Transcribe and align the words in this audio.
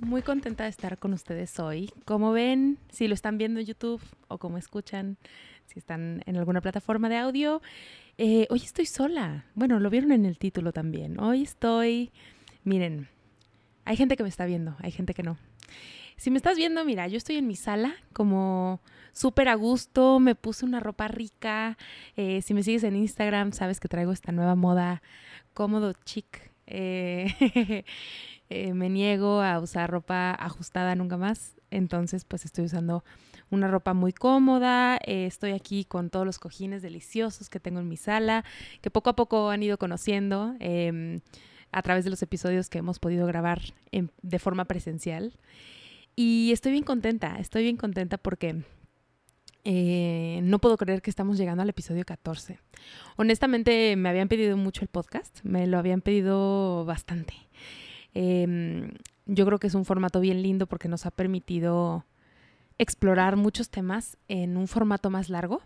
muy 0.00 0.22
contenta 0.22 0.64
de 0.64 0.70
estar 0.70 0.98
con 0.98 1.12
ustedes 1.12 1.58
hoy. 1.58 1.92
Como 2.04 2.32
ven, 2.32 2.78
si 2.90 3.08
lo 3.08 3.14
están 3.14 3.38
viendo 3.38 3.60
en 3.60 3.66
YouTube 3.66 4.00
o 4.28 4.38
como 4.38 4.58
escuchan, 4.58 5.16
si 5.66 5.78
están 5.78 6.22
en 6.26 6.36
alguna 6.36 6.60
plataforma 6.60 7.08
de 7.08 7.16
audio, 7.16 7.62
eh, 8.18 8.46
hoy 8.50 8.60
estoy 8.64 8.86
sola. 8.86 9.44
Bueno, 9.54 9.78
lo 9.78 9.90
vieron 9.90 10.12
en 10.12 10.26
el 10.26 10.38
título 10.38 10.72
también. 10.72 11.20
Hoy 11.20 11.42
estoy, 11.42 12.10
miren, 12.64 13.08
hay 13.84 13.96
gente 13.96 14.16
que 14.16 14.22
me 14.22 14.28
está 14.28 14.46
viendo, 14.46 14.76
hay 14.80 14.90
gente 14.90 15.14
que 15.14 15.22
no. 15.22 15.38
Si 16.16 16.30
me 16.30 16.36
estás 16.36 16.56
viendo, 16.56 16.84
mira, 16.84 17.08
yo 17.08 17.16
estoy 17.16 17.36
en 17.36 17.46
mi 17.46 17.56
sala 17.56 17.94
como 18.12 18.80
súper 19.12 19.48
a 19.48 19.54
gusto, 19.54 20.20
me 20.20 20.34
puse 20.34 20.64
una 20.64 20.80
ropa 20.80 21.08
rica. 21.08 21.78
Eh, 22.16 22.42
si 22.42 22.54
me 22.54 22.62
sigues 22.62 22.84
en 22.84 22.96
Instagram, 22.96 23.52
sabes 23.52 23.80
que 23.80 23.88
traigo 23.88 24.12
esta 24.12 24.32
nueva 24.32 24.54
moda 24.54 25.02
cómodo, 25.54 25.92
chic. 26.04 26.50
Eh, 26.66 27.84
Eh, 28.50 28.74
me 28.74 28.90
niego 28.90 29.40
a 29.40 29.58
usar 29.60 29.90
ropa 29.90 30.32
ajustada 30.32 30.94
nunca 30.96 31.16
más. 31.16 31.56
Entonces, 31.70 32.24
pues 32.24 32.44
estoy 32.44 32.64
usando 32.64 33.04
una 33.48 33.68
ropa 33.68 33.94
muy 33.94 34.12
cómoda. 34.12 34.98
Eh, 35.06 35.26
estoy 35.26 35.52
aquí 35.52 35.84
con 35.84 36.10
todos 36.10 36.26
los 36.26 36.38
cojines 36.38 36.82
deliciosos 36.82 37.48
que 37.48 37.60
tengo 37.60 37.80
en 37.80 37.88
mi 37.88 37.96
sala, 37.96 38.44
que 38.80 38.90
poco 38.90 39.10
a 39.10 39.16
poco 39.16 39.50
han 39.50 39.62
ido 39.62 39.78
conociendo 39.78 40.54
em, 40.58 41.20
a 41.72 41.82
través 41.82 42.04
de 42.04 42.10
los 42.10 42.22
episodios 42.22 42.68
que 42.68 42.78
hemos 42.78 42.98
podido 42.98 43.26
grabar 43.26 43.60
de 43.92 44.38
forma 44.38 44.64
presencial. 44.66 45.32
Y 46.16 46.50
estoy 46.52 46.72
bien 46.72 46.84
contenta, 46.84 47.36
estoy 47.38 47.62
bien 47.62 47.76
contenta 47.76 48.18
porque 48.18 48.62
eh, 49.64 50.40
no 50.42 50.58
puedo 50.58 50.76
creer 50.76 51.02
que 51.02 51.10
estamos 51.10 51.38
llegando 51.38 51.62
al 51.62 51.68
episodio 51.68 52.04
14. 52.04 52.58
Honestamente, 53.16 53.94
me 53.96 54.08
habían 54.08 54.28
pedido 54.28 54.56
mucho 54.56 54.82
el 54.82 54.88
podcast, 54.88 55.40
me 55.44 55.66
lo 55.66 55.78
habían 55.78 56.00
pedido 56.00 56.84
bastante. 56.84 57.34
Em, 58.14 58.92
yo 59.26 59.46
creo 59.46 59.58
que 59.58 59.66
es 59.66 59.74
un 59.74 59.84
formato 59.84 60.20
bien 60.20 60.42
lindo 60.42 60.66
porque 60.66 60.88
nos 60.88 61.06
ha 61.06 61.10
permitido 61.10 62.04
explorar 62.78 63.36
muchos 63.36 63.70
temas 63.70 64.16
en 64.28 64.56
un 64.56 64.66
formato 64.66 65.10
más 65.10 65.28
largo 65.28 65.60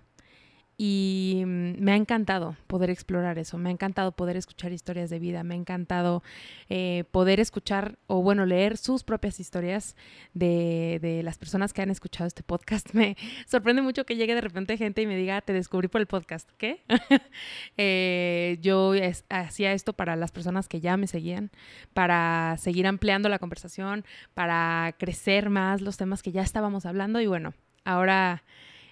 y 0.76 1.42
mm, 1.46 1.82
me 1.82 1.92
ha 1.92 1.96
encantado 1.96 2.56
poder 2.66 2.90
explorar 2.90 3.38
eso, 3.38 3.58
me 3.58 3.68
ha 3.68 3.72
encantado 3.72 4.12
poder 4.12 4.36
escuchar 4.36 4.72
historias 4.72 5.10
de 5.10 5.18
vida, 5.18 5.44
me 5.44 5.54
ha 5.54 5.56
encantado 5.56 6.22
eh, 6.68 7.04
poder 7.10 7.40
escuchar 7.40 7.98
o 8.06 8.22
bueno, 8.22 8.44
leer 8.46 8.76
sus 8.76 9.04
propias 9.04 9.38
historias 9.38 9.96
de, 10.32 10.98
de, 11.00 11.22
las 11.22 11.38
personas 11.38 11.72
que 11.72 11.82
han 11.82 11.90
escuchado 11.90 12.26
este 12.26 12.42
podcast. 12.42 12.90
Me 12.94 13.16
sorprende 13.46 13.82
mucho 13.82 14.04
que 14.04 14.16
llegue 14.16 14.34
de 14.34 14.40
repente 14.40 14.76
gente 14.76 15.02
y 15.02 15.06
me 15.06 15.16
diga, 15.16 15.40
te 15.40 15.52
descubrí 15.52 15.88
por 15.88 16.00
el 16.00 16.06
podcast. 16.06 16.50
¿Qué? 16.58 16.82
eh, 17.76 18.58
yo 18.60 18.92
hacía 19.28 19.72
esto 19.72 19.92
para 19.92 20.16
las 20.16 20.32
personas 20.32 20.68
que 20.68 20.80
ya 20.80 20.96
me 20.96 21.06
seguían, 21.06 21.50
para 21.92 22.56
seguir 22.58 22.86
ampliando 22.86 23.28
la 23.28 23.38
conversación, 23.38 24.04
para 24.34 24.94
crecer 24.98 25.50
más 25.50 25.80
los 25.80 25.96
temas 25.96 26.22
que 26.22 26.32
ya 26.32 26.42
estábamos 26.42 26.86
hablando 26.86 27.20
y 27.20 27.26
bueno, 27.26 27.54
ahora... 27.84 28.42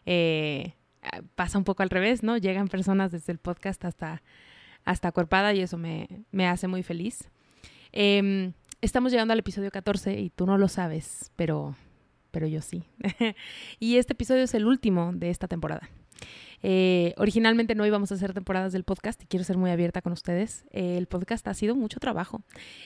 Eh, 0.04 0.74
pasa 1.34 1.58
un 1.58 1.64
poco 1.64 1.82
al 1.82 1.90
revés, 1.90 2.22
¿no? 2.22 2.36
Llegan 2.36 2.68
personas 2.68 3.12
desde 3.12 3.32
el 3.32 3.38
podcast 3.38 3.84
hasta, 3.84 4.22
hasta 4.84 5.12
Cuerpada 5.12 5.52
y 5.54 5.60
eso 5.60 5.78
me, 5.78 6.08
hace 6.46 6.68
muy 6.68 6.82
feliz. 6.82 7.30
Em, 7.92 8.52
estamos 8.80 9.12
llegando 9.12 9.32
al 9.32 9.38
episodio 9.38 9.70
14 9.70 10.20
y 10.20 10.30
tú 10.30 10.46
no 10.46 10.58
lo 10.58 10.68
sabes, 10.68 11.30
pero, 11.36 11.76
pero 12.30 12.46
yo 12.46 12.62
sí. 12.62 12.84
y 13.80 13.96
este 13.96 14.12
episodio 14.12 14.42
es 14.44 14.54
el 14.54 14.66
último 14.66 15.12
de 15.12 15.30
esta 15.30 15.48
temporada. 15.48 15.88
Eh, 16.64 17.14
originalmente 17.16 17.74
no 17.74 17.84
íbamos 17.84 18.12
a 18.12 18.14
hacer 18.14 18.32
temporadas 18.32 18.72
del 18.72 18.84
podcast 18.84 19.20
y 19.22 19.26
quiero 19.26 19.44
ser 19.44 19.58
muy 19.58 19.70
abierta 19.70 20.00
con 20.00 20.12
ustedes. 20.12 20.64
el 20.70 21.06
podcast 21.06 21.46
ha 21.48 21.54
sido 21.54 21.74
mucho 21.74 21.98
trabajo. 21.98 22.42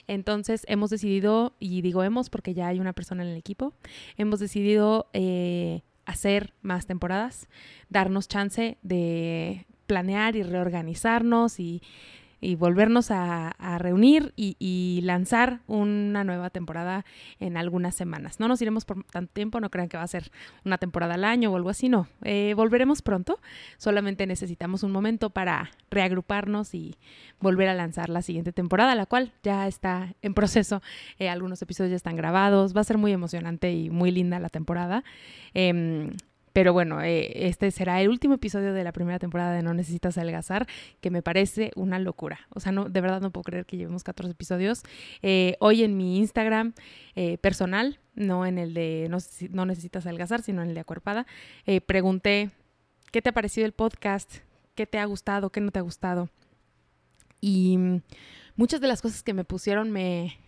Entonces 0.07 0.65
hemos 0.67 0.89
decidido, 0.89 1.55
y 1.59 1.81
digo 1.81 2.03
hemos 2.03 2.29
porque 2.29 2.53
ya 2.53 2.67
hay 2.67 2.79
una 2.79 2.93
persona 2.93 3.23
en 3.23 3.29
el 3.29 3.37
equipo, 3.37 3.73
hemos 4.17 4.39
decidido 4.39 5.09
eh, 5.13 5.81
hacer 6.07 6.53
más 6.61 6.87
temporadas, 6.87 7.47
darnos 7.89 8.27
chance 8.27 8.77
de 8.81 9.67
planear 9.85 10.35
y 10.35 10.43
reorganizarnos 10.43 11.59
y 11.59 11.83
y 12.39 12.55
volvernos 12.55 13.11
a, 13.11 13.55
reunir 13.79 14.33
y, 14.35 14.99
lanzar 15.03 15.61
una 15.67 16.23
nueva 16.23 16.49
temporada 16.49 17.05
en 17.39 17.57
algunas 17.57 17.95
semanas. 17.95 18.39
No 18.39 18.47
nos 18.47 18.61
iremos 18.61 18.85
por 18.85 19.03
tanto 19.05 19.31
tiempo, 19.33 19.59
no 19.59 19.69
crean 19.69 19.89
que 19.89 19.97
va 19.97 20.03
a 20.03 20.07
ser 20.07 20.31
una 20.65 20.77
temporada 20.77 21.13
al 21.13 21.23
año 21.23 21.51
o 21.51 21.55
algo 21.55 21.69
así, 21.69 21.89
no. 21.89 22.07
Eh, 22.23 22.53
volveremos 22.55 23.01
pronto, 23.01 23.39
solamente 23.77 24.25
necesitamos 24.27 24.83
un 24.83 24.91
momento 24.91 25.29
para 25.29 25.71
reagruparnos 25.89 26.73
y 26.73 26.95
volver 27.39 27.69
a 27.69 27.73
lanzar 27.73 28.09
la 28.09 28.21
siguiente 28.21 28.51
temporada, 28.51 28.95
la 28.95 29.05
cual 29.05 29.31
ya 29.43 29.67
está 29.67 30.13
en 30.21 30.33
proceso. 30.33 30.81
Eh, 31.19 31.29
algunos 31.29 31.61
episodios 31.61 31.91
ya 31.91 31.95
están 31.95 32.15
grabados, 32.15 32.75
va 32.75 32.81
a 32.81 32.85
ser 32.85 32.97
muy 32.97 33.11
emocionante 33.11 33.71
y 33.71 33.89
muy 33.89 34.11
linda 34.11 34.39
la 34.39 34.49
temporada. 34.49 35.03
Em, 35.53 36.11
pero 36.57 36.73
bueno, 36.73 37.03
eh, 37.03 37.47
este 37.47 37.69
será 37.69 38.01
el 38.01 38.09
último 38.09 38.33
episodio 38.33 38.73
de 38.73 38.83
la 38.83 38.91
primera 38.91 39.19
temporada 39.19 39.53
de 39.53 39.61
No 39.61 39.75
Necesitas 39.75 40.17
Adelgazar, 40.17 40.65
que 41.01 41.11
me 41.11 41.21
parece 41.21 41.69
una 41.75 41.99
locura. 41.99 42.47
O 42.49 42.59
sea, 42.59 42.71
no, 42.71 42.89
de 42.89 42.99
verdad 42.99 43.21
no 43.21 43.29
puedo 43.29 43.43
creer 43.43 43.67
que 43.67 43.77
llevemos 43.77 44.03
14 44.03 44.31
episodios. 44.31 44.81
Eh, 45.21 45.55
hoy 45.59 45.83
en 45.83 45.95
mi 45.95 46.17
Instagram 46.17 46.73
eh, 47.15 47.37
personal, 47.37 47.99
no 48.15 48.43
en 48.47 48.57
el 48.57 48.73
de 48.73 49.05
no, 49.07 49.19
no, 49.51 49.67
Necesitas 49.67 50.07
Adelgazar, 50.07 50.41
sino 50.41 50.63
en 50.63 50.69
el 50.69 50.73
de 50.73 50.79
Acuerpada, 50.79 51.27
pregunté, 51.85 52.49
¿qué 53.11 53.21
te 53.21 53.29
ha 53.29 53.33
parecido 53.33 53.67
el 53.67 53.73
podcast? 53.73 54.37
¿Qué 54.73 54.87
te 54.87 54.97
ha 54.97 55.05
gustado? 55.05 55.51
¿Qué 55.51 55.61
no 55.61 55.69
te 55.69 55.77
ha 55.77 55.83
gustado? 55.83 56.27
Y 57.39 57.77
muchas 58.55 58.81
de 58.81 58.87
las 58.87 59.03
cosas 59.03 59.21
que 59.21 59.35
me 59.35 59.43
pusieron 59.43 59.91
me, 59.91 60.39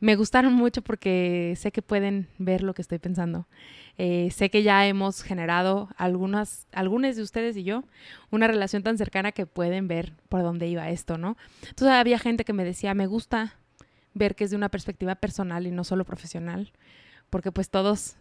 me 0.00 0.14
gustaron 0.14 0.52
mucho 0.52 0.82
porque 0.82 1.54
sé 1.56 1.72
que 1.72 1.82
pueden 1.82 2.28
ver 2.38 2.62
lo 2.62 2.74
que 2.74 2.82
estoy 2.82 2.98
pensando. 2.98 3.48
Eh, 3.96 4.30
sé 4.30 4.48
que 4.48 4.62
ya 4.62 4.86
hemos 4.86 5.22
generado 5.22 5.88
algunas, 5.96 6.68
algunas 6.72 7.16
de 7.16 7.22
ustedes 7.22 7.56
y 7.56 7.64
yo 7.64 7.82
una 8.30 8.46
relación 8.46 8.84
tan 8.84 8.96
cercana 8.96 9.32
que 9.32 9.46
pueden 9.46 9.88
ver 9.88 10.12
por 10.28 10.42
dónde 10.42 10.68
iba 10.68 10.88
esto, 10.90 11.18
¿no? 11.18 11.36
Entonces 11.62 11.88
había 11.96 12.18
gente 12.18 12.44
que 12.44 12.52
me 12.52 12.64
decía, 12.64 12.94
me 12.94 13.06
gusta 13.06 13.56
ver 14.14 14.36
que 14.36 14.44
es 14.44 14.50
de 14.50 14.56
una 14.56 14.68
perspectiva 14.68 15.16
personal 15.16 15.66
y 15.66 15.72
no 15.72 15.82
solo 15.82 16.04
profesional, 16.04 16.72
porque 17.28 17.50
pues 17.50 17.68
todos, 17.68 18.16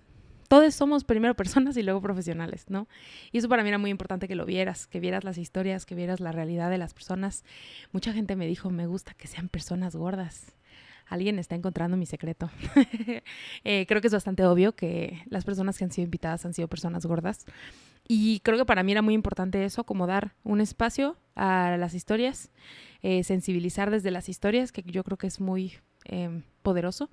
todos 0.48 0.74
somos 0.74 1.04
primero 1.04 1.36
personas 1.36 1.78
y 1.78 1.84
luego 1.84 2.02
profesionales, 2.02 2.66
¿no? 2.70 2.88
Y 3.32 3.38
eso 3.38 3.50
para 3.50 3.62
mí 3.62 3.70
era 3.70 3.78
muy 3.78 3.92
importante 3.92 4.28
que 4.28 4.36
lo 4.36 4.46
vieras, 4.46 4.88
que 4.88 5.00
vieras 5.00 5.24
las 5.24 5.38
historias, 5.38 5.86
que 5.86 5.94
vieras 5.94 6.22
la 6.22 6.32
realidad 6.32 6.72
de 6.72 6.80
las 6.80 6.96
personas. 6.96 7.44
Mucha 7.92 8.14
gente 8.14 8.36
me 8.36 8.48
dijo, 8.48 8.72
me 8.72 8.88
gusta 8.88 9.14
que 9.14 9.28
sean 9.28 9.48
personas 9.48 9.96
gordas 9.96 10.58
alguien 11.10 11.40
está 11.40 11.56
encontrando 11.56 11.98
mi 11.98 12.06
secreto. 12.06 12.50
Eh, 13.64 13.86
creo 13.88 14.02
que 14.02 14.08
es 14.08 14.14
bastante 14.14 14.46
obvio 14.46 14.76
que 14.76 15.24
las 15.30 15.44
personas 15.44 15.78
que 15.78 15.84
han 15.84 15.92
sido 15.92 16.06
invitadas 16.06 16.46
han 16.46 16.54
sido 16.54 16.68
personas 16.68 17.06
gordas. 17.06 17.46
Y 18.08 18.40
creo 18.42 18.58
que 18.58 18.66
para 18.66 18.84
mí 18.84 18.94
era 18.94 19.02
muy 19.02 19.14
importante 19.14 19.66
eso, 19.66 19.84
como 19.84 20.08
dar 20.08 20.36
un 20.44 20.62
espacio 20.62 21.18
a 21.36 21.76
las 21.78 21.94
historias, 21.94 22.52
eh, 23.02 23.24
sensibilizar 23.24 23.92
desde 23.92 24.12
las 24.12 24.30
historias, 24.30 24.72
que 24.72 24.84
yo 24.86 25.04
creo 25.04 25.18
que 25.18 25.28
es 25.28 25.42
muy 25.42 25.74
em, 26.06 26.44
poderoso. 26.62 27.10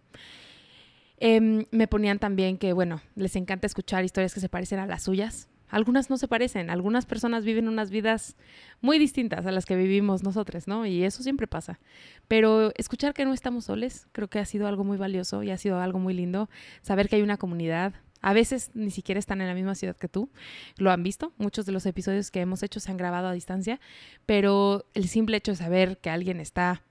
Em, 1.16 1.64
me 1.70 1.88
ponían 1.88 2.18
también 2.18 2.58
que, 2.58 2.72
bueno, 2.72 3.00
les 3.16 3.34
encanta 3.34 3.66
escuchar 3.66 4.04
historias 4.04 4.34
que 4.34 4.40
se 4.40 4.48
parecen 4.48 4.78
a 4.78 4.86
las 4.86 5.02
suyas. 5.02 5.48
Algunas 5.74 6.08
no 6.08 6.18
se 6.18 6.28
parecen, 6.28 6.70
algunas 6.70 7.04
personas 7.04 7.44
viven 7.44 7.66
unas 7.66 7.90
vidas 7.90 8.36
muy 8.80 8.96
distintas 8.96 9.44
a 9.44 9.50
las 9.50 9.66
que 9.66 9.74
vivimos 9.74 10.22
nosotros, 10.22 10.68
¿no? 10.68 10.86
Y 10.86 11.02
eso 11.02 11.24
siempre 11.24 11.48
pasa. 11.48 11.80
Pero 12.28 12.70
escuchar 12.76 13.12
que 13.12 13.24
no 13.24 13.32
estamos 13.32 13.64
soles, 13.64 14.06
creo 14.12 14.28
que 14.28 14.38
ha 14.38 14.44
sido 14.44 14.68
algo 14.68 14.84
muy 14.84 14.98
valioso 14.98 15.42
y 15.42 15.50
ha 15.50 15.58
sido 15.58 15.80
algo 15.80 15.98
muy 15.98 16.14
lindo. 16.14 16.48
Saber 16.80 17.08
que 17.08 17.16
hay 17.16 17.22
una 17.22 17.38
comunidad 17.38 17.92
A 18.20 18.32
veces 18.32 18.70
ni 18.72 18.90
siquiera 18.90 19.18
están 19.18 19.40
en 19.42 19.48
la 19.48 19.54
misma 19.54 19.74
ciudad 19.74 19.96
que 19.96 20.08
tú. 20.08 20.30
Lo 20.78 20.90
han 20.92 21.02
visto. 21.02 21.32
Muchos 21.36 21.66
de 21.66 21.72
los 21.72 21.84
episodios 21.86 22.30
que 22.30 22.40
hemos 22.40 22.62
hecho 22.62 22.80
se 22.80 22.90
han 22.90 22.96
grabado 22.96 23.26
a 23.28 23.32
distancia. 23.32 23.80
Pero 24.26 24.86
el 24.94 25.08
simple 25.08 25.36
hecho 25.36 25.52
de 25.52 25.56
saber 25.56 25.98
que 25.98 26.08
alguien 26.08 26.40
está 26.40 26.82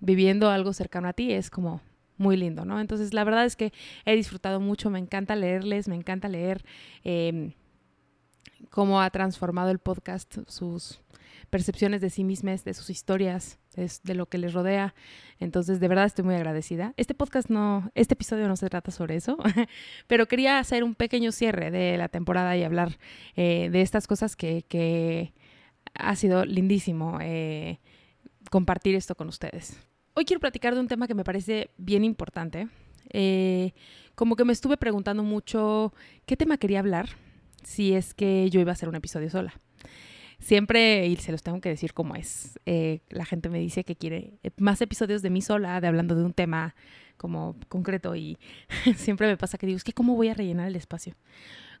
viviendo 0.00 0.48
algo 0.50 0.72
cercano 0.72 1.08
a 1.08 1.12
ti 1.12 1.32
es 1.32 1.50
como 1.50 1.82
muy 2.16 2.36
lindo, 2.38 2.64
¿no? 2.64 2.80
Entonces, 2.80 3.12
la 3.12 3.24
verdad 3.24 3.44
es 3.44 3.56
que 3.56 3.72
he 4.06 4.14
disfrutado 4.16 4.58
mucho. 4.60 4.88
Me 4.88 5.00
encanta 5.00 5.36
leerles, 5.36 5.88
me 5.88 5.96
encanta 5.96 6.28
leer 6.28 6.64
em, 7.04 7.52
cómo 8.70 9.00
ha 9.00 9.10
transformado 9.10 9.70
el 9.70 9.78
podcast 9.78 10.38
sus 10.48 11.00
percepciones 11.50 12.00
de 12.00 12.08
sí 12.08 12.24
mismas, 12.24 12.64
de 12.64 12.72
sus 12.72 12.88
historias, 12.88 13.58
de, 13.76 14.14
lo 14.14 14.26
que 14.26 14.38
les 14.38 14.54
rodea. 14.54 14.94
Entonces, 15.38 15.80
de 15.80 15.88
verdad 15.88 16.06
estoy 16.06 16.24
muy 16.24 16.34
agradecida. 16.34 16.94
Este 16.96 17.14
podcast 17.14 17.50
no, 17.50 17.90
este 17.94 18.14
episodio 18.14 18.48
no 18.48 18.56
se 18.56 18.70
trata 18.70 18.90
sobre 18.90 19.16
eso, 19.16 19.36
pero 20.06 20.26
quería 20.26 20.58
hacer 20.58 20.82
un 20.82 20.94
pequeño 20.94 21.30
cierre 21.30 21.70
de 21.70 21.98
la 21.98 22.08
temporada 22.08 22.56
y 22.56 22.64
hablar 22.64 22.98
eh, 23.36 23.68
de 23.70 23.82
estas 23.82 24.06
cosas 24.06 24.34
que, 24.34 25.34
ha 25.94 26.16
sido 26.16 26.46
lindísimo 26.46 27.18
eh, 27.20 27.80
compartir 28.50 28.94
esto 28.94 29.14
con 29.14 29.28
ustedes. 29.28 29.78
Hoy 30.14 30.24
quiero 30.24 30.40
platicar 30.40 30.72
de 30.72 30.80
un 30.80 30.88
tema 30.88 31.06
que 31.06 31.14
me 31.14 31.24
parece 31.24 31.68
bien 31.76 32.02
importante. 32.02 32.68
Eh, 33.10 33.72
como 34.14 34.36
que 34.36 34.46
me 34.46 34.54
estuve 34.54 34.78
preguntando 34.78 35.22
mucho 35.22 35.92
qué 36.24 36.34
tema 36.34 36.56
quería 36.56 36.78
hablar 36.78 37.10
si 37.64 37.94
es 37.94 38.14
que 38.14 38.48
yo 38.50 38.60
iba 38.60 38.70
a 38.70 38.74
hacer 38.74 38.88
un 38.88 38.94
episodio 38.94 39.30
sola 39.30 39.54
siempre, 40.42 41.06
y 41.06 41.16
se 41.16 41.32
los 41.32 41.42
tengo 41.42 41.60
que 41.60 41.68
decir 41.68 41.94
como 41.94 42.16
es, 42.16 42.58
eh, 42.66 43.00
la 43.10 43.24
gente 43.24 43.48
me 43.48 43.58
dice 43.58 43.84
que 43.84 43.96
quiere 43.96 44.38
más 44.58 44.80
episodios 44.80 45.22
de 45.22 45.30
mí 45.30 45.40
sola, 45.40 45.80
de 45.80 45.86
hablando 45.86 46.14
de 46.14 46.24
un 46.24 46.32
tema 46.32 46.74
como 47.16 47.56
concreto 47.68 48.16
y 48.16 48.38
siempre 48.96 49.28
me 49.28 49.36
pasa 49.36 49.56
que 49.56 49.66
digo, 49.66 49.76
es 49.76 49.84
que 49.84 49.92
¿cómo 49.92 50.16
voy 50.16 50.28
a 50.28 50.34
rellenar 50.34 50.66
el 50.66 50.76
espacio? 50.76 51.14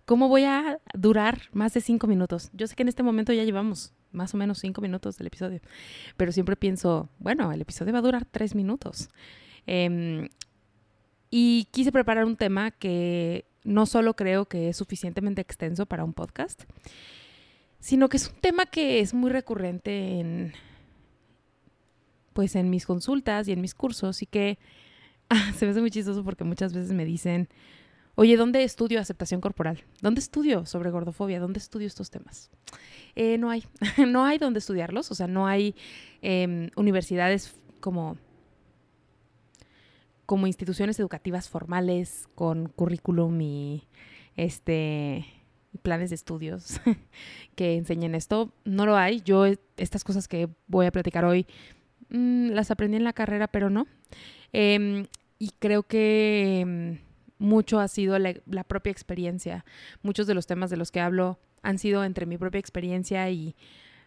¿Cómo 0.04 0.28
voy 0.28 0.44
a 0.44 0.80
durar 0.94 1.42
más 1.52 1.74
de 1.74 1.80
cinco 1.80 2.06
minutos? 2.06 2.50
Yo 2.52 2.66
sé 2.66 2.74
que 2.74 2.82
en 2.82 2.88
este 2.88 3.02
momento 3.02 3.32
ya 3.32 3.44
llevamos 3.44 3.92
más 4.10 4.34
o 4.34 4.36
menos 4.36 4.58
cinco 4.58 4.80
minutos 4.80 5.16
del 5.16 5.28
episodio, 5.28 5.60
pero 6.16 6.32
siempre 6.32 6.56
pienso, 6.56 7.08
bueno, 7.18 7.52
el 7.52 7.60
episodio 7.60 7.92
va 7.92 8.00
a 8.00 8.02
durar 8.02 8.24
tres 8.24 8.54
minutos. 8.54 9.10
Em, 9.66 10.28
y 11.30 11.66
quise 11.70 11.92
preparar 11.92 12.24
un 12.24 12.36
tema 12.36 12.72
que 12.72 13.46
no 13.64 13.86
solo 13.86 14.14
creo 14.14 14.46
que 14.46 14.68
es 14.68 14.76
suficientemente 14.76 15.40
extenso 15.40 15.86
para 15.86 16.04
un 16.04 16.12
podcast, 16.12 16.62
sino 17.80 18.08
que 18.08 18.16
es 18.16 18.28
un 18.28 18.40
tema 18.40 18.66
que 18.66 19.00
es 19.00 19.14
muy 19.14 19.30
recurrente 19.30 20.20
en 20.20 20.52
pues 22.32 22.56
en 22.56 22.70
mis 22.70 22.86
consultas 22.86 23.46
y 23.48 23.52
en 23.52 23.60
mis 23.60 23.74
cursos 23.74 24.22
y 24.22 24.26
que 24.26 24.58
ah, 25.28 25.52
se 25.56 25.64
me 25.64 25.72
hace 25.72 25.80
muy 25.80 25.90
chistoso 25.90 26.24
porque 26.24 26.44
muchas 26.44 26.72
veces 26.72 26.92
me 26.92 27.04
dicen, 27.04 27.48
oye, 28.14 28.36
¿dónde 28.36 28.64
estudio 28.64 29.00
aceptación 29.00 29.40
corporal? 29.40 29.84
¿Dónde 30.00 30.20
estudio 30.20 30.66
sobre 30.66 30.90
gordofobia? 30.90 31.40
¿Dónde 31.40 31.58
estudio 31.58 31.86
estos 31.86 32.10
temas? 32.10 32.50
Eh, 33.14 33.38
no 33.38 33.50
hay, 33.50 33.64
no 34.08 34.24
hay 34.24 34.38
donde 34.38 34.58
estudiarlos, 34.58 35.10
o 35.10 35.14
sea, 35.14 35.26
no 35.26 35.46
hay 35.46 35.74
em, 36.20 36.70
universidades 36.76 37.54
como 37.80 38.16
como 40.26 40.46
instituciones 40.46 40.98
educativas 40.98 41.48
formales 41.48 42.28
con 42.34 42.68
currículum 42.68 43.40
y 43.40 43.88
este 44.36 45.26
planes 45.82 46.10
de 46.10 46.16
estudios 46.16 46.80
que 47.54 47.76
enseñen 47.76 48.14
esto. 48.14 48.52
No 48.64 48.86
lo 48.86 48.96
hay. 48.96 49.20
Yo 49.22 49.46
estas 49.76 50.04
cosas 50.04 50.28
que 50.28 50.48
voy 50.66 50.86
a 50.86 50.92
platicar 50.92 51.24
hoy 51.24 51.46
mm, 52.10 52.50
las 52.50 52.70
aprendí 52.70 52.96
en 52.96 53.04
la 53.04 53.12
carrera, 53.12 53.48
pero 53.48 53.70
no. 53.70 53.86
Em, 54.52 55.06
y 55.38 55.50
creo 55.58 55.82
que 55.82 56.60
em, 56.60 56.98
mucho 57.38 57.80
ha 57.80 57.88
sido 57.88 58.18
la, 58.18 58.34
la, 58.46 58.64
propia 58.64 58.90
experiencia. 58.90 59.64
Muchos 60.02 60.26
de 60.26 60.34
los 60.34 60.46
temas 60.46 60.70
de 60.70 60.76
los 60.76 60.90
que 60.90 61.00
hablo 61.00 61.38
han 61.62 61.78
sido 61.78 62.04
entre 62.04 62.26
mi 62.26 62.36
propia 62.38 62.58
experiencia 62.58 63.28
y 63.30 63.56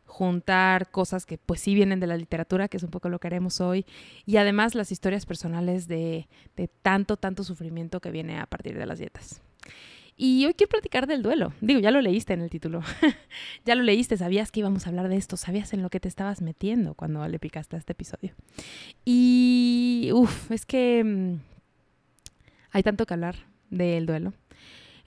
juntar 0.06 0.92
cosas 0.92 1.26
que 1.26 1.38
pues 1.38 1.62
sí 1.62 1.76
vienen 1.76 2.00
de 2.00 2.08
la 2.08 2.18
literatura, 2.18 2.68
que 2.68 2.78
es 2.78 2.84
un 2.84 2.92
poco 2.92 3.10
lo 3.10 3.20
que 3.20 3.28
haremos 3.28 3.62
hoy, 3.62 3.86
y 4.26 4.38
además 4.38 4.76
las 4.76 4.92
historias 4.92 5.26
personales 5.26 5.88
de, 5.88 6.28
de 6.56 6.68
tanto, 6.68 7.18
tanto 7.18 7.44
sufrimiento 7.44 8.00
que 8.00 8.12
viene 8.12 8.40
a 8.40 8.46
partir 8.46 8.78
de 8.78 8.86
las 8.86 9.00
dietas. 9.00 9.42
Y 10.18 10.46
hoy 10.46 10.54
quiero 10.54 10.70
platicar 10.70 11.08
del 11.08 11.22
duelo. 11.22 11.54
Digo, 11.60 11.82
ya 11.82 11.92
lo 11.92 12.02
leíste 12.02 12.34
en 12.34 12.42
el 12.42 12.50
título. 12.50 12.82
ya 13.66 13.76
lo 13.76 13.84
leíste, 13.84 14.16
sabías 14.16 14.50
que 14.50 14.62
íbamos 14.62 14.86
a 14.86 14.90
hablar 14.90 15.10
de 15.10 15.18
esto, 15.18 15.36
sabías 15.36 15.74
en 15.74 15.82
lo 15.82 15.90
que 15.90 16.00
te 16.00 16.08
estabas 16.08 16.42
metiendo 16.42 16.94
cuando 16.94 17.28
le 17.28 17.38
picaste 17.38 17.76
a 17.76 17.80
este 17.80 17.92
episodio. 17.92 18.34
Y, 19.04 20.12
uff, 20.14 20.52
es 20.52 20.66
que 20.66 21.04
mm, 21.04 21.40
hay 22.72 22.84
tanto 22.84 23.06
que 23.06 23.14
hablar 23.14 23.36
del 23.70 24.06
duelo. 24.06 24.34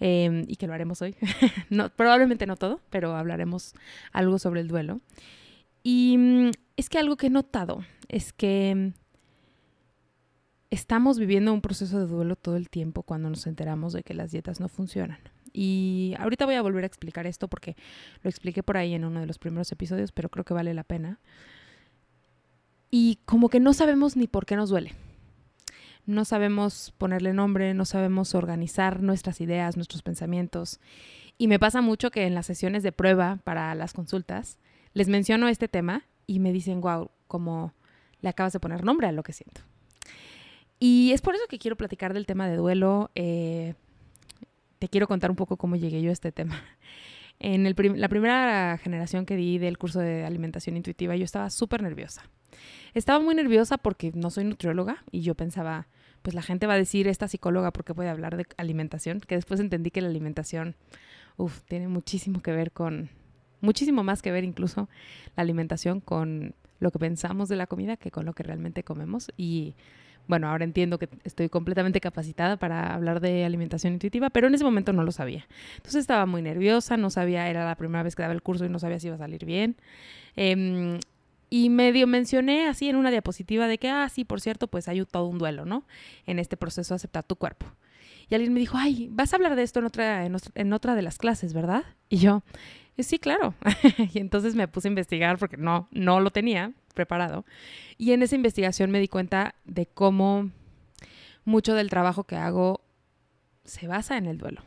Em, 0.01 0.45
y 0.47 0.57
que 0.57 0.67
lo 0.67 0.75
haremos 0.75 1.03
hoy. 1.03 1.17
probablemente 1.97 2.47
no 2.47 2.57
todo, 2.57 2.81
pero 2.91 3.17
hablaremos 3.17 3.75
algo 4.13 4.39
sobre 4.39 4.61
el 4.61 4.69
duelo. 4.69 5.01
Y 5.83 6.17
mm, 6.19 6.51
es 6.77 6.89
que 6.89 6.99
algo 6.99 7.17
que 7.17 7.27
he 7.27 7.31
notado 7.31 7.85
es 8.09 8.33
que 8.33 8.75
mm, 8.75 8.93
estamos 10.71 11.19
viviendo 11.19 11.53
un 11.53 11.61
proceso 11.61 11.99
de 11.99 12.07
duelo 12.07 12.37
todo 12.37 12.57
el 12.57 12.69
tiempo 12.69 13.03
cuando 13.03 13.29
nos 13.29 13.47
enteramos 13.47 13.93
de 13.93 14.03
que 14.03 14.15
las 14.15 14.31
dietas 14.31 14.61
no 14.61 14.69
funcionan. 14.69 15.19
Y 15.53 16.15
ahorita 16.19 16.45
voy 16.45 16.55
a 16.55 16.63
volver 16.63 16.85
a 16.85 16.87
explicar 16.87 17.27
esto 17.27 17.49
porque 17.49 17.75
lo 18.23 18.31
expliqué 18.31 18.63
por 18.63 18.77
ahí 18.77 18.95
en 18.95 19.05
uno 19.05 19.21
de 19.21 19.27
los 19.27 19.39
primeros 19.39 19.73
episodios, 19.73 20.13
pero 20.13 20.29
creo 20.29 20.45
que 20.45 20.55
vale 20.55 20.75
la 20.75 20.85
pena. 20.85 21.19
Y 22.91 23.19
como 23.25 23.49
que 23.49 23.59
no 23.59 23.73
sabemos 23.73 24.17
ni 24.17 24.29
por 24.29 24.47
qué 24.47 24.57
nos 24.57 24.71
duele. 24.71 24.95
No 26.09 26.25
sabemos 26.25 26.95
ponerle 26.97 27.35
nombre, 27.35 27.75
no 27.75 27.85
sabemos 27.85 28.35
organizar 28.35 29.03
nuestras 29.03 29.43
ideas, 29.43 29.77
nuestros 29.77 30.01
pensamientos. 30.01 30.81
Y 31.37 31.49
me 31.49 31.59
pasa 31.59 31.83
mucho 31.83 32.11
que 32.11 32.25
en 32.25 32.35
las 32.35 32.47
sesiones 32.47 32.83
de 32.83 32.93
prueba 32.93 33.41
para 33.45 33.75
las 33.75 33.93
consultas 33.93 34.57
les 34.95 35.09
menciono 35.09 35.49
este 35.49 35.69
tema 35.69 36.07
y 36.27 36.39
me 36.39 36.51
dicen, 36.51 36.81
wow, 36.81 37.11
como 37.27 37.75
le 38.23 38.31
acabas 38.31 38.55
de 38.55 38.59
poner 38.59 38.85
nombre 38.85 39.07
a 39.07 39.13
lo 39.13 39.23
que 39.23 39.35
siento. 39.35 39.61
Y 40.81 41.11
es 41.13 41.21
por 41.21 41.35
eso 41.35 41.45
que 41.47 41.59
quiero 41.59 41.77
platicar 41.77 42.15
del 42.15 42.25
tema 42.25 42.49
de 42.49 42.57
duelo. 42.57 43.11
Eh, 43.15 43.75
te 44.79 44.89
quiero 44.89 45.09
contar 45.09 45.29
un 45.29 45.37
poco 45.37 45.59
cómo 45.59 45.77
llegué 45.77 46.01
yo 46.01 46.09
a 46.09 46.15
este 46.15 46.33
tema. 46.33 46.59
En 47.41 47.63
la 47.63 48.09
primera 48.09 48.79
generación 48.79 49.25
que 49.25 49.37
di 49.37 49.59
del 49.59 49.79
curso 49.79 50.01
de 50.01 50.25
alimentación 50.25 50.77
intuitiva, 50.77 51.15
yo 51.15 51.25
estaba 51.25 51.51
súper 51.51 51.83
nerviosa. 51.83 52.29
Estaba 52.95 53.21
muy 53.21 53.33
nerviosa 53.37 53.79
porque 53.79 54.11
no 54.13 54.31
soy 54.31 54.43
nutrióloga 54.43 55.05
y 55.13 55.21
yo 55.21 55.37
pensaba, 55.37 55.87
pues 56.29 56.35
la 56.35 56.43
gente 56.43 56.67
va 56.67 56.75
a 56.75 56.77
decir, 56.77 57.09
esta 57.09 57.27
psicóloga, 57.27 57.71
¿por 57.71 57.87
qué 57.87 57.95
puede 57.95 58.11
hablar 58.11 58.37
de 58.37 58.45
alimentación? 58.59 59.19
Que 59.21 59.37
después 59.37 59.61
entendí 59.61 59.91
que 59.91 60.03
la 60.03 60.09
alimentación, 60.09 60.77
tiene 61.69 61.89
muchísimo 61.89 62.43
que 62.43 62.53
ver 62.53 62.71
con, 62.71 63.09
muchísimo 63.63 64.05
más 64.05 64.21
que 64.21 64.31
ver 64.31 64.45
incluso 64.45 64.91
la 65.37 65.43
alimentación 65.43 66.01
con 66.03 66.55
lo 66.81 66.91
que 66.91 66.99
pensamos 66.99 67.49
de 67.49 67.57
la 67.57 67.67
comida 67.67 67.97
que 67.97 68.11
con 68.11 68.27
lo 68.27 68.35
que 68.35 68.43
realmente 68.43 68.83
comemos. 68.85 69.33
Y 69.39 69.75
bueno, 70.27 70.51
ahora 70.51 70.65
entiendo 70.65 70.99
que 70.99 71.09
estoy 71.25 71.49
completamente 71.49 71.99
capacitada 71.99 72.59
para 72.59 72.95
hablar 72.95 73.21
de 73.21 73.47
alimentación 73.47 73.95
intuitiva, 73.95 74.29
pero 74.29 74.49
en 74.49 74.55
ese 74.55 74.65
momento 74.65 74.93
no 74.93 75.05
lo 75.05 75.13
sabía. 75.13 75.47
Entonces 75.77 76.03
estaba 76.03 76.27
muy 76.27 76.43
nerviosa, 76.43 76.99
no 76.99 77.09
sabía, 77.09 77.49
era 77.49 77.65
la 77.65 77.77
primera 77.77 78.03
vez 78.03 78.15
que 78.15 78.21
daba 78.21 78.35
el 78.35 78.43
curso 78.43 78.67
y 78.67 78.69
no 78.69 78.79
sabía 78.79 79.01
si 79.01 79.07
iba 79.07 79.17
a 79.17 79.19
salir 79.19 79.47
bien. 79.47 79.77
Em, 80.37 80.99
y 81.51 81.71
medio 81.71 82.07
mencioné 82.07 82.67
así 82.67 82.89
en 82.89 82.97
una 82.97 83.11
diapositiva 83.11 83.67
de 83.67 83.79
que, 83.79 83.89
ah, 83.89 84.09
sí, 84.09 84.25
por 84.25 84.41
cierto, 84.41 84.69
pues 84.69 84.89
hay 84.89 85.05
todo 85.05 85.27
un 85.27 85.39
duelo, 85.39 85.65
¿no? 85.65 85.87
En 86.27 86.39
este 86.39 86.57
proceso 86.57 86.95
de 86.95 86.97
aceptar 86.97 87.25
tu 87.25 87.37
cuerpo. 87.37 87.67
Y 88.29 88.35
alguien 88.35 88.53
me 88.53 88.61
dijo, 88.61 88.77
ay, 88.77 89.09
vas 89.11 89.33
a 89.33 89.37
hablar 89.37 89.57
de 89.57 89.63
esto 89.63 89.79
en 89.81 89.87
otra, 89.87 90.27
en, 90.27 90.73
otra 90.73 90.95
de 90.95 91.03
las 91.03 91.17
clases, 91.17 91.55
¿verdad? 91.55 91.85
Y 92.11 92.19
yo, 92.19 92.43
sí, 92.99 93.19
claro. 93.19 93.55
y 94.13 94.19
entonces 94.19 94.55
me 94.55 94.69
puse 94.69 94.89
a 94.89 94.91
investigar 94.91 95.39
porque 95.39 95.57
no, 95.57 95.89
no 95.91 96.21
lo 96.21 96.31
tenía 96.31 96.73
preparado. 96.95 97.47
Y 97.97 98.13
en 98.13 98.23
esa 98.23 98.35
investigación 98.35 98.91
me 98.91 99.01
di 99.01 99.09
cuenta 99.09 99.55
de 99.65 99.87
cómo 99.87 100.51
mucho 101.45 101.75
del 101.75 101.89
trabajo 101.89 102.25
que 102.25 102.37
hago 102.37 102.83
se 103.65 103.87
basa 103.87 104.19
en 104.19 104.27
el 104.27 104.37
duelo. 104.37 104.63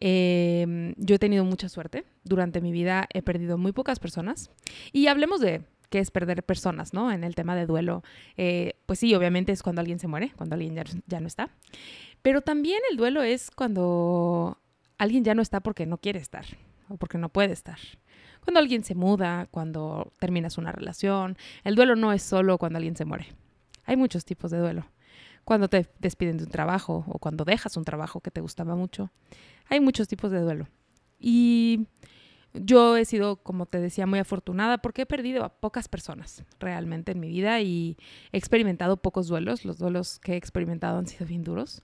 Em, 0.00 0.94
yo 0.96 1.16
he 1.16 1.18
tenido 1.18 1.44
mucha 1.44 1.68
suerte. 1.68 2.04
Durante 2.24 2.60
mi 2.60 2.72
vida 2.72 3.06
he 3.12 3.22
perdido 3.22 3.58
muy 3.58 3.72
pocas 3.72 3.98
personas. 3.98 4.50
Y 4.92 5.06
hablemos 5.06 5.40
de 5.40 5.62
qué 5.90 5.98
es 5.98 6.10
perder 6.10 6.42
personas, 6.42 6.92
¿no? 6.92 7.12
En 7.12 7.24
el 7.24 7.34
tema 7.34 7.54
de 7.54 7.66
duelo. 7.66 8.02
Eh, 8.36 8.74
pues 8.86 8.98
sí, 8.98 9.14
obviamente 9.14 9.52
es 9.52 9.62
cuando 9.62 9.80
alguien 9.80 9.98
se 9.98 10.08
muere, 10.08 10.32
cuando 10.36 10.54
alguien 10.54 10.74
ya, 10.74 10.84
ya 11.06 11.20
no 11.20 11.26
está. 11.26 11.50
Pero 12.22 12.40
también 12.40 12.80
el 12.90 12.96
duelo 12.96 13.22
es 13.22 13.50
cuando 13.50 14.58
alguien 14.98 15.24
ya 15.24 15.34
no 15.34 15.42
está 15.42 15.60
porque 15.60 15.86
no 15.86 15.98
quiere 15.98 16.18
estar 16.18 16.46
o 16.88 16.96
porque 16.96 17.18
no 17.18 17.28
puede 17.28 17.52
estar 17.52 17.78
cuando 18.44 18.60
alguien 18.60 18.84
se 18.84 18.94
muda, 18.94 19.48
cuando 19.50 20.12
terminas 20.20 20.58
una 20.58 20.70
relación. 20.70 21.36
El 21.64 21.74
duelo 21.74 21.96
no 21.96 22.12
es 22.12 22.22
solo 22.22 22.58
cuando 22.58 22.76
alguien 22.76 22.96
se 22.96 23.04
muere. 23.04 23.26
Hay 23.86 23.96
muchos 23.96 24.24
tipos 24.24 24.50
de 24.50 24.58
duelo. 24.58 24.86
Cuando 25.44 25.68
te 25.68 25.86
despiden 25.98 26.36
de 26.36 26.44
un 26.44 26.50
trabajo 26.50 27.04
o 27.08 27.18
cuando 27.18 27.44
dejas 27.44 27.76
un 27.76 27.84
trabajo 27.84 28.20
que 28.20 28.30
te 28.30 28.40
gustaba 28.40 28.76
mucho. 28.76 29.10
Hay 29.68 29.80
muchos 29.80 30.08
tipos 30.08 30.30
de 30.30 30.40
duelo. 30.40 30.68
Y 31.18 31.86
yo 32.54 32.96
he 32.96 33.04
sido, 33.04 33.36
como 33.36 33.66
te 33.66 33.80
decía, 33.80 34.06
muy 34.06 34.20
afortunada 34.20 34.78
porque 34.78 35.02
he 35.02 35.06
perdido 35.06 35.44
a 35.44 35.48
pocas 35.48 35.88
personas 35.88 36.44
realmente 36.60 37.12
en 37.12 37.20
mi 37.20 37.28
vida 37.28 37.60
y 37.60 37.96
he 38.32 38.38
experimentado 38.38 38.96
pocos 38.96 39.26
duelos. 39.26 39.64
Los 39.64 39.78
duelos 39.78 40.20
que 40.20 40.34
he 40.34 40.36
experimentado 40.36 40.98
han 40.98 41.06
sido 41.06 41.26
bien 41.26 41.42
duros. 41.42 41.82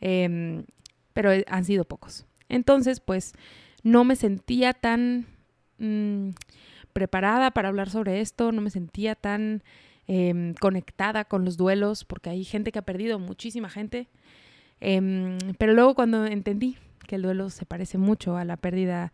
Em, 0.00 0.64
pero 1.12 1.30
han 1.46 1.64
sido 1.64 1.84
pocos. 1.84 2.26
Entonces, 2.48 3.00
pues 3.00 3.34
no 3.82 4.04
me 4.04 4.16
sentía 4.16 4.72
tan 4.72 5.26
mm, 5.78 6.30
preparada 6.92 7.50
para 7.52 7.68
hablar 7.68 7.90
sobre 7.90 8.20
esto, 8.20 8.52
no 8.52 8.60
me 8.60 8.70
sentía 8.70 9.14
tan 9.14 9.62
em, 10.06 10.54
conectada 10.54 11.24
con 11.24 11.44
los 11.44 11.56
duelos, 11.56 12.04
porque 12.04 12.30
hay 12.30 12.44
gente 12.44 12.72
que 12.72 12.78
ha 12.78 12.82
perdido, 12.82 13.18
muchísima 13.18 13.68
gente. 13.68 14.08
Em, 14.80 15.38
pero 15.58 15.74
luego 15.74 15.94
cuando 15.94 16.26
entendí 16.26 16.76
que 17.08 17.16
el 17.16 17.22
duelo 17.22 17.50
se 17.50 17.66
parece 17.66 17.98
mucho 17.98 18.36
a 18.36 18.44
la 18.44 18.56
pérdida 18.56 19.12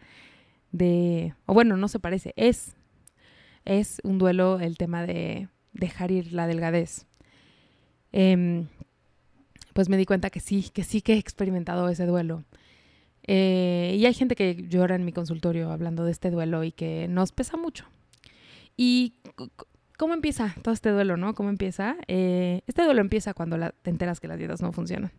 de, 0.72 1.34
o 1.46 1.54
bueno, 1.54 1.76
no 1.78 1.88
se 1.88 2.00
parece, 2.00 2.34
es, 2.36 2.74
es 3.64 4.00
un 4.02 4.18
duelo 4.18 4.58
el 4.60 4.76
tema 4.76 5.06
de 5.06 5.48
dejar 5.72 6.10
ir 6.10 6.32
la 6.32 6.46
delgadez. 6.46 7.06
Em, 8.12 8.66
pues 9.72 9.88
me 9.88 9.96
di 9.96 10.04
cuenta 10.04 10.28
que 10.28 10.40
sí, 10.40 10.70
que 10.74 10.84
sí 10.84 11.00
que 11.00 11.14
he 11.14 11.18
experimentado 11.18 11.88
ese 11.88 12.04
duelo. 12.04 12.44
Eh, 13.26 13.96
y 13.98 14.04
hay 14.04 14.12
gente 14.12 14.34
que 14.34 14.66
llora 14.68 14.96
en 14.96 15.04
mi 15.04 15.12
consultorio 15.12 15.70
hablando 15.70 16.04
de 16.04 16.12
este 16.12 16.30
duelo 16.30 16.64
y 16.64 16.72
que 16.72 17.06
nos 17.08 17.32
pesa 17.32 17.56
mucho. 17.56 17.86
¿Y 18.76 19.14
cómo 19.96 20.14
empieza 20.14 20.54
todo 20.62 20.74
este 20.74 20.90
duelo, 20.90 21.16
no? 21.16 21.34
¿Cómo 21.34 21.48
empieza? 21.48 21.96
Eh, 22.08 22.62
este 22.66 22.82
duelo 22.82 23.00
empieza 23.00 23.34
cuando 23.34 23.56
te 23.82 23.90
enteras 23.90 24.18
que 24.18 24.28
las 24.28 24.38
dietas 24.38 24.60
no 24.62 24.72
funcionan. 24.72 25.12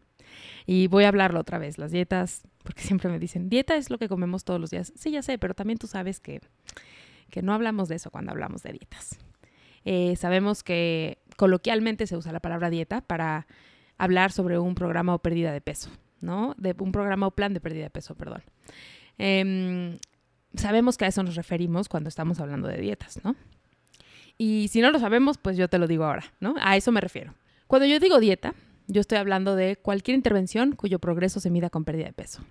Y 0.65 0.87
voy 0.87 1.03
a 1.03 1.09
hablarlo 1.09 1.39
otra 1.39 1.57
vez, 1.57 1.77
las 1.77 1.91
dietas, 1.91 2.43
porque 2.63 2.81
siempre 2.81 3.09
me 3.09 3.19
dicen, 3.19 3.49
dieta 3.49 3.75
es 3.75 3.89
lo 3.89 3.97
que 3.97 4.09
comemos 4.09 4.43
todos 4.43 4.59
los 4.59 4.71
días. 4.71 4.91
Sí, 4.95 5.11
ya 5.11 5.21
sé, 5.21 5.37
pero 5.37 5.53
también 5.53 5.77
tú 5.77 5.87
sabes 5.87 6.19
que, 6.19 6.41
que 7.29 7.41
no 7.41 7.53
hablamos 7.53 7.87
de 7.89 7.95
eso 7.95 8.09
cuando 8.11 8.31
hablamos 8.31 8.63
de 8.63 8.73
dietas. 8.73 9.17
Eh, 9.85 10.15
sabemos 10.15 10.63
que 10.63 11.19
coloquialmente 11.37 12.07
se 12.07 12.17
usa 12.17 12.31
la 12.31 12.39
palabra 12.39 12.69
dieta 12.69 13.01
para 13.01 13.45
hablar 13.97 14.31
sobre 14.31 14.57
un 14.57 14.75
programa 14.75 15.13
o 15.13 15.19
pérdida 15.19 15.53
de 15.53 15.61
peso, 15.61 15.89
¿no? 16.21 16.55
De 16.57 16.75
un 16.79 16.91
programa 16.91 17.27
o 17.27 17.31
plan 17.31 17.53
de 17.53 17.61
pérdida 17.61 17.83
de 17.83 17.89
peso, 17.91 18.15
perdón. 18.15 18.43
Em, 19.17 19.99
sabemos 20.55 20.97
que 20.97 21.05
a 21.05 21.07
eso 21.07 21.21
nos 21.23 21.35
referimos 21.35 21.87
cuando 21.87 22.09
estamos 22.09 22.39
hablando 22.39 22.67
de 22.67 22.77
dietas, 22.77 23.19
¿no? 23.23 23.35
Y 24.37 24.67
si 24.69 24.81
no 24.81 24.91
lo 24.91 24.99
sabemos, 24.99 25.37
pues 25.37 25.55
yo 25.55 25.69
te 25.69 25.77
lo 25.77 25.87
digo 25.87 26.03
ahora, 26.03 26.23
¿no? 26.39 26.55
A 26.59 26.75
eso 26.75 26.91
me 26.91 26.99
refiero. 26.99 27.35
Cuando 27.67 27.85
yo 27.85 27.99
digo 27.99 28.19
dieta, 28.19 28.53
yo 28.87 29.01
estoy 29.01 29.17
hablando 29.17 29.55
de 29.55 29.77
cualquier 29.77 30.15
intervención 30.15 30.73
cuyo 30.75 30.99
progreso 30.99 31.39
se 31.39 31.49
mida 31.49 31.69
con 31.69 31.85
pérdida 31.85 32.05
de 32.05 32.13
peso. 32.13 32.43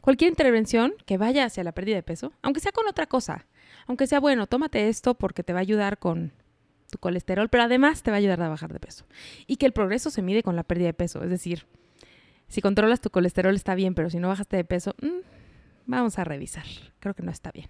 Cualquier 0.00 0.30
intervención 0.30 0.94
que 1.06 1.18
vaya 1.18 1.44
hacia 1.44 1.64
la 1.64 1.72
pérdida 1.72 1.96
de 1.96 2.02
peso, 2.02 2.32
aunque 2.42 2.60
sea 2.60 2.72
con 2.72 2.88
otra 2.88 3.06
cosa, 3.06 3.46
aunque 3.86 4.06
sea 4.06 4.20
bueno, 4.20 4.46
tómate 4.46 4.88
esto 4.88 5.14
porque 5.14 5.42
te 5.42 5.52
va 5.52 5.60
a 5.60 5.62
ayudar 5.62 5.98
con 5.98 6.32
tu 6.90 6.98
colesterol, 6.98 7.48
pero 7.48 7.64
además 7.64 8.02
te 8.02 8.10
va 8.10 8.16
a 8.16 8.18
ayudar 8.18 8.42
a 8.42 8.48
bajar 8.48 8.72
de 8.72 8.80
peso. 8.80 9.04
Y 9.46 9.56
que 9.56 9.66
el 9.66 9.72
progreso 9.72 10.10
se 10.10 10.22
mide 10.22 10.42
con 10.42 10.56
la 10.56 10.64
pérdida 10.64 10.86
de 10.86 10.94
peso, 10.94 11.22
es 11.22 11.30
decir, 11.30 11.66
si 12.48 12.60
controlas 12.60 13.00
tu 13.00 13.10
colesterol 13.10 13.54
está 13.54 13.74
bien, 13.74 13.94
pero 13.94 14.10
si 14.10 14.18
no 14.18 14.28
bajaste 14.28 14.56
de 14.56 14.64
peso, 14.64 14.94
mm, 15.02 15.20
vamos 15.86 16.18
a 16.18 16.24
revisar. 16.24 16.64
Creo 17.00 17.14
que 17.14 17.22
no 17.22 17.30
está 17.30 17.50
bien. 17.52 17.68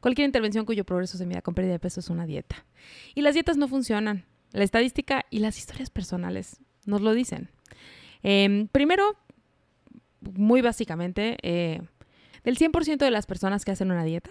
Cualquier 0.00 0.26
intervención 0.26 0.64
cuyo 0.64 0.84
progreso 0.84 1.18
se 1.18 1.26
mida 1.26 1.42
con 1.42 1.54
pérdida 1.54 1.72
de 1.72 1.78
peso 1.78 2.00
es 2.00 2.10
una 2.10 2.26
dieta. 2.26 2.66
Y 3.14 3.22
las 3.22 3.34
dietas 3.34 3.56
no 3.56 3.68
funcionan. 3.68 4.24
La 4.52 4.64
estadística 4.64 5.24
y 5.30 5.40
las 5.40 5.58
historias 5.58 5.90
personales 5.90 6.58
nos 6.88 7.00
lo 7.02 7.14
dicen. 7.14 7.50
Em, 8.22 8.66
primero, 8.68 9.16
muy 10.20 10.62
básicamente, 10.62 11.36
eh, 11.42 11.80
del 12.44 12.56
100% 12.56 13.04
de 13.04 13.10
las 13.10 13.26
personas 13.26 13.64
que 13.64 13.70
hacen 13.70 13.90
una 13.90 14.04
dieta, 14.04 14.30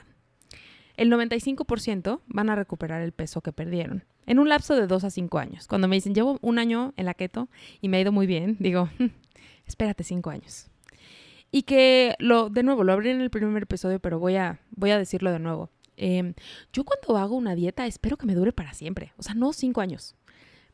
el 0.95 1.09
95% 1.09 2.21
van 2.27 2.49
a 2.49 2.55
recuperar 2.55 3.01
el 3.01 3.11
peso 3.11 3.41
que 3.41 3.53
perdieron 3.53 4.03
en 4.25 4.39
un 4.39 4.49
lapso 4.49 4.75
de 4.75 4.87
2 4.87 5.03
a 5.03 5.09
5 5.09 5.37
años. 5.39 5.67
Cuando 5.67 5.87
me 5.87 5.95
dicen, 5.95 6.13
llevo 6.13 6.39
un 6.41 6.59
año 6.59 6.93
en 6.97 7.05
la 7.05 7.13
keto 7.13 7.47
y 7.79 7.87
me 7.87 7.97
ha 7.97 8.01
ido 8.01 8.11
muy 8.11 8.27
bien, 8.27 8.57
digo, 8.59 8.89
espérate 9.65 10.03
5 10.03 10.29
años. 10.29 10.67
Y 11.51 11.63
que, 11.63 12.15
lo, 12.19 12.49
de 12.49 12.63
nuevo, 12.63 12.83
lo 12.83 12.91
abrí 12.91 13.09
en 13.09 13.21
el 13.21 13.29
primer 13.29 13.63
episodio, 13.63 13.99
pero 13.99 14.19
voy 14.19 14.35
a, 14.35 14.59
voy 14.71 14.91
a 14.91 14.97
decirlo 14.97 15.31
de 15.31 15.39
nuevo. 15.39 15.69
Em, 15.95 16.33
yo 16.73 16.83
cuando 16.83 17.17
hago 17.17 17.35
una 17.35 17.55
dieta 17.55 17.87
espero 17.87 18.17
que 18.17 18.25
me 18.25 18.35
dure 18.35 18.51
para 18.51 18.73
siempre, 18.73 19.13
o 19.17 19.23
sea, 19.23 19.33
no 19.33 19.53
5 19.53 19.79
años, 19.79 20.15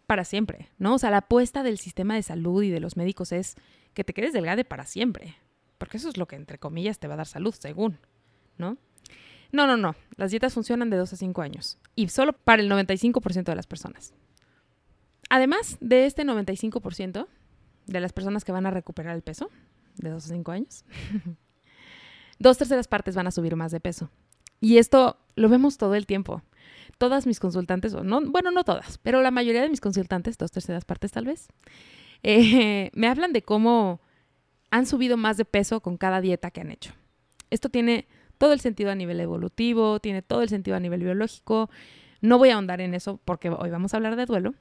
para 0.08 0.26
siempre, 0.26 0.70
¿no? 0.78 0.96
O 0.96 1.00
sea, 1.00 1.12
la 1.12 1.18
apuesta 1.18 1.64
del 1.64 1.78
sistema 1.78 2.16
de 2.16 2.24
salud 2.24 2.64
y 2.64 2.70
de 2.70 2.80
los 2.80 2.98
médicos 2.98 3.32
es 3.32 3.56
que 3.94 4.04
te 4.04 4.14
quedes 4.14 4.34
delgade 4.34 4.66
para 4.66 4.86
siempre, 4.86 5.36
porque 5.78 5.98
eso 5.98 6.10
es 6.10 6.18
lo 6.18 6.28
que, 6.28 6.36
entre 6.36 6.60
comillas, 6.60 7.00
te 7.00 7.08
va 7.08 7.16
a 7.16 7.18
dar 7.18 7.28
salud, 7.28 7.54
según, 7.54 8.00
¿no? 8.58 8.78
No, 9.54 9.68
no, 9.68 9.78
no. 9.78 9.96
Las 10.18 10.32
dietas 10.32 10.54
funcionan 10.54 10.90
de 10.90 10.98
2 10.98 11.14
a 11.14 11.16
5 11.16 11.42
años 11.42 11.78
y 11.96 12.08
solo 12.10 12.34
para 12.34 12.62
el 12.62 12.70
95% 12.70 13.44
de 13.44 13.56
las 13.56 13.68
personas. 13.68 14.14
Además 15.30 15.78
de 15.80 16.06
este 16.06 16.24
95% 16.24 17.28
de 17.86 18.00
las 18.00 18.14
personas 18.14 18.44
que 18.44 18.52
van 18.52 18.66
a 18.66 18.72
recuperar 18.72 19.16
el 19.16 19.22
peso 19.22 19.50
de 19.96 20.10
2 20.10 20.26
a 20.26 20.28
5 20.28 20.52
años, 20.52 20.86
dos 22.40 22.58
terceras 22.58 22.88
partes 22.88 23.16
van 23.16 23.28
a 23.28 23.32
subir 23.32 23.56
más 23.56 23.72
de 23.72 23.80
peso. 23.80 24.10
Y 24.60 24.80
esto 24.80 25.18
lo 25.36 25.50
vemos 25.50 25.78
todo 25.78 25.94
el 25.94 26.08
tiempo. 26.08 26.42
Todas 26.98 27.28
mis 27.28 27.40
consultantes, 27.40 27.94
o 27.94 28.04
no, 28.04 28.22
bueno, 28.22 28.52
no 28.52 28.64
todas, 28.64 28.98
pero 29.00 29.22
la 29.22 29.32
mayoría 29.32 29.62
de 29.62 29.70
mis 29.70 29.82
consultantes, 29.82 30.38
dos 30.38 30.52
terceras 30.52 30.86
partes 30.86 31.12
tal 31.12 31.26
vez, 31.26 31.48
eh, 32.24 32.90
me 32.96 33.08
hablan 33.08 33.34
de 33.34 33.42
cómo 33.42 34.02
han 34.72 34.86
subido 34.86 35.18
más 35.18 35.38
de 35.38 35.46
peso 35.46 35.82
con 35.82 35.98
cada 35.98 36.22
dieta 36.22 36.52
que 36.52 36.62
han 36.62 36.72
hecho. 36.72 36.94
Esto 37.50 37.70
tiene 37.70 38.08
todo 38.40 38.54
el 38.54 38.60
sentido 38.60 38.92
a 38.92 38.96
nivel 38.96 39.20
evolutivo, 39.20 40.00
tiene 40.00 40.22
todo 40.22 40.42
el 40.42 40.50
sentido 40.50 40.76
a 40.76 40.80
nivel 40.80 41.04
biológico. 41.04 41.70
No 42.22 42.38
voy 42.38 42.50
a 42.50 42.56
ahondar 42.56 42.82
en 42.82 42.94
eso 42.94 43.20
porque 43.24 43.50
hoy 43.50 43.70
vamos 43.70 43.94
a 43.94 43.98
hablar 43.98 44.16
de 44.16 44.26
duelo. 44.26 44.56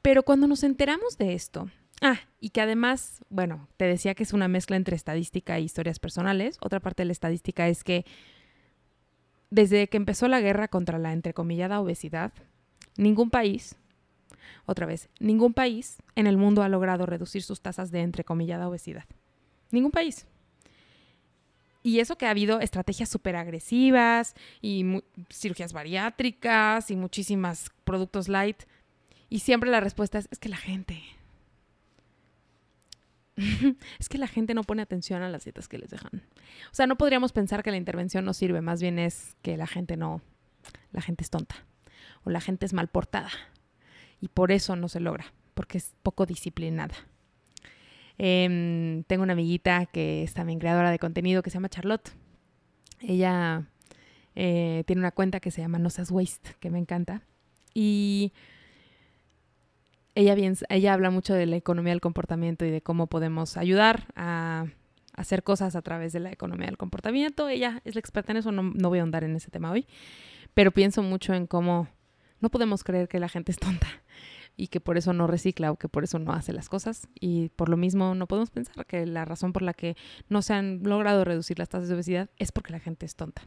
Pero 0.00 0.22
cuando 0.22 0.46
nos 0.46 0.62
enteramos 0.62 1.18
de 1.18 1.34
esto, 1.34 1.70
ah, 2.00 2.20
y 2.40 2.50
que 2.50 2.60
además, 2.60 3.24
bueno, 3.28 3.68
te 3.76 3.86
decía 3.86 4.14
que 4.14 4.22
es 4.22 4.32
una 4.32 4.48
mezcla 4.48 4.76
entre 4.76 4.96
estadística 4.96 5.56
e 5.56 5.62
historias 5.62 5.98
personales, 5.98 6.58
otra 6.60 6.80
parte 6.80 7.02
de 7.02 7.06
la 7.06 7.12
estadística 7.12 7.68
es 7.68 7.84
que 7.84 8.04
desde 9.52 9.86
que 9.88 9.98
empezó 9.98 10.28
la 10.28 10.40
guerra 10.40 10.66
contra 10.66 10.98
la 10.98 11.12
entrecomillada 11.12 11.78
obesidad, 11.78 12.32
ningún 12.96 13.28
país, 13.28 13.76
otra 14.64 14.86
vez, 14.86 15.10
ningún 15.20 15.52
país 15.52 15.98
en 16.14 16.26
el 16.26 16.38
mundo 16.38 16.62
ha 16.62 16.70
logrado 16.70 17.04
reducir 17.04 17.42
sus 17.42 17.60
tasas 17.60 17.90
de 17.90 18.00
entrecomillada 18.00 18.66
obesidad. 18.66 19.04
Ningún 19.70 19.90
país. 19.90 20.26
Y 21.82 22.00
eso 22.00 22.16
que 22.16 22.24
ha 22.24 22.30
habido 22.30 22.60
estrategias 22.60 23.10
súper 23.10 23.36
agresivas 23.36 24.34
y 24.62 25.02
cirugías 25.30 25.74
bariátricas 25.74 26.90
y 26.90 26.96
muchísimos 26.96 27.70
productos 27.84 28.28
light. 28.28 28.62
Y 29.28 29.40
siempre 29.40 29.70
la 29.70 29.80
respuesta 29.80 30.18
es, 30.18 30.28
es 30.30 30.38
que 30.38 30.48
la 30.48 30.56
gente... 30.56 31.02
es 33.98 34.08
que 34.08 34.18
la 34.18 34.26
gente 34.26 34.54
no 34.54 34.62
pone 34.62 34.82
atención 34.82 35.22
a 35.22 35.28
las 35.28 35.44
dietas 35.44 35.68
que 35.68 35.78
les 35.78 35.90
dejan. 35.90 36.22
O 36.70 36.74
sea, 36.74 36.86
no 36.86 36.96
podríamos 36.96 37.32
pensar 37.32 37.62
que 37.62 37.70
la 37.70 37.76
intervención 37.76 38.24
no 38.24 38.34
sirve, 38.34 38.60
más 38.60 38.80
bien 38.80 38.98
es 38.98 39.36
que 39.42 39.56
la 39.56 39.66
gente 39.66 39.96
no, 39.96 40.20
la 40.92 41.02
gente 41.02 41.24
es 41.24 41.30
tonta 41.30 41.56
o 42.24 42.30
la 42.30 42.40
gente 42.40 42.66
es 42.66 42.72
mal 42.72 42.88
portada 42.88 43.30
y 44.20 44.28
por 44.28 44.52
eso 44.52 44.76
no 44.76 44.88
se 44.88 45.00
logra, 45.00 45.32
porque 45.54 45.78
es 45.78 45.94
poco 46.02 46.26
disciplinada. 46.26 46.94
Em, 48.18 49.02
tengo 49.04 49.22
una 49.22 49.32
amiguita 49.32 49.86
que 49.86 50.22
es 50.22 50.34
también 50.34 50.58
creadora 50.58 50.90
de 50.90 50.98
contenido 50.98 51.42
que 51.42 51.50
se 51.50 51.54
llama 51.54 51.68
Charlotte. 51.68 52.10
Ella 53.00 53.66
eh, 54.34 54.84
tiene 54.86 55.00
una 55.00 55.10
cuenta 55.10 55.40
que 55.40 55.50
se 55.50 55.60
llama 55.60 55.78
No 55.78 55.90
Seas 55.90 56.10
Waste, 56.10 56.56
que 56.60 56.70
me 56.70 56.78
encanta. 56.78 57.22
Y 57.74 58.32
ella, 60.14 60.34
bien, 60.34 60.56
ella 60.68 60.92
habla 60.92 61.10
mucho 61.10 61.34
de 61.34 61.46
la 61.46 61.56
economía 61.56 61.92
del 61.92 62.00
comportamiento 62.00 62.64
y 62.64 62.70
de 62.70 62.82
cómo 62.82 63.06
podemos 63.06 63.56
ayudar 63.56 64.06
a, 64.14 64.66
hacer 65.14 65.42
cosas 65.42 65.76
a 65.76 65.82
través 65.82 66.12
de 66.12 66.20
la 66.20 66.32
economía 66.32 66.66
del 66.66 66.78
comportamiento. 66.78 67.48
Ella 67.48 67.80
es 67.84 67.94
la 67.94 68.00
experta 68.00 68.32
en 68.32 68.38
eso, 68.38 68.52
no, 68.52 68.62
no 68.62 68.88
voy 68.88 68.98
a 68.98 69.02
ahondar 69.02 69.24
en 69.24 69.36
ese 69.36 69.50
tema 69.50 69.70
hoy, 69.70 69.86
pero 70.54 70.70
pienso 70.70 71.02
mucho 71.02 71.34
en 71.34 71.46
cómo 71.46 71.88
no 72.40 72.50
podemos 72.50 72.82
creer 72.82 73.08
que 73.08 73.20
la 73.20 73.28
gente 73.28 73.52
es 73.52 73.58
tonta 73.58 73.88
y 74.56 74.68
que 74.68 74.80
por 74.80 74.98
eso 74.98 75.12
no 75.12 75.26
recicla 75.26 75.70
o 75.70 75.76
que 75.76 75.88
por 75.88 76.04
eso 76.04 76.18
no 76.18 76.32
hace 76.32 76.52
las 76.52 76.68
cosas. 76.68 77.08
Y 77.18 77.50
por 77.50 77.68
lo 77.68 77.76
mismo 77.76 78.14
no 78.14 78.26
podemos 78.26 78.50
pensar 78.50 78.84
que 78.86 79.06
la 79.06 79.24
razón 79.24 79.52
por 79.52 79.62
la 79.62 79.74
que 79.74 79.96
no 80.28 80.42
se 80.42 80.54
han 80.54 80.82
logrado 80.82 81.24
reducir 81.24 81.58
las 81.58 81.68
tasas 81.68 81.88
de 81.88 81.94
obesidad 81.94 82.30
es 82.38 82.52
porque 82.52 82.72
la 82.72 82.80
gente 82.80 83.06
es 83.06 83.14
tonta. 83.14 83.42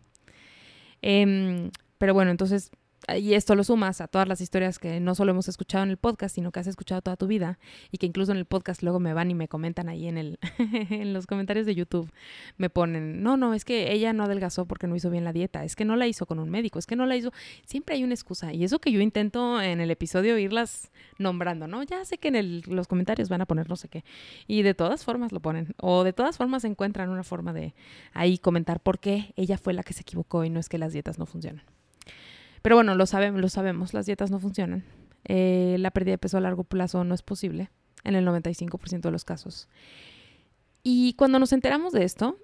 Em, 1.01 1.71
pero 1.97 2.13
bueno, 2.13 2.31
entonces 2.31 2.71
y 3.17 3.35
esto 3.35 3.53
lo 3.53 3.63
sumas 3.63 4.01
a 4.01 4.07
todas 4.07 4.27
las 4.27 4.41
historias 4.41 4.79
que 4.79 4.99
no 4.99 5.13
solo 5.13 5.31
hemos 5.31 5.47
escuchado 5.47 5.83
en 5.83 5.91
el 5.91 5.97
podcast, 5.97 6.33
sino 6.33 6.51
que 6.51 6.59
has 6.59 6.67
escuchado 6.67 7.01
toda 7.01 7.17
tu 7.17 7.27
vida 7.27 7.59
y 7.91 7.99
que 7.99 8.07
incluso 8.07 8.31
en 8.31 8.39
el 8.39 8.45
podcast 8.45 8.81
luego 8.81 8.99
me 8.99 9.13
van 9.13 9.29
y 9.29 9.35
me 9.35 9.47
comentan 9.47 9.89
ahí 9.89 10.07
en, 10.07 10.17
el 10.17 10.39
en 10.89 11.13
los 11.13 11.27
comentarios 11.27 11.65
de 11.67 11.75
YouTube, 11.75 12.11
me 12.57 12.69
ponen, 12.69 13.21
no, 13.21 13.37
no, 13.37 13.53
es 13.53 13.63
que 13.63 13.91
ella 13.91 14.11
no 14.13 14.23
adelgazó 14.23 14.65
porque 14.65 14.87
no 14.87 14.95
hizo 14.95 15.09
bien 15.09 15.23
la 15.23 15.33
dieta, 15.33 15.63
es 15.63 15.75
que 15.75 15.85
no 15.85 15.95
la 15.95 16.07
hizo 16.07 16.25
con 16.25 16.39
un 16.39 16.49
médico, 16.49 16.79
es 16.79 16.87
que 16.87 16.95
no 16.95 17.05
la 17.05 17.15
hizo, 17.15 17.31
siempre 17.63 17.95
hay 17.95 18.03
una 18.03 18.13
excusa 18.13 18.53
y 18.53 18.63
eso 18.63 18.79
que 18.79 18.91
yo 18.91 19.01
intento 19.01 19.61
en 19.61 19.81
el 19.81 19.91
episodio 19.91 20.37
irlas 20.39 20.91
nombrando, 21.19 21.67
¿no? 21.67 21.83
Ya 21.83 22.03
sé 22.05 22.17
que 22.17 22.29
en 22.29 22.61
los 22.65 22.87
comentarios 22.87 23.29
van 23.29 23.41
a 23.41 23.45
poner 23.45 23.69
no 23.69 23.75
sé 23.75 23.87
qué 23.87 24.03
y 24.47 24.63
de 24.63 24.73
todas 24.73 25.05
formas 25.05 25.31
lo 25.31 25.39
ponen 25.39 25.75
o 25.79 26.03
de 26.03 26.13
todas 26.13 26.37
formas 26.37 26.63
encuentran 26.63 27.09
una 27.09 27.23
forma 27.23 27.53
de 27.53 27.75
ahí 28.13 28.39
comentar 28.39 28.79
por 28.79 28.99
qué 28.99 29.33
ella 29.35 29.57
fue 29.57 29.73
la 29.73 29.83
que 29.83 29.93
se 29.93 30.01
equivocó 30.01 30.43
y 30.43 30.49
no 30.49 30.59
es 30.59 30.69
que 30.69 30.77
las 30.77 30.91
dietas 30.91 31.19
no 31.19 31.25
funcionan. 31.25 31.63
Pero 32.65 32.77
bueno, 32.77 32.95
lo 32.95 33.05
sabemos, 33.05 33.39
lo 33.39 33.47
sabemos, 33.47 33.93
las 33.93 34.07
dietas 34.07 34.31
no 34.31 34.39
funcionan. 34.39 34.83
Eh, 35.25 35.75
la 35.77 35.91
pérdida 35.91 36.13
de 36.13 36.17
peso 36.17 36.39
a 36.39 36.41
largo 36.41 36.63
plazo 36.63 37.03
no 37.03 37.13
es 37.13 37.21
posible 37.21 37.69
en 38.03 38.15
el 38.15 38.25
95% 38.25 39.01
de 39.01 39.11
los 39.11 39.23
casos. 39.23 39.69
Y 40.81 41.13
cuando 41.13 41.37
nos 41.37 41.53
enteramos 41.53 41.93
de 41.93 42.03
esto, 42.03 42.39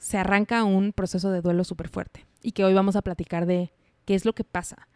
se 0.00 0.16
arranca 0.16 0.64
un 0.64 0.94
proceso 0.94 1.30
de 1.30 1.42
duelo 1.42 1.62
súper 1.64 1.90
fuerte 1.90 2.24
y 2.40 2.52
que 2.52 2.64
hoy 2.64 2.72
vamos 2.72 2.96
a 2.96 3.02
platicar 3.02 3.44
de 3.44 3.70
qué 4.06 4.14
es 4.14 4.24
lo 4.24 4.34
que 4.34 4.44
pasa. 4.44 4.88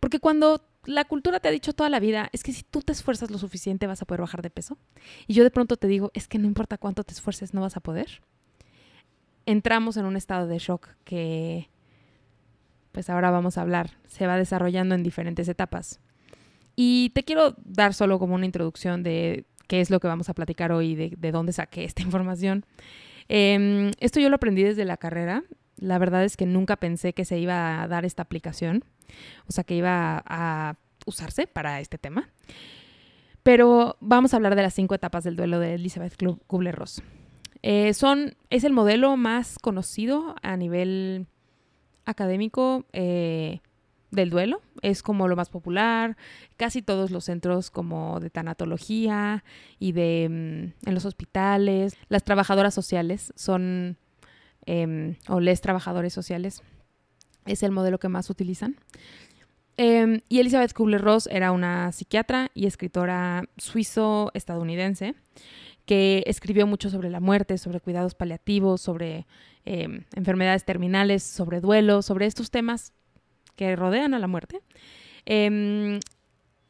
Porque 0.00 0.20
cuando 0.20 0.68
la 0.84 1.06
cultura 1.06 1.40
te 1.40 1.48
ha 1.48 1.50
dicho 1.50 1.72
toda 1.72 1.88
la 1.88 1.98
vida, 1.98 2.28
es 2.32 2.42
que 2.42 2.52
si 2.52 2.62
tú 2.62 2.82
te 2.82 2.92
esfuerzas 2.92 3.30
lo 3.30 3.38
suficiente 3.38 3.86
vas 3.86 4.02
a 4.02 4.04
poder 4.04 4.20
bajar 4.20 4.42
de 4.42 4.50
peso, 4.50 4.76
y 5.26 5.32
yo 5.32 5.44
de 5.44 5.50
pronto 5.50 5.78
te 5.78 5.86
digo, 5.86 6.10
es 6.12 6.28
que 6.28 6.38
no 6.38 6.44
importa 6.44 6.76
cuánto 6.76 7.04
te 7.04 7.14
esfuerces, 7.14 7.54
no 7.54 7.62
vas 7.62 7.78
a 7.78 7.80
poder, 7.80 8.20
entramos 9.46 9.96
en 9.96 10.04
un 10.04 10.16
estado 10.16 10.46
de 10.46 10.58
shock 10.58 10.88
que, 11.04 11.70
pues 12.96 13.10
ahora 13.10 13.30
vamos 13.30 13.58
a 13.58 13.60
hablar, 13.60 13.90
se 14.08 14.26
va 14.26 14.38
desarrollando 14.38 14.94
en 14.94 15.02
diferentes 15.02 15.46
etapas. 15.48 16.00
Y 16.76 17.10
te 17.10 17.24
quiero 17.24 17.54
dar 17.62 17.92
solo 17.92 18.18
como 18.18 18.34
una 18.34 18.46
introducción 18.46 19.02
de 19.02 19.44
qué 19.68 19.82
es 19.82 19.90
lo 19.90 20.00
que 20.00 20.08
vamos 20.08 20.30
a 20.30 20.34
platicar 20.34 20.72
hoy, 20.72 20.94
de, 20.94 21.12
de 21.14 21.30
dónde 21.30 21.52
saqué 21.52 21.84
esta 21.84 22.00
información. 22.08 22.64
Em, 23.28 23.90
esto 24.00 24.18
yo 24.18 24.30
lo 24.30 24.36
aprendí 24.36 24.62
desde 24.62 24.86
la 24.86 24.96
carrera. 24.96 25.44
La 25.76 25.98
verdad 25.98 26.24
es 26.24 26.38
que 26.38 26.46
nunca 26.46 26.76
pensé 26.76 27.12
que 27.12 27.26
se 27.26 27.38
iba 27.38 27.82
a 27.82 27.86
dar 27.86 28.06
esta 28.06 28.22
aplicación, 28.22 28.82
o 29.46 29.52
sea, 29.52 29.62
que 29.62 29.74
iba 29.76 30.22
a, 30.24 30.76
usarse 31.04 31.46
para 31.46 31.80
este 31.80 31.98
tema. 31.98 32.30
Pero 33.42 33.98
vamos 34.00 34.32
a 34.32 34.38
hablar 34.38 34.56
de 34.56 34.62
las 34.62 34.72
cinco 34.72 34.94
etapas 34.94 35.22
del 35.22 35.36
duelo 35.36 35.60
de 35.60 35.74
Elizabeth 35.74 36.16
Kubler-Ross. 36.46 37.02
Eh, 37.60 37.92
son, 37.92 38.36
es 38.48 38.64
el 38.64 38.72
modelo 38.72 39.18
más 39.18 39.58
conocido 39.58 40.34
a 40.42 40.56
nivel 40.56 41.26
académico 42.06 42.86
eh, 42.92 43.60
del 44.10 44.30
duelo, 44.30 44.62
es 44.82 45.02
como 45.02 45.28
lo 45.28 45.36
más 45.36 45.50
popular, 45.50 46.16
casi 46.56 46.80
todos 46.80 47.10
los 47.10 47.24
centros 47.24 47.70
como 47.70 48.20
de 48.20 48.30
tanatología 48.30 49.44
y 49.78 49.92
de 49.92 50.28
mm, 50.30 50.88
en 50.88 50.94
los 50.94 51.04
hospitales, 51.04 51.96
las 52.08 52.24
trabajadoras 52.24 52.72
sociales 52.72 53.32
son, 53.36 53.98
em, 54.64 55.16
o 55.28 55.40
les 55.40 55.60
trabajadores 55.60 56.12
sociales, 56.12 56.62
es 57.44 57.62
el 57.62 57.72
modelo 57.72 57.98
que 57.98 58.08
más 58.08 58.30
utilizan. 58.30 58.76
Em, 59.76 60.20
y 60.28 60.40
Elizabeth 60.40 60.72
Kubler-Ross 60.72 61.28
era 61.30 61.52
una 61.52 61.92
psiquiatra 61.92 62.50
y 62.54 62.66
escritora 62.66 63.44
suizo-estadounidense 63.58 65.14
que 65.86 66.24
escribió 66.26 66.66
mucho 66.66 66.90
sobre 66.90 67.08
la 67.08 67.20
muerte, 67.20 67.56
sobre 67.58 67.80
cuidados 67.80 68.14
paliativos, 68.14 68.80
sobre 68.80 69.26
em, 69.64 70.04
enfermedades 70.14 70.64
terminales, 70.64 71.22
sobre 71.22 71.60
duelo, 71.60 72.02
sobre 72.02 72.26
estos 72.26 72.50
temas 72.50 72.92
que 73.54 73.74
rodean 73.76 74.12
a 74.12 74.18
la 74.18 74.26
muerte. 74.26 74.60
Em, 75.24 76.00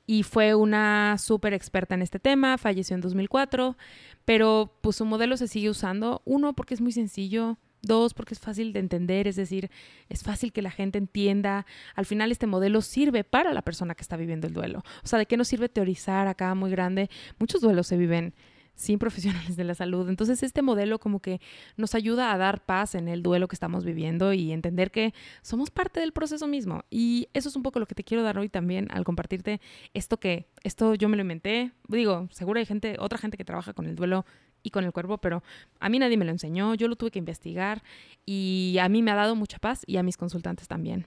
y 0.06 0.22
fue 0.22 0.54
una 0.54 1.16
súper 1.18 1.52
experta 1.52 1.94
en 1.94 2.02
este 2.02 2.20
tema, 2.20 2.58
falleció 2.58 2.94
en 2.94 3.00
2004, 3.00 3.76
pero 4.24 4.78
pues 4.82 4.96
su 4.96 5.04
modelo 5.04 5.36
se 5.36 5.48
sigue 5.48 5.70
usando, 5.70 6.22
uno 6.24 6.54
porque 6.54 6.74
es 6.74 6.80
muy 6.80 6.92
sencillo, 6.92 7.58
dos 7.82 8.14
porque 8.14 8.34
es 8.34 8.40
fácil 8.40 8.72
de 8.72 8.80
entender, 8.80 9.26
es 9.26 9.36
decir, 9.36 9.70
es 10.08 10.22
fácil 10.22 10.52
que 10.52 10.62
la 10.62 10.70
gente 10.70 10.98
entienda, 10.98 11.66
al 11.94 12.06
final 12.06 12.30
este 12.30 12.46
modelo 12.46 12.82
sirve 12.82 13.24
para 13.24 13.52
la 13.52 13.62
persona 13.62 13.94
que 13.94 14.02
está 14.02 14.16
viviendo 14.16 14.46
el 14.46 14.52
duelo, 14.52 14.82
o 15.02 15.06
sea, 15.06 15.18
¿de 15.18 15.26
qué 15.26 15.36
nos 15.36 15.48
sirve 15.48 15.68
teorizar 15.68 16.28
acá 16.28 16.54
muy 16.54 16.70
grande? 16.70 17.10
Muchos 17.38 17.60
duelos 17.60 17.86
se 17.86 17.96
viven 17.96 18.34
sin 18.76 18.98
profesionales 18.98 19.56
de 19.56 19.64
la 19.64 19.74
salud. 19.74 20.08
Entonces 20.08 20.42
este 20.42 20.62
modelo 20.62 21.00
como 21.00 21.20
que 21.20 21.40
nos 21.76 21.94
ayuda 21.94 22.32
a 22.32 22.38
dar 22.38 22.64
paz 22.64 22.94
en 22.94 23.08
el 23.08 23.22
duelo 23.22 23.48
que 23.48 23.56
estamos 23.56 23.84
viviendo 23.84 24.32
y 24.32 24.52
entender 24.52 24.90
que 24.90 25.12
somos 25.42 25.70
parte 25.70 25.98
del 25.98 26.12
proceso 26.12 26.46
mismo. 26.46 26.84
Y 26.90 27.28
eso 27.32 27.48
es 27.48 27.56
un 27.56 27.62
poco 27.62 27.80
lo 27.80 27.86
que 27.86 27.94
te 27.94 28.04
quiero 28.04 28.22
dar 28.22 28.38
hoy 28.38 28.48
también 28.48 28.88
al 28.92 29.04
compartirte 29.04 29.60
esto 29.94 30.20
que, 30.20 30.46
esto 30.62 30.94
yo 30.94 31.08
me 31.08 31.16
lo 31.16 31.22
inventé. 31.22 31.72
Digo, 31.88 32.28
seguro 32.30 32.60
hay 32.60 32.66
gente, 32.66 32.96
otra 33.00 33.18
gente 33.18 33.36
que 33.36 33.44
trabaja 33.44 33.72
con 33.72 33.86
el 33.86 33.96
duelo 33.96 34.24
y 34.66 34.70
con 34.70 34.84
el 34.84 34.92
cuerpo, 34.92 35.18
pero 35.18 35.44
a 35.78 35.88
mí 35.88 35.98
nadie 35.98 36.16
me 36.16 36.24
lo 36.24 36.32
enseñó, 36.32 36.74
yo 36.74 36.88
lo 36.88 36.96
tuve 36.96 37.12
que 37.12 37.20
investigar 37.20 37.82
y 38.24 38.76
a 38.80 38.88
mí 38.88 39.00
me 39.02 39.12
ha 39.12 39.14
dado 39.14 39.36
mucha 39.36 39.58
paz 39.58 39.84
y 39.86 39.96
a 39.96 40.02
mis 40.02 40.16
consultantes 40.16 40.66
también. 40.66 41.06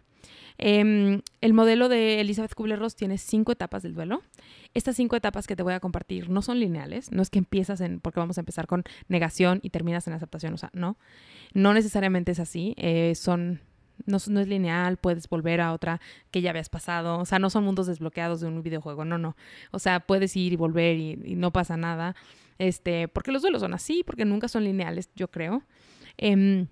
Em, 0.57 1.21
el 1.41 1.53
modelo 1.53 1.87
de 1.87 2.19
Elizabeth 2.19 2.53
Kubler-Ross 2.53 2.95
tiene 2.95 3.17
cinco 3.17 3.51
etapas 3.51 3.81
del 3.83 3.93
duelo. 3.93 4.21
Estas 4.73 4.95
cinco 4.95 5.15
etapas 5.15 5.47
que 5.47 5.55
te 5.55 5.63
voy 5.63 5.73
a 5.73 5.79
compartir 5.79 6.29
no 6.29 6.41
son 6.41 6.59
lineales, 6.59 7.11
no 7.11 7.21
es 7.21 7.29
que 7.29 7.39
empiezas 7.39 7.81
en, 7.81 7.99
porque 7.99 8.19
vamos 8.19 8.37
a 8.37 8.41
empezar 8.41 8.67
con 8.67 8.83
negación 9.07 9.59
y 9.63 9.69
terminas 9.69 10.07
en 10.07 10.13
aceptación, 10.13 10.53
o 10.53 10.57
sea, 10.57 10.69
no, 10.73 10.97
no 11.53 11.73
necesariamente 11.73 12.33
es 12.33 12.39
así, 12.39 12.75
eh, 12.77 13.13
son, 13.15 13.61
no, 14.05 14.17
no, 14.27 14.39
es 14.39 14.47
lineal, 14.47 14.97
puedes 14.97 15.29
volver 15.29 15.61
a 15.61 15.73
otra 15.73 16.01
que 16.29 16.41
ya 16.41 16.49
habías 16.49 16.69
pasado, 16.69 17.19
o 17.19 17.25
sea, 17.25 17.39
no 17.39 17.49
son 17.49 17.63
mundos 17.63 17.87
desbloqueados 17.87 18.41
de 18.41 18.47
un 18.47 18.61
videojuego, 18.61 19.05
no, 19.05 19.17
no, 19.17 19.35
o 19.71 19.79
sea, 19.79 20.01
puedes 20.01 20.35
ir 20.35 20.53
y 20.53 20.55
volver 20.55 20.97
y, 20.97 21.15
no 21.35 21.51
pasa 21.51 21.77
nada, 21.77 22.15
este, 22.59 23.07
porque 23.07 23.31
los 23.31 23.41
duelos 23.41 23.61
son 23.61 23.73
así, 23.73 24.03
porque 24.05 24.25
nunca 24.25 24.47
son 24.47 24.63
lineales, 24.63 25.09
yo 25.15 25.29
creo. 25.29 25.63
Em, 26.17 26.67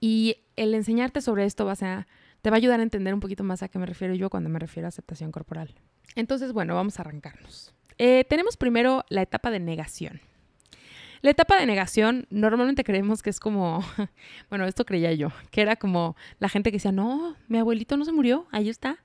y 0.00 0.36
el 0.56 0.74
enseñarte 0.74 1.20
sobre 1.20 1.44
esto 1.44 1.66
va 1.66 1.74
a 1.80 2.06
te 2.40 2.50
va 2.50 2.56
a 2.56 2.58
ayudar 2.58 2.80
a 2.80 2.82
entender 2.82 3.14
un 3.14 3.20
poquito 3.20 3.42
más 3.42 3.62
a 3.62 3.68
qué 3.68 3.78
me 3.78 3.86
refiero 3.86 4.14
yo 4.14 4.28
cuando 4.28 4.50
me 4.50 4.58
refiero 4.58 4.86
a 4.86 4.90
aceptación 4.90 5.32
corporal. 5.32 5.74
Entonces, 6.14 6.52
bueno, 6.52 6.74
vamos 6.74 6.98
a 6.98 7.02
arrancarnos. 7.02 7.74
Eh, 7.96 8.24
tenemos 8.28 8.58
primero 8.58 9.04
la 9.08 9.22
etapa 9.22 9.50
de 9.50 9.60
negación. 9.60 10.20
La 11.22 11.30
etapa 11.30 11.58
de 11.58 11.64
negación 11.64 12.26
normalmente 12.28 12.84
creemos 12.84 13.22
que 13.22 13.30
es 13.30 13.40
como, 13.40 13.82
bueno, 14.50 14.66
esto 14.66 14.84
creía 14.84 15.12
yo, 15.14 15.30
que 15.50 15.62
era 15.62 15.76
como 15.76 16.16
la 16.38 16.50
gente 16.50 16.70
que 16.70 16.76
decía, 16.76 16.92
no, 16.92 17.34
mi 17.48 17.56
abuelito 17.56 17.96
no 17.96 18.04
se 18.04 18.12
murió, 18.12 18.46
ahí 18.52 18.68
está. 18.68 18.98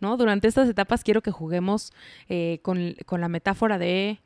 ¿No? 0.00 0.16
Durante 0.16 0.48
estas 0.48 0.68
etapas 0.68 1.04
quiero 1.04 1.22
que 1.22 1.30
juguemos 1.30 1.92
eh, 2.28 2.58
con, 2.62 2.96
con 3.06 3.20
la 3.20 3.28
metáfora 3.28 3.78
de 3.78 4.18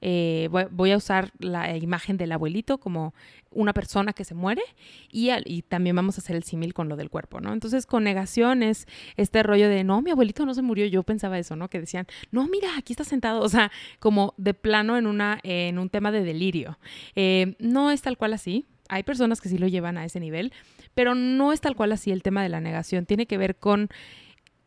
eh, 0.00 0.48
voy, 0.70 0.92
a 0.92 0.96
usar 0.96 1.32
la 1.38 1.76
imagen 1.76 2.16
del 2.16 2.32
abuelito 2.32 2.78
como 2.78 3.14
una 3.50 3.72
persona 3.72 4.12
que 4.12 4.24
se 4.24 4.34
muere 4.34 4.62
y, 5.10 5.62
también 5.62 5.96
vamos 5.96 6.18
a 6.18 6.20
hacer 6.20 6.36
el 6.36 6.44
símil 6.44 6.74
con 6.74 6.88
lo 6.88 6.96
del 6.96 7.10
cuerpo, 7.10 7.40
¿no? 7.40 7.52
Entonces, 7.52 7.86
con 7.86 8.04
negación 8.04 8.62
es 8.62 8.86
este 9.16 9.42
rollo 9.42 9.68
de, 9.68 9.84
no, 9.84 10.00
mi 10.02 10.10
abuelito 10.10 10.46
no 10.46 10.54
se 10.54 10.62
murió, 10.62 10.86
yo 10.86 11.02
pensaba 11.02 11.38
eso, 11.38 11.56
¿no? 11.56 11.68
Que 11.68 11.80
decían, 11.80 12.06
no, 12.30 12.46
mira, 12.46 12.68
aquí 12.76 12.92
está 12.92 13.04
sentado, 13.04 13.40
o 13.40 13.48
sea, 13.48 13.72
como 13.98 14.34
de 14.36 14.54
plano 14.54 14.96
en, 14.96 15.06
una, 15.06 15.40
en 15.42 15.78
un 15.78 15.90
tema 15.90 16.12
de 16.12 16.22
delirio. 16.22 16.78
Eh, 17.16 17.56
no 17.58 17.90
es 17.90 18.02
tal 18.02 18.16
cual 18.16 18.34
así, 18.34 18.66
hay 18.88 19.02
personas 19.02 19.40
que 19.40 19.48
sí 19.48 19.58
lo 19.58 19.66
llevan 19.66 19.98
a 19.98 20.04
ese 20.04 20.20
nivel, 20.20 20.52
pero 20.94 21.14
no 21.14 21.52
es 21.52 21.60
tal 21.60 21.76
cual 21.76 21.92
así 21.92 22.10
el 22.10 22.22
tema 22.22 22.42
de 22.42 22.48
la 22.48 22.60
negación, 22.60 23.06
tiene 23.06 23.26
que 23.26 23.38
ver 23.38 23.56
con, 23.56 23.88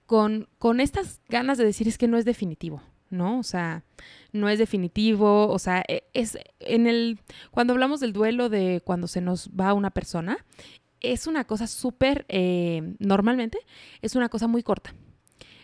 con, 0.05 0.47
con 0.57 0.79
estas 0.79 1.21
ganas 1.29 1.57
de 1.57 1.65
decir 1.65 1.87
es 1.87 1.97
que 1.97 2.07
no 2.07 2.17
es 2.17 2.25
definitivo. 2.25 2.81
¿No? 3.11 3.39
O 3.39 3.43
sea, 3.43 3.83
no 4.31 4.49
es 4.49 4.59
definitivo, 4.59 5.47
o 5.47 5.59
sea, 5.59 5.83
e, 5.87 6.03
es 6.13 6.37
en 6.59 6.87
el, 6.87 7.19
cuando 7.51 7.73
hablamos 7.73 7.99
del 7.99 8.13
duelo 8.13 8.49
de 8.49 8.81
cuando 8.83 9.07
se 9.07 9.21
nos 9.21 9.49
va 9.49 9.73
una 9.73 9.91
persona, 9.91 10.37
es 11.01 11.27
una 11.27 11.43
cosa 11.45 11.67
súper, 11.67 12.25
eh, 12.29 12.95
normalmente, 12.99 13.59
es 14.01 14.15
una 14.15 14.29
cosa 14.29 14.47
muy 14.47 14.63
corta. 14.63 14.93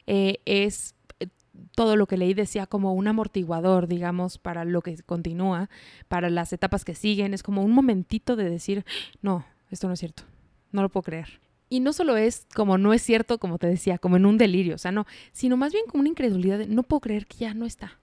Eh, 0.08 0.40
es 0.46 0.96
eh, 1.20 1.28
todo 1.76 1.96
lo 1.96 2.08
que 2.08 2.18
leí 2.18 2.34
decía 2.34 2.66
como 2.66 2.94
un 2.94 3.08
amortiguador, 3.08 3.88
digamos, 3.88 4.38
para 4.38 4.66
lo 4.66 4.82
que 4.82 4.98
continúa, 5.04 5.70
para 6.08 6.30
las 6.30 6.54
etapas 6.54 6.86
que 6.86 6.96
siguen, 6.96 7.34
es 7.34 7.44
como 7.44 7.64
un 7.64 7.72
momentito 7.72 8.36
de 8.36 8.50
decir, 8.50 8.86
no, 9.22 9.46
esto 9.70 9.88
no 9.88 9.94
es 9.94 10.00
cierto, 10.00 10.24
no 10.72 10.82
lo 10.82 10.90
puedo 10.90 11.04
creer. 11.04 11.47
Y 11.70 11.80
no 11.82 11.94
solo 11.94 12.16
es 12.18 12.48
como 12.54 12.78
no 12.78 12.94
es 12.94 13.02
cierto, 13.02 13.40
como 13.40 13.58
te 13.58 13.68
decía, 13.68 13.98
como 13.98 14.16
en 14.16 14.26
un 14.26 14.38
delirio, 14.38 14.76
o 14.76 14.78
sea, 14.78 14.92
no, 14.92 15.06
sino 15.34 15.58
más 15.58 15.74
bien 15.74 15.86
como 15.88 16.02
una 16.02 16.10
incredulidad 16.10 16.60
de 16.60 16.68
no 16.68 16.84
puedo 16.84 17.02
creer 17.02 17.28
que 17.28 17.38
ya 17.40 17.54
no 17.54 17.66
está. 17.66 18.00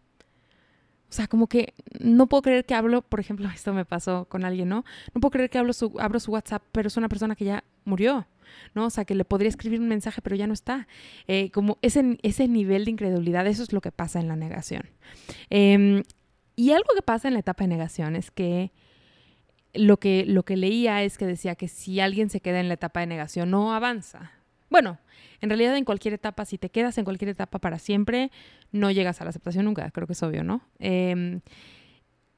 O 1.09 1.17
sea, 1.17 1.29
como 1.29 1.47
que 1.47 1.75
no 2.01 2.27
puedo 2.27 2.43
creer 2.43 2.65
que 2.65 2.75
hablo, 2.75 3.03
por 3.03 3.21
ejemplo, 3.21 3.49
esto 3.55 3.73
me 3.73 3.85
pasó 3.85 4.27
con 4.27 4.45
alguien, 4.45 4.69
¿no? 4.69 4.85
No 5.15 5.21
puedo 5.21 5.31
creer 5.31 5.49
que 5.49 5.59
hablo 5.59 5.73
su, 5.73 5.95
abro 6.01 6.19
su 6.19 6.33
WhatsApp, 6.33 6.63
pero 6.73 6.89
es 6.89 6.97
una 6.97 7.09
persona 7.09 7.37
que 7.37 7.45
ya 7.45 7.65
murió, 7.85 8.27
¿no? 8.75 8.87
O 8.87 8.91
sea, 8.91 9.05
que 9.05 9.15
le 9.15 9.25
podría 9.25 9.49
escribir 9.49 9.81
un 9.81 9.89
mensaje, 9.89 10.21
pero 10.23 10.35
ya 10.35 10.47
no 10.47 10.53
está. 10.53 10.89
Eh, 11.29 11.51
como 11.53 11.79
ese, 11.83 12.19
ese 12.23 12.49
nivel 12.49 12.85
de 12.85 12.91
incredulidad, 12.91 13.47
eso 13.47 13.63
es 13.63 13.73
lo 13.73 13.81
que 13.81 13.93
pasa 13.93 14.19
en 14.19 14.27
la 14.27 14.35
negación. 14.35 14.91
Em, 15.51 16.03
y 16.57 16.73
algo 16.73 16.89
que 16.97 17.03
pasa 17.03 17.29
en 17.29 17.35
la 17.35 17.41
etapa 17.41 17.65
de 17.65 17.69
negación 17.69 18.17
es 18.17 18.31
que 18.31 18.73
lo 19.75 19.99
que, 19.99 20.25
lo 20.27 20.45
que 20.45 20.57
leía 20.57 21.03
es 21.03 21.19
que 21.19 21.27
decía 21.27 21.55
que 21.55 21.69
si 21.69 22.01
alguien 22.01 22.31
se 22.31 22.41
queda 22.41 22.61
en 22.61 22.69
la 22.69 22.75
etapa 22.75 23.01
de 23.01 23.07
negación, 23.07 23.51
no 23.51 23.75
avanza. 23.75 24.33
Bueno, 24.71 24.99
en 25.41 25.51
realidad 25.51 25.77
en 25.77 25.85
cualquier 25.85 26.15
etapa, 26.15 26.45
si 26.45 26.59
te 26.59 26.71
quedas 26.71 26.99
en 26.99 27.05
cualquier 27.05 27.31
etapa 27.31 27.59
para 27.59 27.79
siempre, 27.79 28.31
no 28.73 28.91
llegas 28.91 29.21
a 29.21 29.25
la 29.25 29.31
aceptación 29.31 29.65
nunca, 29.65 29.91
creo 29.91 30.07
que 30.07 30.15
es 30.15 30.23
obvio, 30.23 30.43
¿no? 30.43 30.63
Em, 30.79 31.41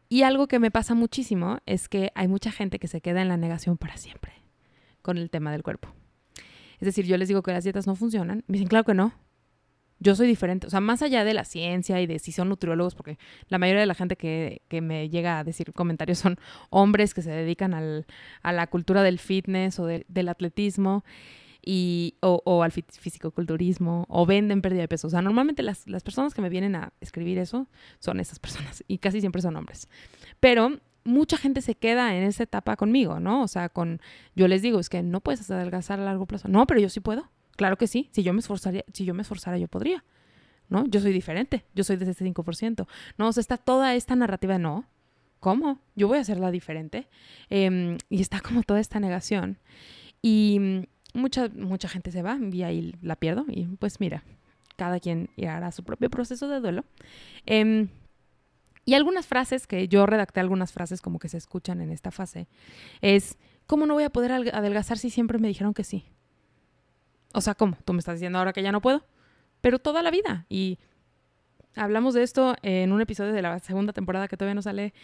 y 0.09 0.23
algo 0.23 0.47
que 0.47 0.59
me 0.59 0.71
pasa 0.71 0.95
muchísimo 0.95 1.59
es 1.67 1.89
que 1.89 2.13
hay 2.15 2.29
mucha 2.29 2.53
gente 2.53 2.79
que 2.79 2.89
se 2.89 3.01
queda 3.01 3.23
en 3.23 3.29
la 3.29 3.37
negación 3.37 3.77
para 3.77 3.97
siempre 3.97 4.33
con 5.03 5.19
el 5.19 5.31
tema 5.31 5.53
del 5.53 5.63
cuerpo. 5.63 5.89
Es 6.79 6.87
decir, 6.87 7.07
yo 7.07 7.17
les 7.17 7.29
digo 7.29 7.43
que 7.43 7.53
las 7.53 7.65
dietas 7.65 7.87
no 7.87 7.97
funcionan, 7.97 8.45
me 8.47 8.55
dicen, 8.55 8.69
claro 8.69 8.85
que 8.85 8.95
no, 8.95 9.13
yo 9.99 10.15
soy 10.15 10.27
diferente, 10.27 10.67
o 10.67 10.71
sea, 10.71 10.81
más 10.81 11.03
allá 11.03 11.25
de 11.25 11.35
la 11.35 11.45
ciencia 11.45 12.01
y 12.01 12.07
de 12.07 12.19
si 12.19 12.33
son 12.33 12.49
nutriólogos, 12.49 12.95
porque 12.95 13.19
la 13.49 13.59
mayoría 13.59 13.81
de 13.81 13.87
la 13.87 13.95
gente 13.95 14.17
que, 14.17 14.61
me 14.83 15.09
llega 15.09 15.39
a 15.39 15.45
decir 15.45 15.73
comentarios 15.73 16.19
son 16.19 16.39
hombres 16.71 17.15
que 17.15 17.23
se 17.23 17.31
dedican 17.31 17.73
al, 17.75 18.07
a 18.43 18.53
la 18.53 18.67
cultura 18.67 19.03
del 19.03 19.19
fitness 19.19 19.79
o 19.79 19.87
del 19.87 20.29
atletismo 20.29 21.05
y, 21.67 22.15
o, 22.21 22.63
al 22.63 22.73
fisicoculturismo 22.73 24.07
o 24.09 24.25
venden 24.25 24.63
pérdida 24.63 24.83
de 24.83 24.89
peso. 24.89 25.09
O 25.09 25.11
sea, 25.11 25.21
normalmente 25.21 25.63
las, 25.63 25.87
las 25.89 26.05
personas 26.05 26.33
que 26.33 26.41
me 26.41 26.49
vienen 26.49 26.77
a 26.77 26.93
escribir 27.01 27.39
eso 27.39 27.67
son 27.99 28.21
esas 28.21 28.39
personas 28.39 28.85
y 28.87 28.99
casi 28.99 29.21
siempre 29.21 29.43
son 29.43 29.57
hombres. 29.57 29.89
Pero 30.39 30.79
mucha 31.05 31.37
gente 31.37 31.63
se 31.63 31.75
queda 31.75 32.15
en 32.17 32.23
esa 32.23 32.45
etapa 32.45 32.77
conmigo, 32.77 33.19
¿no? 33.19 33.43
O 33.43 33.49
sea, 33.49 33.69
con, 33.69 34.01
yo 34.35 34.47
les 34.49 34.63
digo, 34.63 34.79
es 34.79 34.89
que 34.89 35.03
no 35.03 35.21
puedes 35.21 35.51
adelgazar 35.51 36.01
a 36.01 36.05
largo 36.05 36.27
plazo. 36.27 36.49
No, 36.49 36.67
pero 36.67 36.81
yo 36.81 36.89
sí 36.89 37.01
puedo. 37.01 37.31
Claro 37.57 37.77
que 37.77 37.87
sí. 37.87 38.09
Si 38.13 38.23
yo 38.23 38.33
me 38.33 38.41
esforzaría, 38.41 38.85
si 38.93 39.05
yo 39.05 39.15
me 39.15 39.23
esforzara, 39.23 39.59
yo 39.59 39.69
podría. 39.69 40.05
¿No? 40.69 40.87
Yo 40.87 41.01
soy 41.01 41.13
diferente. 41.13 41.65
Yo 41.75 41.85
soy 41.85 41.97
de 41.97 42.11
ese 42.11 42.25
5%. 42.25 42.87
No, 43.19 43.29
o 43.29 43.33
sea, 43.33 43.41
está 43.41 43.57
toda 43.57 43.95
esta 43.95 44.17
narrativa 44.17 44.55
de 44.55 44.61
no. 44.61 44.85
¿Cómo? 45.41 45.81
Yo 45.95 46.09
voy 46.09 46.19
a 46.19 46.23
hacerla 46.23 46.51
diferente. 46.51 47.09
Em, 47.51 47.99
y 48.09 48.21
está 48.21 48.41
como 48.41 48.63
toda 48.63 48.81
esta 48.81 49.01
negación. 49.01 49.59
Y 50.23 50.87
mucha, 51.15 51.49
mucha 51.49 51.89
gente 51.89 52.11
se 52.11 52.23
va 52.23 52.39
y 52.53 52.63
ahí 52.63 52.95
la 53.03 53.17
pierdo. 53.17 53.45
Y 53.49 53.65
pues 53.79 54.01
mira, 54.01 54.25
cada 54.77 55.01
quien 55.01 55.31
hará 55.49 55.73
su 55.73 55.85
propio 55.85 56.11
proceso 56.11 56.49
de 56.49 56.61
duelo. 56.61 56.85
Em, 57.47 57.89
y 58.85 58.95
algunas 58.95 59.27
frases 59.27 59.67
que 59.67 59.89
yo 59.89 60.07
redacté, 60.07 60.41
algunas 60.41 60.73
frases 60.73 61.01
como 61.03 61.19
que 61.19 61.29
se 61.29 61.39
escuchan 61.39 61.81
en 61.81 61.91
esta 61.91 62.13
fase, 62.13 62.47
es, 63.01 63.37
¿cómo 63.67 63.85
no 63.87 63.95
voy 63.95 64.05
a 64.05 64.11
poder 64.11 64.33
adelgazar 64.33 64.99
si 64.99 65.11
siempre 65.11 65.39
me 65.39 65.49
dijeron 65.49 65.75
que 65.75 65.83
sí? 65.83 66.05
O 67.37 67.43
sea, 67.43 67.55
¿cómo? 67.55 67.77
Tú 67.85 67.93
me 67.93 67.99
estás 67.99 68.15
diciendo 68.15 68.39
ahora 68.39 68.55
que 68.55 68.63
ya 68.63 68.73
no 68.73 68.81
puedo. 68.81 69.05
Pero 69.61 69.79
toda 69.79 70.03
la 70.03 70.11
vida. 70.11 70.47
Y 70.49 70.79
hablamos 71.75 72.15
de 72.15 72.23
esto 72.23 72.57
en 72.63 72.93
un 72.93 73.03
episodio 73.03 73.35
de 73.35 73.43
la 73.43 73.59
segunda 73.59 73.93
temporada 73.93 74.27
que 74.27 74.39
todavía 74.39 74.55
no 74.55 74.63
sale, 74.63 74.95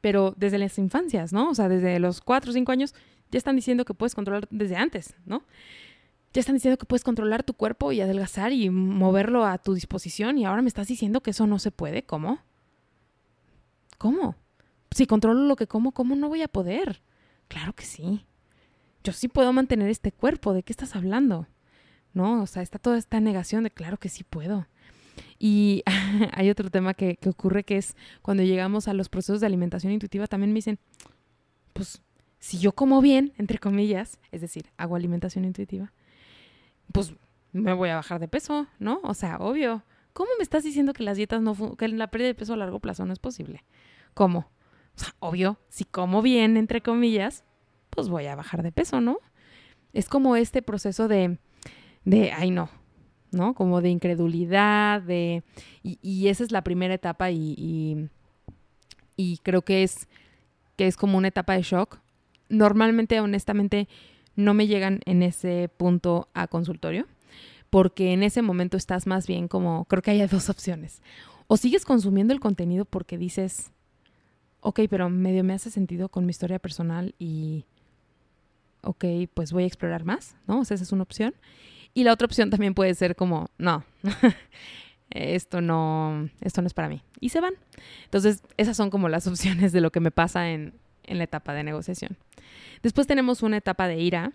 pero 0.00 0.34
desde 0.36 0.58
las 0.58 0.78
infancias, 0.78 1.32
¿no? 1.32 1.50
O 1.50 1.54
sea, 1.54 1.68
desde 1.68 1.98
los 1.98 2.20
cuatro 2.20 2.52
o 2.52 2.54
cinco 2.54 2.70
años 2.70 2.94
ya 3.32 3.38
están 3.38 3.56
diciendo 3.56 3.84
que 3.84 3.92
puedes 3.92 4.14
controlar 4.14 4.46
desde 4.50 4.76
antes, 4.76 5.16
¿no? 5.26 5.42
Ya 6.32 6.38
están 6.38 6.54
diciendo 6.54 6.78
que 6.78 6.86
puedes 6.86 7.02
controlar 7.02 7.42
tu 7.42 7.54
cuerpo 7.54 7.90
y 7.90 8.00
adelgazar 8.00 8.52
y 8.52 8.70
moverlo 8.70 9.44
a 9.44 9.58
tu 9.58 9.74
disposición 9.74 10.38
y 10.38 10.44
ahora 10.44 10.62
me 10.62 10.68
estás 10.68 10.86
diciendo 10.86 11.22
que 11.22 11.32
eso 11.32 11.48
no 11.48 11.58
se 11.58 11.72
puede. 11.72 12.04
¿Cómo? 12.04 12.38
¿Cómo? 13.98 14.36
Si 14.92 15.08
controlo 15.08 15.40
lo 15.40 15.56
que 15.56 15.66
como, 15.66 15.90
¿cómo 15.90 16.14
no 16.14 16.28
voy 16.28 16.42
a 16.42 16.48
poder? 16.48 17.02
Claro 17.48 17.72
que 17.72 17.84
sí. 17.84 18.24
Yo 19.02 19.12
sí 19.12 19.26
puedo 19.26 19.52
mantener 19.52 19.88
este 19.88 20.12
cuerpo. 20.12 20.54
¿De 20.54 20.62
qué 20.62 20.72
estás 20.72 20.94
hablando? 20.94 21.48
¿No? 22.14 22.42
O 22.42 22.46
sea, 22.46 22.62
está 22.62 22.78
toda 22.78 22.96
esta 22.96 23.20
negación 23.20 23.64
de 23.64 23.70
claro 23.70 23.98
que 23.98 24.08
sí 24.08 24.24
puedo. 24.24 24.66
Y 25.38 25.82
hay 26.32 26.48
otro 26.50 26.70
tema 26.70 26.94
que, 26.94 27.16
que, 27.16 27.28
ocurre 27.28 27.64
que 27.64 27.76
es 27.76 27.96
cuando 28.22 28.42
llegamos 28.42 28.88
a 28.88 28.94
los 28.94 29.08
procesos 29.08 29.40
de 29.40 29.46
alimentación 29.46 29.92
intuitiva, 29.92 30.26
también 30.26 30.52
me 30.52 30.58
dicen, 30.58 30.78
pues 31.72 32.02
si 32.38 32.58
yo 32.58 32.72
como 32.72 33.00
bien, 33.00 33.32
entre 33.38 33.58
comillas, 33.58 34.18
es 34.30 34.40
decir, 34.40 34.66
hago 34.76 34.96
alimentación 34.96 35.44
intuitiva, 35.44 35.92
pues 36.92 37.14
me 37.52 37.72
voy 37.72 37.88
a 37.88 37.96
bajar 37.96 38.20
de 38.20 38.28
peso, 38.28 38.66
¿no? 38.78 39.00
O 39.02 39.14
sea, 39.14 39.38
obvio. 39.38 39.84
¿Cómo 40.12 40.30
me 40.38 40.42
estás 40.42 40.62
diciendo 40.62 40.92
que 40.92 41.02
las 41.02 41.16
dietas 41.16 41.40
no, 41.40 41.76
que 41.76 41.88
la 41.88 42.08
pérdida 42.08 42.28
de 42.28 42.34
peso 42.34 42.52
a 42.52 42.56
largo 42.56 42.80
plazo 42.80 43.06
no 43.06 43.12
es 43.12 43.18
posible? 43.18 43.64
¿Cómo? 44.12 44.50
O 44.96 45.00
sea, 45.00 45.14
obvio, 45.20 45.58
si 45.68 45.84
como 45.84 46.20
bien, 46.20 46.56
entre 46.56 46.82
comillas, 46.82 47.44
pues 47.90 48.08
voy 48.08 48.26
a 48.26 48.36
bajar 48.36 48.62
de 48.62 48.72
peso, 48.72 49.00
¿no? 49.00 49.18
Es 49.92 50.08
como 50.08 50.36
este 50.36 50.62
proceso 50.62 51.08
de, 51.08 51.38
de, 52.04 52.32
ay 52.32 52.50
no, 52.50 52.68
¿no? 53.34 53.54
Como 53.54 53.80
de 53.80 53.90
incredulidad, 53.90 55.02
de... 55.02 55.42
Y, 55.82 56.28
esa 56.28 56.44
es 56.44 56.52
la 56.52 56.64
primera 56.64 56.94
etapa 56.94 57.30
y, 57.30 58.08
y, 59.16 59.38
creo 59.38 59.62
que 59.62 59.82
es, 59.82 60.08
que 60.76 60.86
es 60.86 60.96
como 60.96 61.18
una 61.18 61.28
etapa 61.28 61.54
de 61.54 61.62
shock. 61.62 61.98
Normalmente, 62.48 63.20
honestamente, 63.20 63.88
no 64.36 64.54
me 64.54 64.66
llegan 64.66 65.00
en 65.04 65.22
ese 65.22 65.70
punto 65.76 66.28
a 66.34 66.46
consultorio, 66.46 67.06
porque 67.70 68.12
en 68.12 68.22
ese 68.22 68.42
momento 68.42 68.76
estás 68.76 69.06
más 69.06 69.26
bien 69.26 69.48
como, 69.48 69.84
creo 69.86 70.02
que 70.02 70.12
hay 70.12 70.26
dos 70.26 70.48
opciones. 70.48 71.02
O 71.46 71.56
sigues 71.56 71.84
consumiendo 71.84 72.32
el 72.32 72.40
contenido 72.40 72.84
porque 72.84 73.18
dices, 73.18 73.72
ok, 74.60 74.80
pero 74.88 75.10
medio 75.10 75.44
me 75.44 75.52
hace 75.52 75.70
sentido 75.70 76.08
con 76.08 76.24
mi 76.24 76.30
historia 76.30 76.58
personal 76.58 77.14
y, 77.18 77.66
ok, 78.82 79.04
pues 79.34 79.52
voy 79.52 79.64
a 79.64 79.66
explorar 79.66 80.04
más, 80.04 80.36
¿no? 80.46 80.60
O 80.60 80.64
sea, 80.64 80.76
esa 80.76 80.84
es 80.84 80.92
una 80.92 81.02
opción. 81.02 81.34
Y 81.94 82.04
la 82.04 82.12
otra 82.12 82.26
opción 82.26 82.50
también 82.50 82.74
puede 82.74 82.94
ser 82.94 83.14
como, 83.14 83.50
no, 83.56 83.84
esto 85.10 85.60
no, 85.60 86.28
esto 86.40 86.60
no 86.60 86.66
es 86.66 86.74
para 86.74 86.88
mí. 86.88 87.02
Y 87.20 87.28
se 87.28 87.40
van. 87.40 87.54
Entonces, 88.04 88.42
esas 88.56 88.76
son 88.76 88.90
como 88.90 89.08
las 89.08 89.26
opciones 89.28 89.72
de 89.72 89.80
lo 89.80 89.92
que 89.92 90.00
me 90.00 90.10
pasa 90.10 90.50
en, 90.50 90.74
en 91.04 91.18
la 91.18 91.24
etapa 91.24 91.54
de 91.54 91.62
negociación. 91.62 92.16
Después 92.82 93.06
tenemos 93.06 93.42
una 93.42 93.56
etapa 93.56 93.88
de 93.88 93.98
ira. 93.98 94.32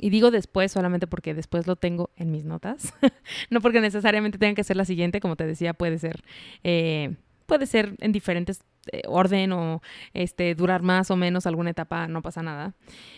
Y 0.00 0.10
digo 0.10 0.30
después 0.30 0.70
solamente 0.70 1.08
porque 1.08 1.34
después 1.34 1.66
lo 1.66 1.74
tengo 1.74 2.10
en 2.16 2.30
mis 2.30 2.44
notas. 2.44 2.94
no 3.50 3.60
porque 3.60 3.80
necesariamente 3.80 4.38
tenga 4.38 4.54
que 4.54 4.62
ser 4.62 4.76
la 4.76 4.84
siguiente, 4.84 5.20
como 5.20 5.34
te 5.34 5.44
decía, 5.44 5.74
puede 5.74 5.98
ser, 5.98 6.22
eh, 6.62 7.16
puede 7.46 7.66
ser 7.66 7.96
en 7.98 8.12
diferentes 8.12 8.60
eh, 8.92 9.02
orden 9.08 9.52
o 9.52 9.82
este, 10.14 10.54
durar 10.54 10.82
más 10.82 11.10
o 11.10 11.16
menos 11.16 11.46
alguna 11.46 11.70
etapa, 11.70 12.06
no 12.06 12.22
pasa 12.22 12.42
nada. 12.42 12.74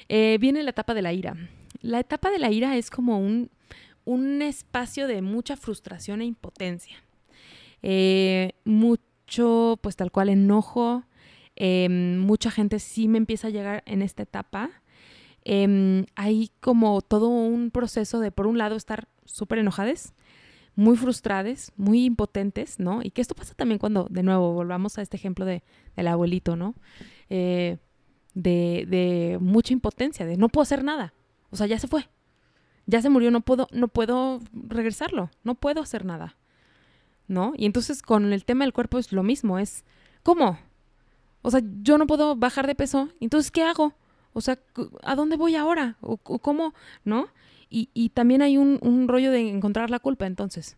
Eh, 0.08 0.38
viene 0.40 0.62
la 0.62 0.70
etapa 0.70 0.94
de 0.94 1.02
la 1.02 1.12
ira. 1.12 1.36
La 1.80 2.00
etapa 2.00 2.30
de 2.30 2.38
la 2.38 2.50
ira 2.50 2.76
es 2.76 2.90
como 2.90 3.18
un, 3.18 3.50
un 4.04 4.42
espacio 4.42 5.06
de 5.06 5.22
mucha 5.22 5.56
frustración 5.56 6.20
e 6.20 6.26
impotencia. 6.26 6.96
Eh, 7.82 8.52
mucho, 8.64 9.78
pues 9.82 9.96
tal 9.96 10.10
cual, 10.10 10.28
enojo. 10.28 11.04
Em, 11.56 12.18
mucha 12.18 12.50
gente 12.50 12.78
sí 12.78 13.08
me 13.08 13.18
empieza 13.18 13.48
a 13.48 13.50
llegar 13.50 13.82
en 13.86 14.02
esta 14.02 14.22
etapa. 14.22 14.70
Em, 15.44 16.06
hay 16.16 16.50
como 16.60 17.00
todo 17.00 17.28
un 17.28 17.70
proceso 17.70 18.20
de, 18.20 18.30
por 18.30 18.46
un 18.46 18.58
lado, 18.58 18.76
estar 18.76 19.08
súper 19.24 19.58
enojades 19.58 20.14
muy 20.76 20.96
frustradas, 20.96 21.72
muy 21.76 22.04
impotentes, 22.04 22.78
¿no? 22.78 23.00
Y 23.02 23.10
que 23.10 23.20
esto 23.20 23.34
pasa 23.34 23.54
también 23.54 23.78
cuando, 23.78 24.06
de 24.10 24.22
nuevo, 24.22 24.54
volvamos 24.54 24.98
a 24.98 25.02
este 25.02 25.16
ejemplo 25.16 25.44
de, 25.44 25.62
del 25.96 26.08
abuelito, 26.08 26.56
¿no? 26.56 26.74
Eh, 27.28 27.78
de, 28.34 28.86
de, 28.88 29.38
mucha 29.40 29.72
impotencia, 29.72 30.24
de 30.24 30.36
no 30.36 30.48
puedo 30.48 30.62
hacer 30.62 30.84
nada. 30.84 31.12
O 31.50 31.56
sea, 31.56 31.66
ya 31.66 31.78
se 31.78 31.88
fue. 31.88 32.08
Ya 32.86 33.02
se 33.02 33.10
murió, 33.10 33.30
no 33.30 33.40
puedo, 33.40 33.68
no 33.72 33.88
puedo 33.88 34.40
regresarlo, 34.52 35.30
no 35.44 35.54
puedo 35.54 35.82
hacer 35.82 36.04
nada. 36.04 36.36
¿No? 37.28 37.52
Y 37.56 37.66
entonces 37.66 38.02
con 38.02 38.32
el 38.32 38.44
tema 38.44 38.64
del 38.64 38.72
cuerpo 38.72 38.98
es 38.98 39.12
lo 39.12 39.22
mismo, 39.22 39.58
es 39.58 39.84
¿cómo? 40.24 40.58
O 41.42 41.50
sea, 41.50 41.62
yo 41.82 41.96
no 41.96 42.06
puedo 42.06 42.34
bajar 42.34 42.66
de 42.66 42.74
peso, 42.74 43.08
entonces 43.20 43.50
¿qué 43.52 43.62
hago? 43.62 43.94
O 44.32 44.40
sea, 44.40 44.58
¿a 45.02 45.14
dónde 45.14 45.36
voy 45.36 45.56
ahora? 45.56 45.96
¿O, 46.00 46.16
cómo? 46.18 46.74
¿No? 47.04 47.28
Y, 47.72 48.08
también 48.10 48.42
hay 48.42 48.58
un, 48.58 49.06
rollo 49.06 49.30
de 49.30 49.48
encontrar 49.48 49.90
la 49.90 50.00
culpa 50.00 50.26
entonces, 50.26 50.76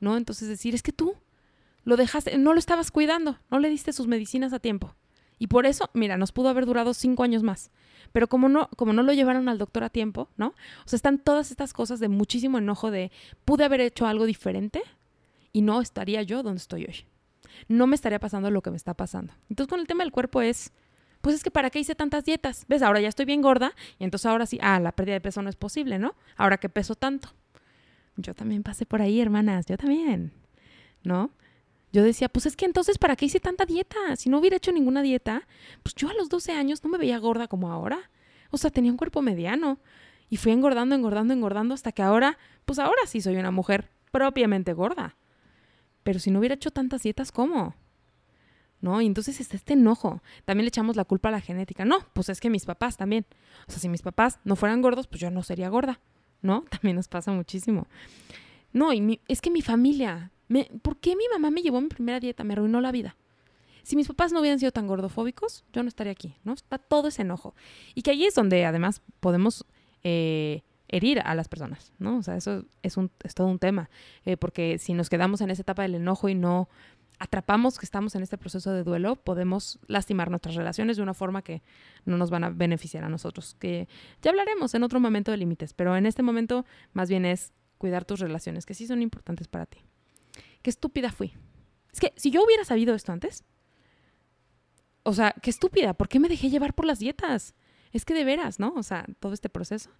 ¿no? 0.00 0.16
Entonces 0.16 0.48
decir, 0.48 0.74
es 0.74 0.82
que 0.82 0.92
tú 0.92 1.14
lo 1.84 1.96
dejaste, 1.96 2.36
no 2.36 2.52
lo 2.52 2.58
estabas 2.58 2.90
cuidando, 2.90 3.38
no 3.48 3.60
le 3.60 3.68
diste 3.68 3.92
sus 3.92 4.08
medicinas 4.08 4.52
a 4.52 4.58
tiempo. 4.58 4.96
Y 5.42 5.48
por 5.48 5.66
eso, 5.66 5.90
mira, 5.92 6.16
nos 6.16 6.30
pudo 6.30 6.50
haber 6.50 6.66
durado 6.66 6.94
cinco 6.94 7.24
años 7.24 7.42
más. 7.42 7.72
Pero 8.12 8.28
como 8.28 8.48
no, 8.48 8.68
como 8.76 8.92
no 8.92 9.02
lo 9.02 9.12
llevaron 9.12 9.48
al 9.48 9.58
doctor 9.58 9.82
a 9.82 9.88
tiempo, 9.88 10.28
¿no? 10.36 10.54
O 10.84 10.88
sea, 10.88 10.96
están 10.96 11.18
todas 11.18 11.50
estas 11.50 11.72
cosas 11.72 11.98
de 11.98 12.06
muchísimo 12.06 12.58
enojo 12.58 12.92
de, 12.92 13.10
pude 13.44 13.64
haber 13.64 13.80
hecho 13.80 14.06
algo 14.06 14.24
diferente 14.24 14.84
y 15.52 15.62
no 15.62 15.80
estaría 15.80 16.22
yo 16.22 16.44
donde 16.44 16.60
estoy 16.60 16.84
hoy. 16.84 17.06
No 17.66 17.88
me 17.88 17.96
estaría 17.96 18.20
pasando 18.20 18.52
lo 18.52 18.62
que 18.62 18.70
me 18.70 18.76
está 18.76 18.94
pasando. 18.94 19.34
Entonces, 19.50 19.68
con 19.68 19.80
el 19.80 19.88
tema 19.88 20.04
del 20.04 20.12
cuerpo 20.12 20.42
es, 20.42 20.70
pues 21.22 21.34
es 21.34 21.42
que 21.42 21.50
para 21.50 21.70
qué 21.70 21.80
hice 21.80 21.96
tantas 21.96 22.24
dietas. 22.24 22.64
¿Ves? 22.68 22.80
Ahora 22.80 23.00
ya 23.00 23.08
estoy 23.08 23.24
bien 23.24 23.42
gorda 23.42 23.72
y 23.98 24.04
entonces 24.04 24.26
ahora 24.26 24.46
sí, 24.46 24.60
ah, 24.62 24.78
la 24.78 24.92
pérdida 24.92 25.14
de 25.14 25.22
peso 25.22 25.42
no 25.42 25.50
es 25.50 25.56
posible, 25.56 25.98
¿no? 25.98 26.14
Ahora 26.36 26.58
que 26.58 26.68
peso 26.68 26.94
tanto. 26.94 27.30
Yo 28.14 28.32
también 28.32 28.62
pasé 28.62 28.86
por 28.86 29.02
ahí, 29.02 29.20
hermanas, 29.20 29.66
yo 29.66 29.76
también, 29.76 30.30
¿no? 31.02 31.32
Yo 31.92 32.02
decía, 32.02 32.28
pues 32.28 32.46
es 32.46 32.56
que 32.56 32.64
entonces, 32.64 32.98
¿para 32.98 33.16
qué 33.16 33.26
hice 33.26 33.40
tanta 33.40 33.66
dieta? 33.66 34.16
Si 34.16 34.30
no 34.30 34.38
hubiera 34.38 34.56
hecho 34.56 34.72
ninguna 34.72 35.02
dieta, 35.02 35.46
pues 35.82 35.94
yo 35.94 36.08
a 36.08 36.14
los 36.14 36.28
12 36.28 36.52
años 36.52 36.82
no 36.82 36.90
me 36.90 36.98
veía 36.98 37.18
gorda 37.18 37.48
como 37.48 37.70
ahora. 37.70 38.10
O 38.50 38.56
sea, 38.56 38.70
tenía 38.70 38.90
un 38.90 38.96
cuerpo 38.96 39.20
mediano. 39.22 39.78
Y 40.30 40.38
fui 40.38 40.52
engordando, 40.52 40.94
engordando, 40.94 41.34
engordando 41.34 41.74
hasta 41.74 41.92
que 41.92 42.02
ahora, 42.02 42.38
pues 42.64 42.78
ahora 42.78 43.02
sí 43.06 43.20
soy 43.20 43.36
una 43.36 43.50
mujer 43.50 43.90
propiamente 44.10 44.72
gorda. 44.72 45.16
Pero 46.02 46.18
si 46.18 46.30
no 46.30 46.38
hubiera 46.38 46.54
hecho 46.54 46.70
tantas 46.70 47.02
dietas, 47.02 47.30
¿cómo? 47.30 47.74
¿no? 48.82 49.00
Y 49.00 49.06
entonces 49.06 49.40
está 49.40 49.56
este 49.56 49.72
enojo. 49.72 50.22
También 50.44 50.64
le 50.64 50.68
echamos 50.68 50.96
la 50.96 51.04
culpa 51.04 51.30
a 51.30 51.32
la 51.32 51.40
genética. 51.40 51.86
No, 51.86 52.00
pues 52.12 52.28
es 52.28 52.40
que 52.40 52.50
mis 52.50 52.66
papás 52.66 52.98
también. 52.98 53.24
O 53.66 53.70
sea, 53.70 53.80
si 53.80 53.88
mis 53.88 54.02
papás 54.02 54.40
no 54.44 54.56
fueran 54.56 54.82
gordos, 54.82 55.06
pues 55.06 55.20
yo 55.20 55.30
no 55.30 55.42
sería 55.42 55.70
gorda, 55.70 56.00
¿no? 56.42 56.62
También 56.70 56.96
nos 56.96 57.08
pasa 57.08 57.32
muchísimo. 57.32 57.86
No, 58.72 58.92
y 58.92 59.20
es 59.28 59.40
que 59.40 59.50
mi 59.50 59.62
familia, 59.62 60.32
me, 60.52 60.70
¿por 60.82 60.98
qué 60.98 61.16
mi 61.16 61.24
mamá 61.32 61.50
me 61.50 61.62
llevó 61.62 61.80
mi 61.80 61.88
primera 61.88 62.20
dieta? 62.20 62.44
Me 62.44 62.52
arruinó 62.52 62.80
la 62.82 62.92
vida. 62.92 63.16
Si 63.82 63.96
mis 63.96 64.06
papás 64.06 64.32
no 64.32 64.40
hubieran 64.40 64.60
sido 64.60 64.70
tan 64.70 64.86
gordofóbicos, 64.86 65.64
yo 65.72 65.82
no 65.82 65.88
estaría 65.88 66.12
aquí, 66.12 66.36
¿no? 66.44 66.52
Está 66.52 66.76
todo 66.78 67.08
ese 67.08 67.22
enojo. 67.22 67.54
Y 67.94 68.02
que 68.02 68.10
ahí 68.10 68.26
es 68.26 68.34
donde 68.34 68.64
además 68.66 69.00
podemos 69.20 69.64
eh, 70.04 70.62
herir 70.88 71.20
a 71.24 71.34
las 71.34 71.48
personas, 71.48 71.92
¿no? 71.98 72.18
O 72.18 72.22
sea, 72.22 72.36
eso 72.36 72.64
es 72.82 73.34
todo 73.34 73.46
un 73.46 73.58
tema. 73.58 73.88
Eh, 74.24 74.36
porque 74.36 74.78
si 74.78 74.92
nos 74.92 75.08
quedamos 75.08 75.40
en 75.40 75.50
esa 75.50 75.62
etapa 75.62 75.82
del 75.82 75.94
enojo 75.94 76.28
y 76.28 76.34
no 76.34 76.68
atrapamos 77.18 77.78
que 77.78 77.86
estamos 77.86 78.14
en 78.14 78.22
este 78.22 78.36
proceso 78.36 78.72
de 78.72 78.84
duelo, 78.84 79.16
podemos 79.16 79.80
lastimar 79.86 80.28
nuestras 80.28 80.54
relaciones 80.54 80.98
de 80.98 81.02
una 81.02 81.14
forma 81.14 81.42
que 81.42 81.62
no 82.04 82.18
nos 82.18 82.30
van 82.30 82.44
a 82.44 82.50
beneficiar 82.50 83.04
a 83.04 83.08
nosotros. 83.08 83.56
Que 83.58 83.88
ya 84.20 84.30
hablaremos 84.30 84.74
en 84.74 84.82
otro 84.82 85.00
momento 85.00 85.30
de 85.30 85.38
límites, 85.38 85.72
pero 85.72 85.96
en 85.96 86.04
este 86.04 86.22
momento 86.22 86.66
más 86.92 87.08
bien 87.08 87.24
es 87.24 87.52
cuidar 87.78 88.04
tus 88.04 88.20
relaciones, 88.20 88.66
que 88.66 88.74
sí 88.74 88.86
son 88.86 89.02
importantes 89.02 89.48
para 89.48 89.66
ti. 89.66 89.78
Qué 90.62 90.70
estúpida 90.70 91.10
fui. 91.12 91.34
Es 91.92 92.00
que 92.00 92.12
si 92.16 92.30
yo 92.30 92.42
hubiera 92.44 92.64
sabido 92.64 92.94
esto 92.94 93.12
antes, 93.12 93.44
o 95.02 95.12
sea, 95.12 95.34
qué 95.42 95.50
estúpida, 95.50 95.94
¿por 95.94 96.08
qué 96.08 96.20
me 96.20 96.28
dejé 96.28 96.48
llevar 96.48 96.74
por 96.74 96.86
las 96.86 96.98
dietas? 96.98 97.54
Es 97.92 98.04
que 98.04 98.14
de 98.14 98.24
veras, 98.24 98.58
¿no? 98.58 98.72
O 98.76 98.82
sea, 98.82 99.04
todo 99.20 99.32
este 99.32 99.48
proceso. 99.48 99.90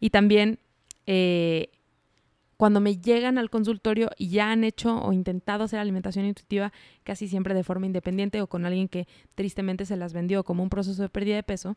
Y 0.00 0.10
también 0.10 0.58
eh, 1.06 1.70
cuando 2.56 2.80
me 2.80 2.96
llegan 2.96 3.36
al 3.36 3.50
consultorio 3.50 4.10
y 4.16 4.28
ya 4.28 4.50
han 4.50 4.64
hecho 4.64 4.96
o 4.96 5.12
intentado 5.12 5.64
hacer 5.64 5.80
alimentación 5.80 6.24
intuitiva, 6.24 6.72
casi 7.02 7.28
siempre 7.28 7.54
de 7.54 7.64
forma 7.64 7.86
independiente 7.86 8.40
o 8.40 8.46
con 8.46 8.64
alguien 8.64 8.88
que 8.88 9.06
tristemente 9.34 9.86
se 9.86 9.96
las 9.96 10.12
vendió 10.12 10.44
como 10.44 10.62
un 10.62 10.70
proceso 10.70 11.02
de 11.02 11.08
pérdida 11.08 11.36
de 11.36 11.42
peso, 11.42 11.76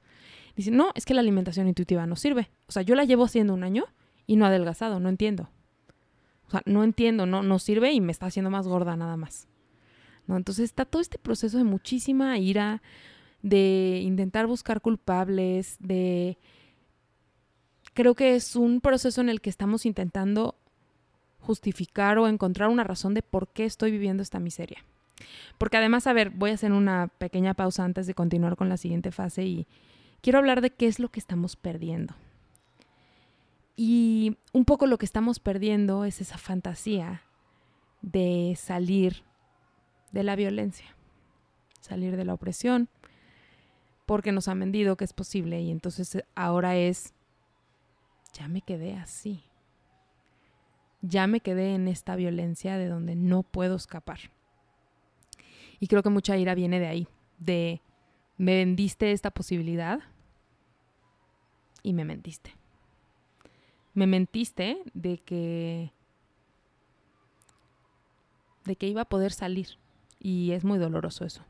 dicen, 0.56 0.78
no, 0.78 0.92
es 0.96 1.06
que 1.06 1.14
la 1.14 1.22
alimentación 1.22 1.68
intuitiva 1.68 2.06
no 2.06 2.16
sirve. 2.16 2.50
O 2.68 2.72
sea, 2.72 2.84
yo 2.84 2.96
la 2.96 3.06
llevo 3.06 3.26
haciendo 3.26 3.54
un 3.54 3.64
año 3.64 3.86
y 4.28 4.36
no 4.36 4.46
adelgazado, 4.46 5.00
no 5.00 5.10
entiendo. 5.10 5.50
O 6.48 6.52
sea, 6.52 6.62
no 6.66 6.84
entiendo, 6.84 7.26
no, 7.26 7.44
no 7.44 7.60
sirve 7.60 7.92
y 7.92 8.02
me 8.02 8.12
está 8.12 8.28
haciendo 8.28 8.50
más 8.50 8.68
gorda 8.68 8.96
nada 8.96 9.18
más. 9.18 9.48
¿No? 10.28 10.38
Entonces 10.38 10.66
está 10.66 10.86
todo 10.86 11.02
este 11.02 11.18
proceso 11.18 11.58
de 11.58 11.64
muchísima 11.64 12.38
ira, 12.38 12.82
de 13.42 14.02
intentar 14.04 14.48
buscar 14.48 14.82
culpables, 14.82 15.78
de... 15.80 16.38
Creo 17.94 18.14
que 18.14 18.36
es 18.36 18.56
un 18.56 18.82
proceso 18.82 19.22
en 19.22 19.30
el 19.30 19.42
que 19.42 19.50
estamos 19.50 19.86
intentando 19.86 20.56
justificar 21.40 22.18
o 22.18 22.28
encontrar 22.28 22.70
una 22.70 22.84
razón 22.84 23.14
de 23.14 23.22
por 23.22 23.48
qué 23.48 23.66
estoy 23.66 23.92
viviendo 23.92 24.22
esta 24.22 24.40
miseria. 24.40 24.84
Porque 25.58 25.78
además, 25.78 26.06
a 26.08 26.14
ver, 26.14 26.30
voy 26.30 26.52
a 26.52 26.56
hacer 26.56 26.72
una 26.72 27.08
pequeña 27.08 27.54
pausa 27.54 27.84
antes 27.84 28.06
de 28.06 28.14
continuar 28.14 28.56
con 28.56 28.70
la 28.70 28.78
siguiente 28.78 29.12
fase 29.12 29.46
y 29.46 29.68
quiero 30.22 30.40
hablar 30.40 30.62
de 30.62 30.70
qué 30.70 30.88
es 30.88 31.00
lo 31.00 31.10
que 31.10 31.20
estamos 31.20 31.56
perdiendo. 31.56 32.14
Y 33.80 34.36
un 34.54 34.66
poco 34.66 34.88
lo 34.88 34.98
que 34.98 35.06
estamos 35.06 35.40
perdiendo 35.40 36.04
es 36.04 36.20
esa 36.20 36.40
fantasía 36.40 37.22
de 38.02 38.58
salir 38.58 39.24
de 40.12 40.24
la 40.24 40.36
violencia, 40.36 40.96
salir 41.80 42.18
de 42.18 42.26
la 42.26 42.34
opresión, 42.34 42.90
porque 44.08 44.32
nos 44.32 44.48
han 44.48 44.60
vendido 44.60 44.98
que 44.98 45.06
es 45.06 45.14
posible 45.14 45.62
y 45.62 45.70
entonces 45.70 46.24
ahora 46.34 46.76
es, 46.76 47.14
ya 48.34 48.48
me 48.48 48.62
quedé 48.62 48.96
así, 48.96 49.44
ya 51.02 51.28
me 51.28 51.40
quedé 51.40 51.76
en 51.76 51.88
esta 51.88 52.16
violencia 52.16 52.78
de 52.78 52.88
donde 52.88 53.16
no 53.16 53.44
puedo 53.44 53.76
escapar. 53.76 54.32
Y 55.80 55.88
creo 55.88 56.02
que 56.02 56.10
mucha 56.10 56.36
ira 56.36 56.56
viene 56.56 56.80
de 56.80 56.88
ahí, 56.88 57.08
de 57.38 57.82
me 58.38 58.56
vendiste 58.56 59.12
esta 59.12 59.30
posibilidad 59.30 60.00
y 61.84 61.94
me 61.94 62.06
mentiste. 62.06 62.56
Me 63.98 64.06
mentiste 64.06 64.78
de 64.94 65.18
que 65.18 65.92
de 68.64 68.76
que 68.76 68.88
iba 68.88 69.02
a 69.02 69.06
poder 69.10 69.32
salir 69.32 69.70
y 70.20 70.52
es 70.52 70.64
muy 70.64 70.78
doloroso 70.78 71.26
eso. 71.26 71.44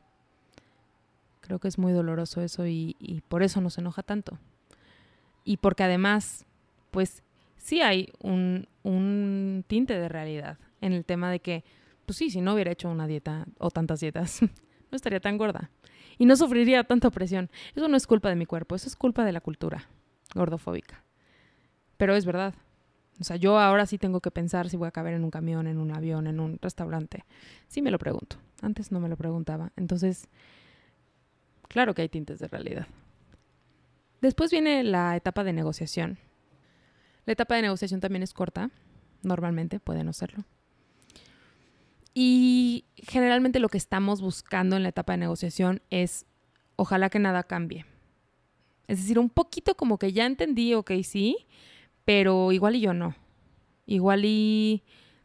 Creo 1.42 1.58
que 1.58 1.68
es 1.68 1.76
muy 1.76 1.92
doloroso 1.92 2.40
eso 2.40 2.66
y, 2.66 3.22
por 3.28 3.42
eso 3.42 3.60
nos 3.60 3.76
enoja 3.76 4.02
tanto. 4.02 4.38
Y 5.44 5.58
porque 5.58 5.82
además, 5.82 6.46
pues 6.90 7.22
sí 7.58 7.82
hay 7.82 8.14
un, 8.22 8.66
un 8.82 9.62
tinte 9.66 9.98
de 9.98 10.08
realidad 10.08 10.56
en 10.80 10.94
el 10.94 11.04
tema 11.04 11.30
de 11.30 11.40
que, 11.40 11.64
pues 12.06 12.16
sí, 12.16 12.30
si 12.30 12.40
no 12.40 12.54
hubiera 12.54 12.72
hecho 12.72 12.88
una 12.88 13.06
dieta 13.06 13.44
o 13.58 13.70
tantas 13.70 14.00
dietas, 14.00 14.40
no 14.90 14.96
estaría 14.96 15.20
tan 15.20 15.36
gorda 15.36 15.70
y 16.16 16.24
no 16.24 16.34
sufriría 16.34 16.82
tanta 16.84 17.10
presión. 17.10 17.50
Eso 17.74 17.88
no 17.88 17.96
es 17.98 18.06
culpa 18.06 18.30
de 18.30 18.36
mi 18.36 18.46
cuerpo, 18.46 18.74
eso 18.74 18.88
es 18.88 18.96
culpa 18.96 19.26
de 19.26 19.32
la 19.32 19.42
cultura 19.42 19.86
gordofóbica. 20.34 21.04
Pero 21.98 22.16
es 22.16 22.24
verdad. 22.24 22.54
O 23.20 23.24
sea, 23.24 23.36
yo 23.36 23.58
ahora 23.58 23.84
sí 23.84 23.98
tengo 23.98 24.20
que 24.20 24.30
pensar 24.30 24.70
si 24.70 24.76
voy 24.76 24.88
a 24.88 24.92
caber 24.92 25.14
en 25.14 25.24
un 25.24 25.30
camión, 25.30 25.66
en 25.66 25.78
un 25.78 25.94
avión, 25.94 26.26
en 26.26 26.40
un 26.40 26.58
restaurante. 26.62 27.24
Sí 27.66 27.82
me 27.82 27.90
lo 27.90 27.98
pregunto. 27.98 28.36
Antes 28.62 28.92
no 28.92 29.00
me 29.00 29.08
lo 29.08 29.16
preguntaba. 29.16 29.72
Entonces, 29.76 30.28
claro 31.68 31.94
que 31.94 32.02
hay 32.02 32.08
tintes 32.08 32.38
de 32.38 32.48
realidad. 32.48 32.86
Después 34.20 34.50
viene 34.50 34.82
la 34.84 35.16
etapa 35.16 35.44
de 35.44 35.52
negociación. 35.52 36.18
La 37.26 37.32
etapa 37.32 37.56
de 37.56 37.62
negociación 37.62 38.00
también 38.00 38.22
es 38.22 38.32
corta, 38.32 38.70
normalmente, 39.22 39.80
puede 39.80 40.02
no 40.02 40.12
serlo. 40.12 40.44
Y 42.14 42.84
generalmente 42.96 43.60
lo 43.60 43.68
que 43.68 43.78
estamos 43.78 44.20
buscando 44.20 44.76
en 44.76 44.82
la 44.82 44.88
etapa 44.88 45.12
de 45.12 45.18
negociación 45.18 45.82
es, 45.90 46.26
ojalá 46.76 47.10
que 47.10 47.18
nada 47.18 47.42
cambie. 47.42 47.84
Es 48.88 48.98
decir, 48.98 49.18
un 49.18 49.28
poquito 49.28 49.76
como 49.76 49.98
que 49.98 50.12
ya 50.12 50.26
entendí, 50.26 50.74
ok, 50.74 50.90
sí, 51.04 51.46
pero 52.08 52.52
igual 52.52 52.74
y 52.74 52.80
yo 52.80 52.94
no. 52.94 53.14
Igual 53.84 54.22
y 54.24 54.82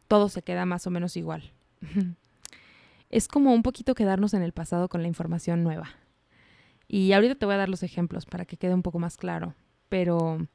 todo 0.10 0.28
se 0.28 0.41
queda 0.41 0.65
más 0.65 0.86
o 0.86 0.89
menos 0.89 1.15
igual. 1.15 1.54
es 3.10 3.30
como 3.30 3.54
un 3.54 3.63
poquito 3.63 3.96
quedarnos 3.96 4.34
en 4.34 4.43
el 4.43 4.52
pasado 4.52 4.89
con 4.89 5.02
la 5.02 5.08
información 5.08 5.63
nueva. 5.63 5.91
Y 6.89 7.13
ahorita 7.13 7.36
te 7.36 7.46
voy 7.46 7.56
a 7.56 7.60
dar 7.60 7.69
los 7.69 7.84
ejemplos 7.84 8.26
para 8.26 8.43
que 8.43 8.58
quede 8.58 8.74
un 8.74 8.82
poco 8.82 9.00
más 9.00 9.15
claro. 9.15 9.56
Pero 9.88 10.46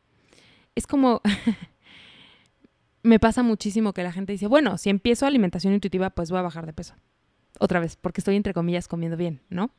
es 0.75 0.87
como, 0.87 1.23
me 3.03 3.19
pasa 3.19 3.43
muchísimo 3.43 3.95
que 3.95 4.03
la 4.03 4.13
gente 4.13 4.33
dice, 4.33 4.49
bueno, 4.49 4.77
si 4.77 4.91
empiezo 4.91 5.25
alimentación 5.25 5.73
intuitiva, 5.73 6.11
pues 6.11 6.31
voy 6.31 6.41
a 6.41 6.43
bajar 6.43 6.67
de 6.67 6.75
peso. 6.75 6.95
Otra 7.59 7.81
vez, 7.81 7.97
porque 7.97 8.21
estoy 8.21 8.37
entre 8.37 8.53
comillas 8.53 8.87
comiendo 8.87 9.17
bien, 9.17 9.41
¿no? 9.49 9.71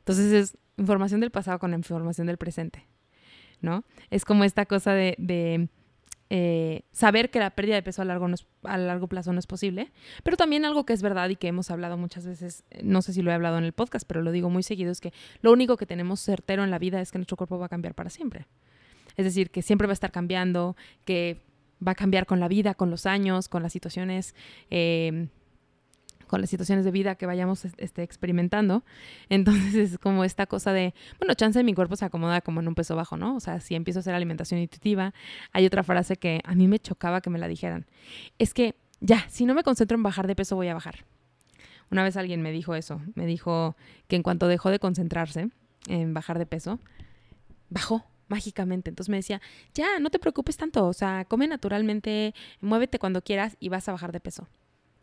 Entonces 0.00 0.32
es 0.32 0.58
información 0.78 1.20
del 1.20 1.30
pasado 1.30 1.60
con 1.60 1.72
información 1.74 2.26
del 2.26 2.38
presente, 2.38 2.88
¿no? 3.60 3.84
Es 4.10 4.24
como 4.24 4.44
esta 4.44 4.66
cosa 4.66 4.92
de, 4.92 5.68
eh, 6.28 6.82
saber 6.92 7.30
que 7.30 7.38
la 7.38 7.50
pérdida 7.50 7.76
de 7.76 7.82
peso 7.82 8.02
a 8.02 8.04
largo, 8.04 8.28
a 8.64 8.78
largo 8.78 9.06
plazo 9.06 9.32
no 9.32 9.38
es 9.38 9.46
posible, 9.46 9.92
pero 10.22 10.36
también 10.36 10.64
algo 10.64 10.84
que 10.84 10.92
es 10.92 11.02
verdad 11.02 11.28
y 11.28 11.36
que 11.36 11.48
hemos 11.48 11.70
hablado 11.70 11.96
muchas 11.96 12.26
veces, 12.26 12.64
no 12.82 13.02
sé 13.02 13.12
si 13.12 13.22
lo 13.22 13.30
he 13.30 13.34
hablado 13.34 13.58
en 13.58 13.64
el 13.64 13.72
podcast, 13.72 14.06
pero 14.06 14.22
lo 14.22 14.32
digo 14.32 14.50
muy 14.50 14.62
seguido, 14.62 14.90
es 14.90 15.00
que 15.00 15.12
lo 15.40 15.52
único 15.52 15.76
que 15.76 15.86
tenemos 15.86 16.20
certero 16.20 16.64
en 16.64 16.70
la 16.70 16.78
vida 16.78 17.00
es 17.00 17.12
que 17.12 17.18
nuestro 17.18 17.36
cuerpo 17.36 17.58
va 17.58 17.66
a 17.66 17.70
cambiar 17.70 17.94
para 17.94 18.10
siempre. 18.10 18.46
Es 19.16 19.24
decir, 19.24 19.50
que 19.50 19.62
siempre 19.62 19.86
va 19.86 19.92
a 19.92 19.94
estar 19.94 20.12
cambiando, 20.12 20.76
que 21.04 21.42
va 21.86 21.92
a 21.92 21.94
cambiar 21.94 22.26
con 22.26 22.40
la 22.40 22.48
vida, 22.48 22.74
con 22.74 22.90
los 22.90 23.06
años, 23.06 23.48
con 23.48 23.62
las 23.62 23.72
situaciones, 23.72 24.34
eh, 24.70 25.28
con 26.26 26.40
las 26.40 26.50
situaciones 26.50 26.84
de 26.84 26.90
vida 26.90 27.14
que 27.14 27.26
vayamos 27.26 27.64
este, 27.64 28.02
experimentando. 28.02 28.84
Entonces 29.28 29.74
es 29.74 29.98
como 29.98 30.24
esta 30.24 30.46
cosa 30.46 30.72
de, 30.72 30.94
bueno, 31.18 31.34
chance 31.34 31.58
de 31.58 31.64
mi 31.64 31.74
cuerpo 31.74 31.96
se 31.96 32.04
acomoda 32.04 32.40
como 32.40 32.60
en 32.60 32.68
un 32.68 32.74
peso 32.74 32.96
bajo, 32.96 33.16
¿no? 33.16 33.36
O 33.36 33.40
sea, 33.40 33.60
si 33.60 33.74
empiezo 33.74 33.98
a 33.98 34.00
hacer 34.00 34.14
alimentación 34.14 34.60
intuitiva, 34.60 35.14
hay 35.52 35.66
otra 35.66 35.82
frase 35.82 36.16
que 36.16 36.40
a 36.44 36.54
mí 36.54 36.68
me 36.68 36.78
chocaba 36.78 37.20
que 37.20 37.30
me 37.30 37.38
la 37.38 37.48
dijeran. 37.48 37.86
Es 38.38 38.54
que 38.54 38.74
ya, 39.00 39.28
si 39.28 39.44
no 39.44 39.54
me 39.54 39.62
concentro 39.62 39.96
en 39.96 40.02
bajar 40.02 40.26
de 40.26 40.34
peso, 40.34 40.56
voy 40.56 40.68
a 40.68 40.74
bajar. 40.74 41.04
Una 41.90 42.02
vez 42.02 42.16
alguien 42.16 42.42
me 42.42 42.50
dijo 42.50 42.74
eso, 42.74 43.00
me 43.14 43.26
dijo 43.26 43.76
que 44.08 44.16
en 44.16 44.22
cuanto 44.22 44.48
dejó 44.48 44.70
de 44.70 44.78
concentrarse 44.78 45.50
en 45.86 46.14
bajar 46.14 46.38
de 46.38 46.46
peso, 46.46 46.80
bajó 47.70 48.04
mágicamente. 48.28 48.90
Entonces 48.90 49.10
me 49.10 49.16
decía, 49.16 49.40
ya, 49.74 49.98
no 50.00 50.10
te 50.10 50.18
preocupes 50.18 50.56
tanto, 50.56 50.86
o 50.86 50.92
sea, 50.92 51.24
come 51.26 51.46
naturalmente, 51.46 52.34
muévete 52.60 52.98
cuando 52.98 53.22
quieras 53.22 53.56
y 53.60 53.68
vas 53.68 53.88
a 53.88 53.92
bajar 53.92 54.12
de 54.12 54.20
peso. 54.20 54.48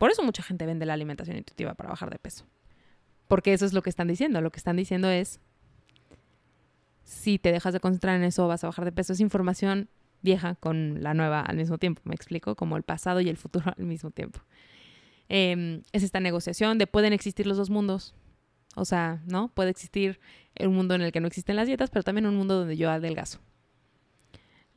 Por 0.04 0.12
eso 0.12 0.22
mucha 0.22 0.44
gente 0.44 0.66
vende 0.66 0.86
la 0.86 0.96
alimentación 0.96 1.38
intuitiva 1.38 1.76
para 1.76 1.88
bajar 1.88 2.10
de 2.10 2.20
peso. 2.20 2.44
Porque 3.30 3.54
eso 3.54 3.66
es 3.66 3.72
lo 3.72 3.82
que 3.82 3.90
están 3.90 4.10
diciendo. 4.10 4.42
Lo 4.42 4.52
que 4.52 4.58
están 4.58 4.76
diciendo 4.76 5.10
es, 5.10 5.40
si 7.06 7.40
te 7.40 7.54
dejas 7.54 7.72
de 7.72 7.80
concentrar 7.80 8.18
en 8.18 8.26
eso, 8.26 8.46
vas 8.46 8.66
a 8.66 8.68
bajar 8.68 8.84
de 8.84 8.92
peso. 8.92 9.14
Es 9.14 9.22
información 9.22 9.88
vieja 10.22 10.56
con 10.56 11.02
la 11.02 11.14
nueva 11.14 11.40
al 11.40 11.56
mismo 11.56 11.78
tiempo, 11.78 12.02
me 12.04 12.16
explico, 12.16 12.56
como 12.56 12.76
el 12.76 12.84
pasado 12.84 13.22
y 13.22 13.30
el 13.30 13.38
futuro 13.38 13.74
al 13.78 13.86
mismo 13.86 14.12
tiempo. 14.12 14.42
Em, 15.30 15.84
es 15.94 16.04
esta 16.04 16.20
negociación 16.20 16.78
de 16.80 16.86
pueden 16.86 17.14
existir 17.14 17.48
los 17.48 17.56
dos 17.56 17.70
mundos. 17.70 18.14
O 18.76 18.84
sea, 18.84 19.24
¿no? 19.26 19.54
Puede 19.54 19.70
existir 19.70 20.20
un 20.60 20.76
mundo 20.76 20.96
en 20.96 21.02
el 21.02 21.14
que 21.14 21.22
no 21.22 21.28
existen 21.28 21.56
las 21.56 21.68
dietas, 21.68 21.90
pero 21.92 22.04
también 22.04 22.26
un 22.26 22.36
mundo 22.36 22.60
donde 22.60 22.76
yo 22.76 22.92
adelgazo. 22.92 23.40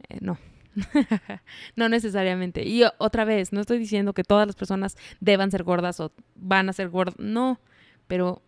Eh, 0.09 0.19
no. 0.21 0.39
no 1.77 1.89
necesariamente. 1.89 2.67
Y 2.67 2.83
otra 2.99 3.25
vez, 3.25 3.53
no 3.53 3.61
estoy 3.61 3.79
diciendo 3.79 4.13
que 4.13 4.25
todas 4.25 4.47
las 4.47 4.57
personas 4.57 4.97
deban 5.21 5.51
ser 5.51 5.63
gordas 5.63 6.01
o 6.01 6.13
van 6.35 6.69
a 6.69 6.73
ser 6.73 6.89
gordas. 6.89 7.19
No, 7.19 7.61
pero 8.07 8.43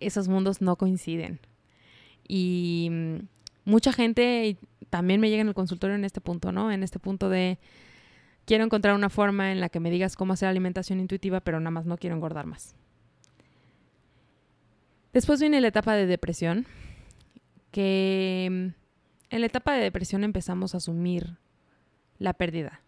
esos 0.00 0.28
mundos 0.28 0.60
no 0.60 0.76
coinciden. 0.76 1.40
Y 2.26 2.88
mm, 2.90 3.16
mucha 3.64 3.92
gente 3.92 4.56
también 4.90 5.20
me 5.20 5.30
llega 5.30 5.42
en 5.42 5.48
el 5.48 5.54
consultorio 5.54 5.96
en 5.96 6.04
este 6.04 6.20
punto, 6.20 6.52
¿no? 6.52 6.70
En 6.70 6.82
este 6.82 6.98
punto 6.98 7.28
de 7.28 7.58
quiero 8.44 8.64
encontrar 8.64 8.94
una 8.94 9.10
forma 9.10 9.52
en 9.52 9.60
la 9.60 9.68
que 9.68 9.80
me 9.80 9.90
digas 9.90 10.16
cómo 10.16 10.32
hacer 10.32 10.48
alimentación 10.48 11.00
intuitiva, 11.00 11.40
pero 11.40 11.60
nada 11.60 11.70
más 11.70 11.86
no 11.86 11.96
quiero 11.96 12.16
engordar 12.16 12.46
más. 12.46 12.76
Después 15.12 15.40
viene 15.40 15.60
la 15.60 15.68
etapa 15.68 15.94
de 15.94 16.06
depresión, 16.06 16.66
que 17.70 18.48
mm, 18.50 19.34
en 19.34 19.40
la 19.40 19.46
etapa 19.46 19.74
de 19.74 19.82
depresión 19.82 20.24
empezamos 20.24 20.74
a 20.74 20.78
asumir 20.78 21.38
la 22.18 22.34
pérdida. 22.34 22.80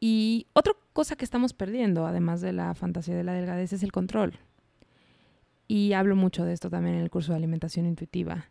Y 0.00 0.46
otra 0.52 0.74
cosa 0.92 1.16
que 1.16 1.24
estamos 1.24 1.52
perdiendo, 1.52 2.06
además 2.06 2.40
de 2.40 2.52
la 2.52 2.74
fantasía 2.74 3.14
de 3.14 3.24
la 3.24 3.34
delgadez, 3.34 3.72
es 3.72 3.82
el 3.82 3.92
control. 3.92 4.38
Y 5.68 5.92
hablo 5.92 6.16
mucho 6.16 6.44
de 6.44 6.52
esto 6.52 6.70
también 6.70 6.96
en 6.96 7.02
el 7.02 7.10
curso 7.10 7.32
de 7.32 7.38
alimentación 7.38 7.86
intuitiva. 7.86 8.46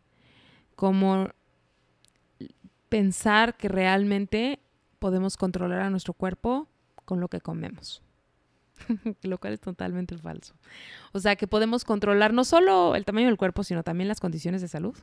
Como 0.76 1.30
pensar 2.90 3.58
que 3.58 3.68
realmente 3.68 4.60
podemos 5.00 5.38
controlar 5.38 5.82
a 5.82 5.90
nuestro 5.90 6.14
cuerpo 6.14 6.68
con 7.06 7.20
lo 7.20 7.28
que 7.28 7.42
comemos. 7.42 8.02
lo 9.24 9.38
cual 9.38 9.54
es 9.54 9.60
totalmente 9.60 10.18
falso. 10.18 10.56
O 11.12 11.20
sea, 11.20 11.36
que 11.36 11.48
podemos 11.48 11.84
controlar 11.84 12.34
no 12.34 12.44
solo 12.44 12.96
el 12.96 13.06
tamaño 13.06 13.28
del 13.28 13.38
cuerpo, 13.38 13.64
sino 13.64 13.84
también 13.84 14.08
las 14.08 14.20
condiciones 14.20 14.62
de 14.62 14.68
salud. 14.68 14.98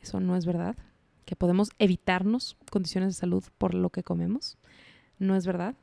Eso 0.00 0.20
no 0.20 0.36
es 0.36 0.46
verdad. 0.46 0.76
Que 1.24 1.36
podemos 1.36 1.70
evitarnos 1.78 2.56
condiciones 2.70 3.14
de 3.14 3.20
salud 3.20 3.44
por 3.58 3.74
lo 3.74 3.90
que 3.90 4.02
comemos. 4.02 4.58
No 5.18 5.36
es 5.36 5.46
verdad. 5.46 5.74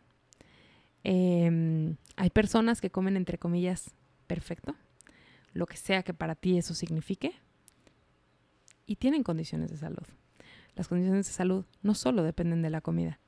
Em, 1.04 1.96
hay 2.16 2.30
personas 2.30 2.82
que 2.82 2.90
comen, 2.90 3.16
entre 3.16 3.38
comillas, 3.38 3.92
perfecto, 4.28 4.76
lo 5.54 5.66
que 5.66 5.78
sea 5.78 6.04
que 6.04 6.14
para 6.14 6.36
ti 6.36 6.58
eso 6.58 6.74
signifique, 6.74 7.34
y 8.86 8.96
tienen 8.96 9.24
condiciones 9.24 9.70
de 9.70 9.78
salud. 9.78 10.04
Las 10.76 10.88
condiciones 10.88 11.28
de 11.28 11.34
salud 11.34 11.66
no 11.82 11.94
solo 11.94 12.24
dependen 12.24 12.62
de 12.62 12.70
la 12.70 12.82
comida. 12.82 13.20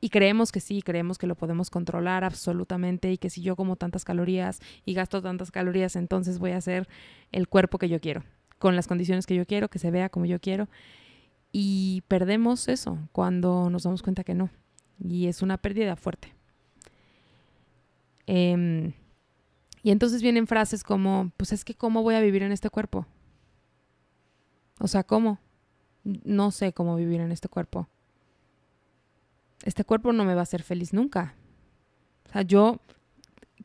Y 0.00 0.10
creemos 0.10 0.52
que 0.52 0.60
sí, 0.60 0.80
creemos 0.82 1.18
que 1.18 1.26
lo 1.26 1.34
podemos 1.34 1.70
controlar 1.70 2.22
absolutamente 2.22 3.10
y 3.10 3.18
que 3.18 3.30
si 3.30 3.42
yo 3.42 3.56
como 3.56 3.76
tantas 3.76 4.04
calorías 4.04 4.60
y 4.84 4.94
gasto 4.94 5.20
tantas 5.20 5.50
calorías, 5.50 5.96
entonces 5.96 6.38
voy 6.38 6.52
a 6.52 6.58
hacer 6.58 6.88
el 7.32 7.48
cuerpo 7.48 7.78
que 7.78 7.88
yo 7.88 8.00
quiero, 8.00 8.22
con 8.58 8.76
las 8.76 8.86
condiciones 8.86 9.26
que 9.26 9.34
yo 9.34 9.44
quiero, 9.44 9.68
que 9.68 9.78
se 9.78 9.90
vea 9.90 10.08
como 10.08 10.26
yo 10.26 10.40
quiero. 10.40 10.68
Y 11.52 12.02
perdemos 12.08 12.68
eso 12.68 12.98
cuando 13.12 13.70
nos 13.70 13.84
damos 13.84 14.02
cuenta 14.02 14.24
que 14.24 14.34
no. 14.34 14.50
Y 15.02 15.26
es 15.26 15.42
una 15.42 15.58
pérdida 15.58 15.96
fuerte. 15.96 16.34
Em, 18.26 18.92
y 19.82 19.90
entonces 19.90 20.22
vienen 20.22 20.46
frases 20.46 20.82
como, 20.84 21.32
pues 21.36 21.52
es 21.52 21.64
que 21.64 21.74
¿cómo 21.74 22.02
voy 22.02 22.14
a 22.14 22.20
vivir 22.20 22.42
en 22.42 22.52
este 22.52 22.68
cuerpo? 22.68 23.06
O 24.80 24.88
sea, 24.88 25.04
¿cómo? 25.04 25.38
No 26.04 26.50
sé 26.50 26.72
cómo 26.72 26.96
vivir 26.96 27.20
en 27.20 27.32
este 27.32 27.48
cuerpo 27.48 27.88
este 29.64 29.84
cuerpo 29.84 30.12
no 30.12 30.24
me 30.24 30.34
va 30.34 30.40
a 30.40 30.42
hacer 30.44 30.62
feliz 30.62 30.92
nunca. 30.92 31.34
O 32.26 32.32
sea, 32.32 32.42
yo, 32.42 32.80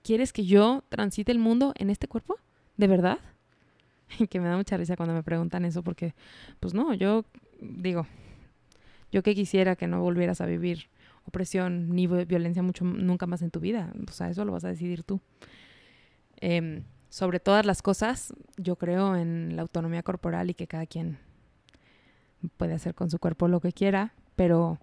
¿quieres 0.02 0.34
que 0.34 0.46
yo 0.46 0.84
transite 0.90 1.32
el 1.32 1.40
mundo 1.40 1.74
en 1.78 1.90
este 1.90 2.08
cuerpo? 2.08 2.38
¿De 2.78 2.88
verdad? 2.88 3.20
Que 4.30 4.40
me 4.40 4.48
da 4.48 4.58
mucha 4.58 4.78
risa 4.78 4.96
cuando 4.96 5.16
me 5.16 5.24
preguntan 5.24 5.66
eso 5.66 5.84
porque, 5.84 6.14
pues 6.60 6.74
no, 6.74 6.94
yo 6.94 7.26
digo, 7.64 8.08
yo 9.12 9.24
que 9.24 9.36
quisiera 9.36 9.76
que 9.76 9.88
no 9.88 10.02
volvieras 10.02 10.42
a 10.42 10.46
vivir 10.46 10.90
opresión 11.26 11.90
ni 11.96 12.08
violencia 12.08 12.64
mucho 12.64 12.84
nunca 12.84 13.26
más 13.28 13.42
en 13.42 13.52
tu 13.52 13.60
vida. 13.60 13.94
O 14.08 14.12
sea, 14.12 14.30
eso 14.30 14.46
lo 14.46 14.52
vas 14.52 14.66
a 14.66 14.70
decidir 14.70 15.04
tú. 15.04 15.22
Em, 16.38 16.84
sobre 17.10 17.40
todas 17.40 17.66
las 17.66 17.82
cosas, 17.82 18.34
yo 18.58 18.76
creo 18.76 19.16
en 19.16 19.56
la 19.56 19.62
autonomía 19.62 20.04
corporal 20.04 20.50
y 20.50 20.54
que 20.54 20.68
cada 20.68 20.86
quien 20.86 21.20
puede 22.58 22.74
hacer 22.74 22.96
con 22.96 23.10
su 23.10 23.20
cuerpo 23.20 23.48
lo 23.48 23.62
que 23.62 23.72
quiera, 23.72 24.14
pero 24.36 24.80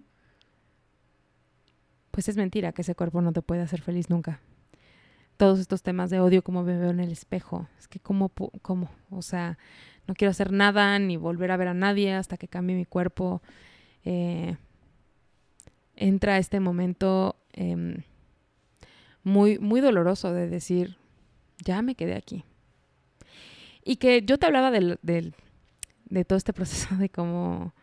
pues 2.09 2.27
es 2.29 2.37
mentira 2.37 2.71
que 2.71 2.81
ese 2.81 2.95
cuerpo 2.95 3.21
no 3.21 3.31
te 3.33 3.41
puede 3.41 3.61
hacer 3.61 3.81
feliz 3.81 4.09
nunca. 4.09 4.39
Todos 5.41 5.59
estos 5.59 5.81
temas 5.81 6.11
de 6.11 6.19
odio, 6.19 6.43
como 6.43 6.61
me 6.61 6.77
veo 6.77 6.91
en 6.91 6.99
el 6.99 7.11
espejo, 7.11 7.67
es 7.79 7.87
que 7.87 7.99
cómo, 7.99 8.29
cómo, 8.61 8.91
o 9.09 9.23
sea, 9.23 9.57
no 10.05 10.13
quiero 10.13 10.29
hacer 10.29 10.51
nada 10.51 10.99
ni 10.99 11.17
volver 11.17 11.49
a 11.49 11.57
ver 11.57 11.69
a 11.69 11.73
nadie 11.73 12.13
hasta 12.13 12.37
que 12.37 12.47
cambie 12.47 12.75
mi 12.75 12.85
cuerpo. 12.85 13.41
Eh, 14.05 14.55
entra 15.95 16.37
este 16.37 16.59
momento 16.59 17.37
em, 17.53 18.03
muy, 19.23 19.57
muy 19.57 19.81
doloroso 19.81 20.31
de 20.31 20.47
decir, 20.47 20.97
ya 21.57 21.81
me 21.81 21.95
quedé 21.95 22.13
aquí. 22.13 22.45
Y 23.83 23.95
que 23.95 24.21
yo 24.21 24.37
te 24.37 24.45
hablaba 24.45 24.69
del, 24.69 24.99
de 25.01 26.23
todo 26.23 26.37
este 26.37 26.53
proceso 26.53 26.95
de 26.97 27.09
cómo, 27.09 27.73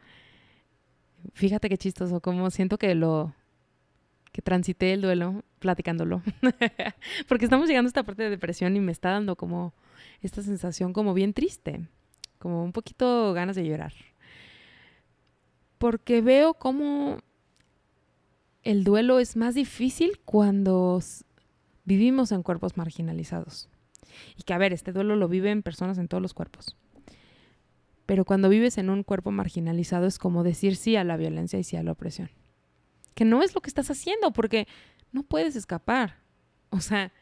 fíjate 1.32 1.68
qué 1.68 1.76
chistoso, 1.76 2.20
cómo 2.20 2.50
siento 2.50 2.78
que 2.78 2.94
lo, 2.94 3.34
que 4.32 4.42
transité 4.42 4.92
el 4.92 5.02
duelo 5.02 5.44
platicándolo. 5.58 6.22
Porque 7.28 7.44
estamos 7.44 7.68
llegando 7.68 7.88
a 7.88 7.90
esta 7.90 8.02
parte 8.02 8.22
de 8.22 8.30
depresión 8.30 8.76
y 8.76 8.80
me 8.80 8.92
está 8.92 9.10
dando 9.10 9.36
como 9.36 9.74
esta 10.20 10.42
sensación 10.42 10.92
como 10.92 11.14
bien 11.14 11.32
triste, 11.32 11.88
como 12.38 12.64
un 12.64 12.72
poquito 12.72 13.32
ganas 13.32 13.56
de 13.56 13.66
llorar. 13.66 13.92
Porque 15.78 16.20
veo 16.20 16.54
como 16.54 17.18
el 18.62 18.84
duelo 18.84 19.18
es 19.18 19.36
más 19.36 19.54
difícil 19.54 20.18
cuando 20.24 21.00
vivimos 21.84 22.32
en 22.32 22.42
cuerpos 22.42 22.76
marginalizados. 22.76 23.68
Y 24.36 24.42
que, 24.42 24.52
a 24.52 24.58
ver, 24.58 24.72
este 24.72 24.92
duelo 24.92 25.16
lo 25.16 25.28
viven 25.28 25.62
personas 25.62 25.98
en 25.98 26.08
todos 26.08 26.22
los 26.22 26.34
cuerpos. 26.34 26.76
Pero 28.06 28.24
cuando 28.24 28.48
vives 28.48 28.78
en 28.78 28.90
un 28.90 29.04
cuerpo 29.04 29.30
marginalizado 29.30 30.06
es 30.06 30.18
como 30.18 30.42
decir 30.42 30.76
sí 30.76 30.96
a 30.96 31.04
la 31.04 31.16
violencia 31.16 31.58
y 31.58 31.64
sí 31.64 31.76
a 31.76 31.82
la 31.82 31.92
opresión 31.92 32.30
que 33.18 33.24
no 33.24 33.42
es 33.42 33.52
lo 33.52 33.60
que 33.60 33.68
estás 33.68 33.90
haciendo, 33.90 34.32
porque 34.32 34.68
no 35.10 35.24
puedes 35.24 35.56
escapar. 35.56 36.20
O 36.70 36.78
sea, 36.78 37.12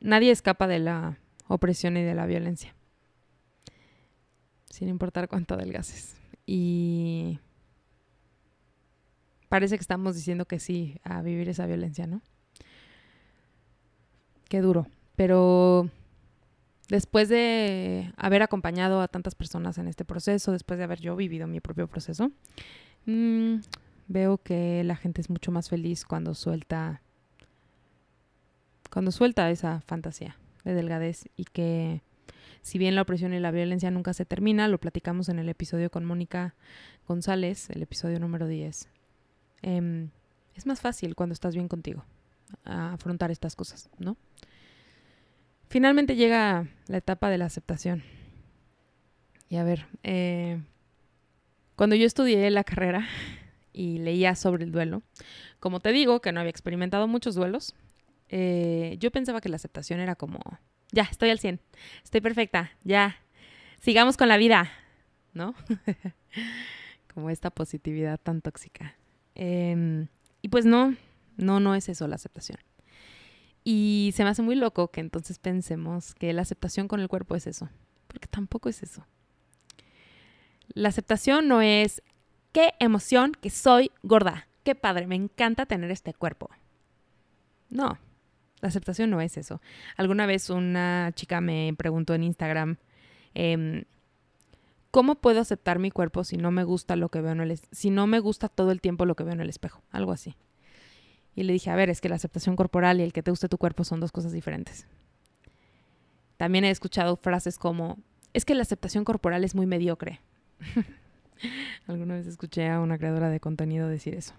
nadie 0.00 0.30
escapa 0.30 0.66
de 0.66 0.78
la 0.78 1.18
opresión 1.46 1.98
y 1.98 2.02
de 2.02 2.14
la 2.14 2.24
violencia, 2.24 2.74
sin 4.70 4.88
importar 4.88 5.28
cuánto 5.28 5.52
adelgaces. 5.52 6.16
Y 6.46 7.38
parece 9.50 9.76
que 9.76 9.82
estamos 9.82 10.16
diciendo 10.16 10.46
que 10.46 10.58
sí 10.58 10.98
a 11.04 11.20
vivir 11.20 11.50
esa 11.50 11.66
violencia, 11.66 12.06
¿no? 12.06 12.22
Qué 14.48 14.62
duro. 14.62 14.86
Pero 15.16 15.90
después 16.88 17.28
de 17.28 18.10
haber 18.16 18.42
acompañado 18.42 19.02
a 19.02 19.08
tantas 19.08 19.34
personas 19.34 19.76
en 19.76 19.86
este 19.86 20.06
proceso, 20.06 20.50
después 20.50 20.78
de 20.78 20.84
haber 20.84 21.00
yo 21.00 21.14
vivido 21.14 21.46
mi 21.46 21.60
propio 21.60 21.88
proceso, 21.88 22.32
mmm, 23.04 23.56
veo 24.08 24.38
que 24.38 24.82
la 24.84 24.96
gente 24.96 25.20
es 25.20 25.30
mucho 25.30 25.52
más 25.52 25.68
feliz 25.68 26.04
cuando 26.04 26.34
suelta 26.34 27.02
cuando 28.90 29.12
suelta 29.12 29.50
esa 29.50 29.82
fantasía 29.82 30.38
de 30.64 30.74
delgadez 30.74 31.28
y 31.36 31.44
que 31.44 32.02
si 32.62 32.78
bien 32.78 32.94
la 32.94 33.02
opresión 33.02 33.32
y 33.32 33.38
la 33.38 33.50
violencia 33.50 33.90
nunca 33.90 34.12
se 34.12 34.24
termina, 34.24 34.66
lo 34.68 34.78
platicamos 34.78 35.28
en 35.28 35.38
el 35.38 35.48
episodio 35.48 35.90
con 35.90 36.04
Mónica 36.04 36.54
González, 37.06 37.70
el 37.70 37.82
episodio 37.82 38.18
número 38.18 38.46
10. 38.46 38.88
Em, 39.62 40.10
es 40.54 40.66
más 40.66 40.80
fácil 40.80 41.14
cuando 41.14 41.32
estás 41.32 41.54
bien 41.54 41.68
contigo 41.68 42.04
afrontar 42.64 43.30
estas 43.30 43.56
cosas, 43.56 43.90
¿no? 43.98 44.16
Finalmente 45.68 46.16
llega 46.16 46.66
la 46.86 46.96
etapa 46.96 47.28
de 47.28 47.38
la 47.38 47.44
aceptación. 47.44 48.02
Y 49.50 49.56
a 49.56 49.64
ver, 49.64 49.86
eh, 50.02 50.62
cuando 51.76 51.94
yo 51.94 52.06
estudié 52.06 52.50
la 52.50 52.64
carrera, 52.64 53.06
y 53.72 53.98
leía 53.98 54.34
sobre 54.34 54.64
el 54.64 54.72
duelo. 54.72 55.02
Como 55.60 55.80
te 55.80 55.92
digo, 55.92 56.20
que 56.20 56.32
no 56.32 56.40
había 56.40 56.50
experimentado 56.50 57.06
muchos 57.06 57.34
duelos, 57.34 57.74
eh, 58.28 58.96
yo 58.98 59.10
pensaba 59.10 59.40
que 59.40 59.48
la 59.48 59.56
aceptación 59.56 60.00
era 60.00 60.14
como, 60.14 60.40
ya, 60.92 61.02
estoy 61.04 61.30
al 61.30 61.38
100, 61.38 61.60
estoy 62.04 62.20
perfecta, 62.20 62.72
ya, 62.84 63.16
sigamos 63.80 64.16
con 64.16 64.28
la 64.28 64.36
vida, 64.36 64.70
¿no? 65.32 65.54
como 67.14 67.30
esta 67.30 67.50
positividad 67.50 68.20
tan 68.20 68.42
tóxica. 68.42 68.96
Em, 69.34 70.08
y 70.42 70.48
pues 70.48 70.66
no, 70.66 70.94
no, 71.36 71.60
no 71.60 71.74
es 71.74 71.88
eso 71.88 72.06
la 72.06 72.16
aceptación. 72.16 72.58
Y 73.64 74.12
se 74.14 74.24
me 74.24 74.30
hace 74.30 74.42
muy 74.42 74.54
loco 74.54 74.90
que 74.90 75.00
entonces 75.00 75.38
pensemos 75.38 76.14
que 76.14 76.32
la 76.32 76.42
aceptación 76.42 76.88
con 76.88 77.00
el 77.00 77.08
cuerpo 77.08 77.34
es 77.34 77.46
eso, 77.46 77.68
porque 78.06 78.28
tampoco 78.28 78.68
es 78.68 78.82
eso. 78.82 79.06
La 80.68 80.88
aceptación 80.88 81.48
no 81.48 81.60
es 81.60 82.02
qué 82.52 82.74
emoción 82.78 83.32
que 83.32 83.50
soy 83.50 83.90
gorda. 84.02 84.48
Qué 84.64 84.74
padre, 84.74 85.06
me 85.06 85.14
encanta 85.14 85.66
tener 85.66 85.90
este 85.90 86.12
cuerpo. 86.14 86.50
No, 87.70 87.98
la 88.60 88.68
aceptación 88.68 89.10
no 89.10 89.20
es 89.20 89.36
eso. 89.36 89.60
Alguna 89.96 90.26
vez 90.26 90.50
una 90.50 91.12
chica 91.14 91.40
me 91.40 91.72
preguntó 91.76 92.14
en 92.14 92.24
Instagram, 92.24 92.76
em, 93.34 93.84
¿cómo 94.90 95.16
puedo 95.16 95.40
aceptar 95.40 95.78
mi 95.78 95.90
cuerpo 95.90 96.24
si 96.24 96.36
no 96.36 96.50
me 96.50 96.64
gusta 96.64 96.96
lo 96.96 97.08
que 97.08 97.20
veo 97.20 97.32
en 97.32 97.40
el 97.40 97.60
si 97.70 97.90
no 97.90 98.06
me 98.06 98.20
gusta 98.20 98.48
todo 98.48 98.72
el 98.72 98.80
tiempo 98.80 99.06
lo 99.06 99.14
que 99.14 99.24
veo 99.24 99.34
en 99.34 99.40
el 99.40 99.48
espejo? 99.48 99.82
Algo 99.90 100.12
así. 100.12 100.36
Y 101.34 101.44
le 101.44 101.52
dije, 101.52 101.70
a 101.70 101.76
ver, 101.76 101.88
es 101.88 102.00
que 102.00 102.08
la 102.08 102.16
aceptación 102.16 102.56
corporal 102.56 103.00
y 103.00 103.04
el 103.04 103.12
que 103.12 103.22
te 103.22 103.30
guste 103.30 103.48
tu 103.48 103.58
cuerpo 103.58 103.84
son 103.84 104.00
dos 104.00 104.10
cosas 104.10 104.32
diferentes. 104.32 104.88
También 106.36 106.64
he 106.64 106.70
escuchado 106.70 107.16
frases 107.16 107.58
como, 107.58 107.98
es 108.32 108.44
que 108.44 108.54
la 108.54 108.62
aceptación 108.62 109.04
corporal 109.04 109.44
es 109.44 109.54
muy 109.54 109.66
mediocre. 109.66 110.20
Alguna 111.86 112.14
vez 112.14 112.26
escuché 112.26 112.68
a 112.68 112.80
una 112.80 112.98
creadora 112.98 113.30
de 113.30 113.40
contenido 113.40 113.88
decir 113.88 114.14
eso. 114.14 114.34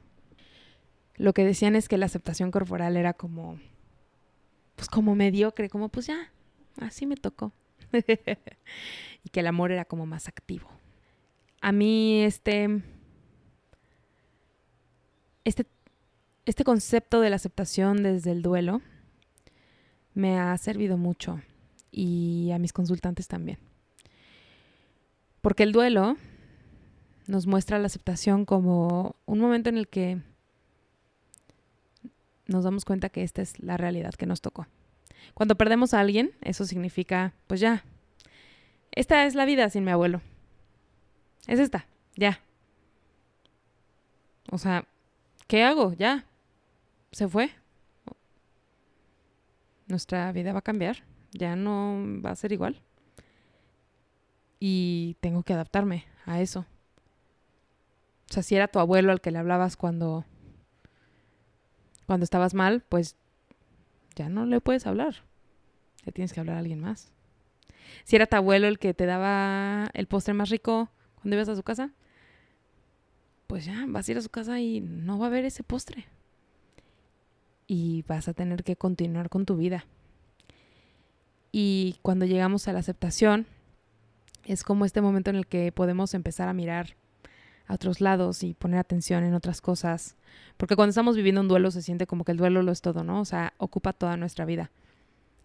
Lo 1.16 1.34
que 1.34 1.44
decían 1.44 1.76
es 1.76 1.90
que 1.90 1.98
la 1.98 2.06
aceptación 2.06 2.52
corporal 2.52 2.96
era 2.96 3.14
como, 3.14 3.60
pues 4.76 4.88
como 4.88 5.16
mediocre, 5.16 5.70
como 5.70 5.90
pues 5.90 6.08
ya, 6.08 6.32
así 6.80 7.06
me 7.06 7.16
tocó. 7.16 7.52
y 9.24 9.30
que 9.30 9.40
el 9.42 9.48
amor 9.48 9.72
era 9.72 9.86
como 9.86 10.06
más 10.06 10.28
activo. 10.28 10.70
A 11.62 11.72
mí 11.72 12.22
este, 12.24 12.82
este, 15.44 15.66
este 16.46 16.64
concepto 16.64 17.20
de 17.20 17.30
la 17.30 17.36
aceptación 17.36 18.02
desde 18.02 18.32
el 18.32 18.42
duelo 18.42 18.82
me 20.14 20.40
ha 20.40 20.58
servido 20.58 20.98
mucho 20.98 21.42
y 21.92 22.52
a 22.54 22.60
mis 22.60 22.72
consultantes 22.72 23.28
también. 23.28 23.60
Porque 25.42 25.64
el 25.64 25.72
duelo 25.72 26.18
nos 27.30 27.48
muestra 27.48 27.80
la 27.80 27.86
aceptación 27.86 28.46
como 28.46 29.16
un 29.26 29.40
momento 29.40 29.70
en 29.70 29.78
el 29.78 29.88
que 29.88 30.22
nos 32.48 32.64
damos 32.64 32.86
cuenta 32.86 33.10
que 33.10 33.24
esta 33.24 33.42
es 33.42 33.60
la 33.60 33.78
realidad 33.78 34.16
que 34.16 34.26
nos 34.26 34.42
tocó. 34.42 34.68
Cuando 35.36 35.56
perdemos 35.56 35.94
a 35.94 36.00
alguien, 36.00 36.32
eso 36.42 36.66
significa, 36.66 37.34
pues 37.48 37.60
ya, 37.60 37.84
esta 38.92 39.26
es 39.26 39.36
la 39.36 39.46
vida 39.46 39.70
sin 39.70 39.84
mi 39.84 39.92
abuelo. 39.92 40.22
Es 41.48 41.60
esta, 41.60 41.86
ya. 42.16 42.42
O 44.52 44.58
sea, 44.58 44.86
¿qué 45.48 45.64
hago? 45.64 45.94
Ya. 45.94 46.26
Se 47.12 47.28
fue. 47.28 47.52
Nuestra 49.88 50.32
vida 50.32 50.54
va 50.54 50.60
a 50.60 50.64
cambiar. 50.64 51.04
Ya 51.32 51.56
no 51.56 52.22
va 52.24 52.32
a 52.32 52.36
ser 52.36 52.52
igual. 52.52 52.82
Y 54.60 55.16
tengo 55.22 55.44
que 55.44 55.54
adaptarme 55.54 56.06
a 56.26 56.42
eso. 56.42 56.66
O 58.30 58.34
sea, 58.34 58.44
si 58.44 58.56
era 58.56 58.68
tu 58.68 58.80
abuelo 58.80 59.12
al 59.12 59.22
que 59.22 59.32
le 59.32 59.40
hablabas 59.40 59.76
cuando 59.76 60.26
cuando 62.06 62.24
estabas 62.24 62.56
mal, 62.56 62.84
pues 62.90 63.16
ya 64.16 64.30
no 64.30 64.46
le 64.46 64.62
puedes 64.62 64.88
hablar. 64.88 65.24
Le 66.06 66.12
tienes 66.12 66.34
que 66.34 66.40
hablar 66.40 66.56
a 66.56 66.60
alguien 66.60 66.80
más. 66.80 67.12
Si 68.04 68.16
era 68.16 68.26
tu 68.26 68.36
abuelo 68.36 68.68
el 68.68 68.80
que 68.80 68.96
te 68.96 69.06
daba 69.06 69.90
el 69.94 70.08
postre 70.08 70.34
más 70.34 70.50
rico 70.50 70.90
cuando 71.16 71.36
ibas 71.36 71.50
a 71.50 71.56
su 71.56 71.62
casa, 71.62 71.92
pues 73.46 73.66
ya 73.66 73.86
vas 73.88 74.08
a 74.08 74.12
ir 74.12 74.18
a 74.18 74.22
su 74.22 74.30
casa 74.30 74.60
y 74.60 74.82
no 74.82 75.20
va 75.20 75.26
a 75.26 75.30
haber 75.30 75.46
ese 75.46 75.64
postre. 75.64 76.06
Y 77.68 78.04
vas 78.08 78.28
a 78.28 78.34
tener 78.34 78.64
que 78.64 78.76
continuar 78.76 79.30
con 79.30 79.46
tu 79.46 79.56
vida. 79.56 79.86
Y 81.52 81.98
cuando 82.02 82.26
llegamos 82.26 82.68
a 82.68 82.74
la 82.74 82.80
aceptación, 82.80 83.46
es 84.46 84.64
como 84.64 84.86
este 84.86 85.02
momento 85.02 85.30
en 85.30 85.36
el 85.36 85.46
que 85.46 85.72
podemos 85.72 86.16
empezar 86.16 86.48
a 86.48 86.54
mirar 86.54 86.96
a 87.70 87.76
otros 87.76 88.02
lados 88.02 88.44
y 88.44 88.56
poner 88.56 88.80
atención 88.80 89.24
en 89.24 89.36
otras 89.36 89.62
cosas. 89.62 90.18
Porque 90.58 90.76
cuando 90.76 90.90
estamos 90.90 91.16
viviendo 91.16 91.40
un 91.40 91.48
duelo 91.48 91.72
se 91.72 91.84
siente 91.84 92.08
como 92.08 92.26
que 92.26 92.34
el 92.34 92.38
duelo 92.38 92.64
lo 92.64 92.72
es 92.72 92.82
todo, 92.82 93.04
¿no? 93.04 93.22
O 93.22 93.26
sea, 93.26 93.54
ocupa 93.58 93.94
toda 93.94 94.18
nuestra 94.18 94.44
vida. 94.44 94.72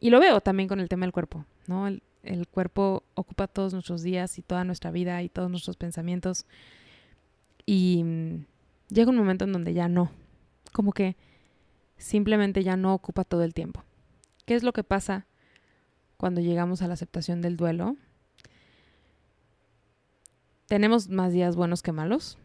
Y 0.01 0.11
lo 0.11 0.19
veo 0.21 0.41
también 0.41 0.69
con 0.69 0.81
el 0.81 0.89
tema 0.89 1.05
del 1.05 1.13
cuerpo, 1.13 1.45
¿no? 1.67 1.87
El, 1.87 2.03
el 2.23 2.49
cuerpo 2.49 3.05
ocupa 3.15 3.47
todos 3.47 3.75
nuestros 3.75 4.03
días 4.03 4.39
y 4.39 4.43
toda 4.43 4.65
nuestra 4.65 4.91
vida 4.91 5.23
y 5.23 5.29
todos 5.29 5.51
nuestros 5.51 5.77
pensamientos. 5.77 6.47
Y 7.67 8.03
mm, 8.03 8.47
llega 8.89 9.11
un 9.11 9.17
momento 9.17 9.45
en 9.45 9.53
donde 9.53 9.75
ya 9.75 9.89
no. 9.89 10.11
Como 10.73 10.93
que 10.93 11.17
simplemente 11.99 12.65
ya 12.65 12.77
no 12.77 12.95
ocupa 12.95 13.25
todo 13.25 13.45
el 13.45 13.53
tiempo. 13.53 13.85
¿Qué 14.47 14.55
es 14.55 14.63
lo 14.63 14.73
que 14.73 14.83
pasa 14.83 15.27
cuando 16.17 16.41
llegamos 16.41 16.81
a 16.81 16.89
la 16.89 16.95
aceptación 16.95 17.43
del 17.43 17.59
duelo? 17.59 17.97
Tenemos 20.67 21.09
más 21.09 21.33
días 21.33 21.57
buenos 21.57 21.83
que 21.83 21.93
malos, 21.93 22.39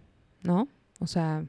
¿no? 0.43 0.67
O 0.99 1.07
sea, 1.07 1.45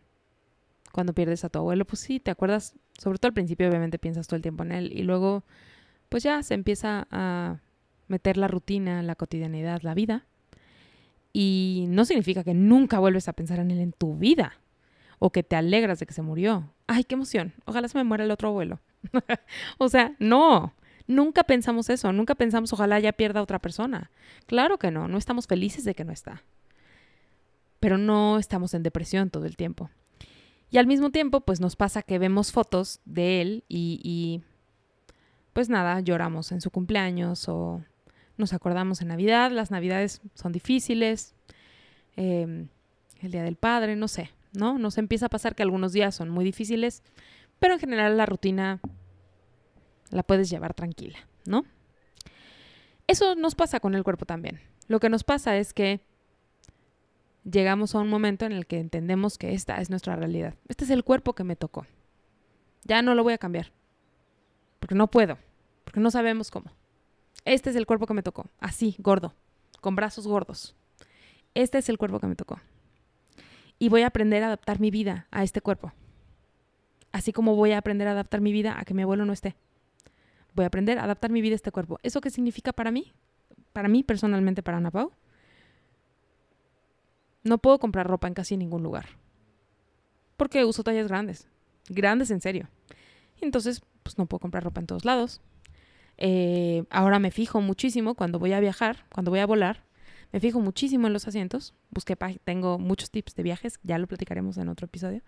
cuando 0.92 1.12
pierdes 1.12 1.44
a 1.44 1.48
tu 1.48 1.58
abuelo, 1.58 1.84
pues 1.84 2.00
sí, 2.00 2.20
te 2.20 2.30
acuerdas, 2.30 2.74
sobre 2.98 3.18
todo 3.18 3.28
al 3.28 3.34
principio 3.34 3.68
obviamente 3.68 3.98
piensas 3.98 4.26
todo 4.26 4.36
el 4.36 4.42
tiempo 4.42 4.62
en 4.62 4.72
él 4.72 4.92
y 4.92 5.02
luego 5.02 5.44
pues 6.08 6.22
ya 6.22 6.42
se 6.42 6.54
empieza 6.54 7.06
a 7.10 7.60
meter 8.08 8.36
la 8.36 8.48
rutina, 8.48 9.02
la 9.02 9.14
cotidianidad, 9.14 9.82
la 9.82 9.94
vida. 9.94 10.26
Y 11.32 11.86
no 11.88 12.04
significa 12.04 12.42
que 12.42 12.54
nunca 12.54 12.98
vuelves 12.98 13.28
a 13.28 13.32
pensar 13.32 13.60
en 13.60 13.70
él 13.70 13.78
en 13.78 13.92
tu 13.92 14.16
vida 14.16 14.58
o 15.20 15.30
que 15.30 15.44
te 15.44 15.54
alegras 15.54 16.00
de 16.00 16.06
que 16.06 16.12
se 16.12 16.22
murió. 16.22 16.74
Ay, 16.88 17.04
qué 17.04 17.14
emoción. 17.14 17.52
Ojalá 17.66 17.86
se 17.86 17.96
me 17.96 18.04
muera 18.04 18.24
el 18.24 18.32
otro 18.32 18.48
abuelo. 18.48 18.80
o 19.78 19.88
sea, 19.88 20.16
no. 20.18 20.74
Nunca 21.06 21.44
pensamos 21.44 21.88
eso. 21.88 22.12
Nunca 22.12 22.34
pensamos 22.34 22.72
ojalá 22.72 22.98
ya 22.98 23.12
pierda 23.12 23.38
a 23.38 23.42
otra 23.44 23.60
persona. 23.60 24.10
Claro 24.46 24.78
que 24.78 24.90
no. 24.90 25.06
No 25.06 25.18
estamos 25.18 25.46
felices 25.46 25.84
de 25.84 25.94
que 25.94 26.04
no 26.04 26.12
está. 26.12 26.42
Pero 27.80 27.98
no 27.98 28.38
estamos 28.38 28.74
en 28.74 28.82
depresión 28.82 29.30
todo 29.30 29.46
el 29.46 29.56
tiempo. 29.56 29.90
Y 30.70 30.78
al 30.78 30.86
mismo 30.86 31.10
tiempo, 31.10 31.40
pues 31.40 31.60
nos 31.60 31.74
pasa 31.74 32.02
que 32.02 32.18
vemos 32.18 32.52
fotos 32.52 33.00
de 33.04 33.40
él 33.40 33.64
y, 33.68 34.00
y 34.04 34.42
pues 35.52 35.68
nada, 35.68 36.00
lloramos 36.00 36.52
en 36.52 36.60
su 36.60 36.70
cumpleaños 36.70 37.48
o 37.48 37.82
nos 38.36 38.52
acordamos 38.52 39.02
en 39.02 39.08
Navidad, 39.08 39.50
las 39.50 39.70
Navidades 39.70 40.20
son 40.34 40.52
difíciles, 40.52 41.34
em, 42.16 42.68
el 43.20 43.30
Día 43.30 43.42
del 43.42 43.56
Padre, 43.56 43.96
no 43.96 44.08
sé, 44.08 44.30
¿no? 44.52 44.78
Nos 44.78 44.98
empieza 44.98 45.26
a 45.26 45.28
pasar 45.28 45.54
que 45.54 45.62
algunos 45.62 45.92
días 45.92 46.14
son 46.14 46.30
muy 46.30 46.44
difíciles, 46.44 47.02
pero 47.58 47.74
en 47.74 47.80
general 47.80 48.16
la 48.16 48.26
rutina 48.26 48.80
la 50.10 50.22
puedes 50.22 50.50
llevar 50.50 50.74
tranquila, 50.74 51.18
¿no? 51.46 51.64
Eso 53.06 53.34
nos 53.34 53.54
pasa 53.54 53.80
con 53.80 53.94
el 53.94 54.04
cuerpo 54.04 54.24
también. 54.24 54.60
Lo 54.88 55.00
que 55.00 55.08
nos 55.08 55.24
pasa 55.24 55.56
es 55.56 55.72
que 55.72 56.00
llegamos 57.50 57.94
a 57.94 57.98
un 57.98 58.08
momento 58.08 58.44
en 58.44 58.52
el 58.52 58.66
que 58.66 58.78
entendemos 58.78 59.38
que 59.38 59.54
esta 59.54 59.80
es 59.80 59.90
nuestra 59.90 60.16
realidad. 60.16 60.54
Este 60.68 60.84
es 60.84 60.90
el 60.90 61.04
cuerpo 61.04 61.34
que 61.34 61.44
me 61.44 61.56
tocó. 61.56 61.86
Ya 62.84 63.02
no 63.02 63.14
lo 63.14 63.22
voy 63.22 63.32
a 63.32 63.38
cambiar. 63.38 63.72
Porque 64.78 64.94
no 64.94 65.10
puedo. 65.10 65.38
Porque 65.84 66.00
no 66.00 66.10
sabemos 66.10 66.50
cómo. 66.50 66.70
Este 67.44 67.70
es 67.70 67.76
el 67.76 67.86
cuerpo 67.86 68.06
que 68.06 68.14
me 68.14 68.22
tocó, 68.22 68.46
así, 68.58 68.96
gordo, 68.98 69.34
con 69.80 69.96
brazos 69.96 70.26
gordos. 70.26 70.76
Este 71.54 71.78
es 71.78 71.88
el 71.88 71.98
cuerpo 71.98 72.20
que 72.20 72.26
me 72.26 72.36
tocó. 72.36 72.60
Y 73.78 73.88
voy 73.88 74.02
a 74.02 74.08
aprender 74.08 74.42
a 74.42 74.46
adaptar 74.46 74.78
mi 74.78 74.90
vida 74.90 75.26
a 75.30 75.42
este 75.42 75.60
cuerpo. 75.60 75.92
Así 77.12 77.32
como 77.32 77.56
voy 77.56 77.72
a 77.72 77.78
aprender 77.78 78.06
a 78.08 78.12
adaptar 78.12 78.40
mi 78.40 78.52
vida 78.52 78.78
a 78.78 78.84
que 78.84 78.94
mi 78.94 79.02
abuelo 79.02 79.24
no 79.24 79.32
esté. 79.32 79.56
Voy 80.54 80.64
a 80.64 80.66
aprender 80.66 80.98
a 80.98 81.04
adaptar 81.04 81.30
mi 81.30 81.40
vida 81.40 81.54
a 81.54 81.56
este 81.56 81.72
cuerpo. 81.72 81.98
¿Eso 82.02 82.20
qué 82.20 82.30
significa 82.30 82.72
para 82.72 82.90
mí? 82.90 83.12
Para 83.72 83.88
mí 83.88 84.02
personalmente, 84.02 84.62
para 84.62 84.76
Ana 84.76 84.90
Pau. 84.90 85.12
No 87.42 87.58
puedo 87.58 87.78
comprar 87.78 88.06
ropa 88.06 88.28
en 88.28 88.34
casi 88.34 88.56
ningún 88.56 88.82
lugar. 88.82 89.06
Porque 90.36 90.64
uso 90.64 90.82
tallas 90.82 91.08
grandes. 91.08 91.48
Grandes 91.88 92.30
en 92.30 92.40
serio. 92.40 92.68
Entonces, 93.40 93.82
pues 94.02 94.18
no 94.18 94.26
puedo 94.26 94.40
comprar 94.40 94.64
ropa 94.64 94.80
en 94.80 94.86
todos 94.86 95.04
lados. 95.04 95.40
Eh, 96.18 96.84
ahora 96.90 97.18
me 97.18 97.30
fijo 97.30 97.60
muchísimo 97.60 98.14
cuando 98.14 98.38
voy 98.38 98.52
a 98.52 98.60
viajar, 98.60 99.06
cuando 99.08 99.30
voy 99.30 99.40
a 99.40 99.46
volar, 99.46 99.82
me 100.32 100.40
fijo 100.40 100.60
muchísimo 100.60 101.06
en 101.06 101.12
los 101.12 101.26
asientos. 101.26 101.74
Busqué, 101.90 102.16
tengo 102.44 102.78
muchos 102.78 103.10
tips 103.10 103.34
de 103.34 103.42
viajes, 103.42 103.80
ya 103.82 103.98
lo 103.98 104.06
platicaremos 104.06 104.58
en 104.58 104.68
otro 104.68 104.84
episodio, 104.84 105.22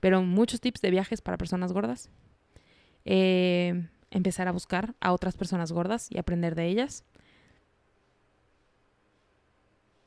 pero 0.00 0.22
muchos 0.22 0.60
tips 0.60 0.82
de 0.82 0.90
viajes 0.90 1.22
para 1.22 1.38
personas 1.38 1.72
gordas. 1.72 2.10
Eh, 3.04 3.88
empezar 4.10 4.48
a 4.48 4.52
buscar 4.52 4.94
a 5.00 5.12
otras 5.12 5.36
personas 5.36 5.72
gordas 5.72 6.08
y 6.10 6.18
aprender 6.18 6.54
de 6.54 6.66
ellas. 6.66 7.04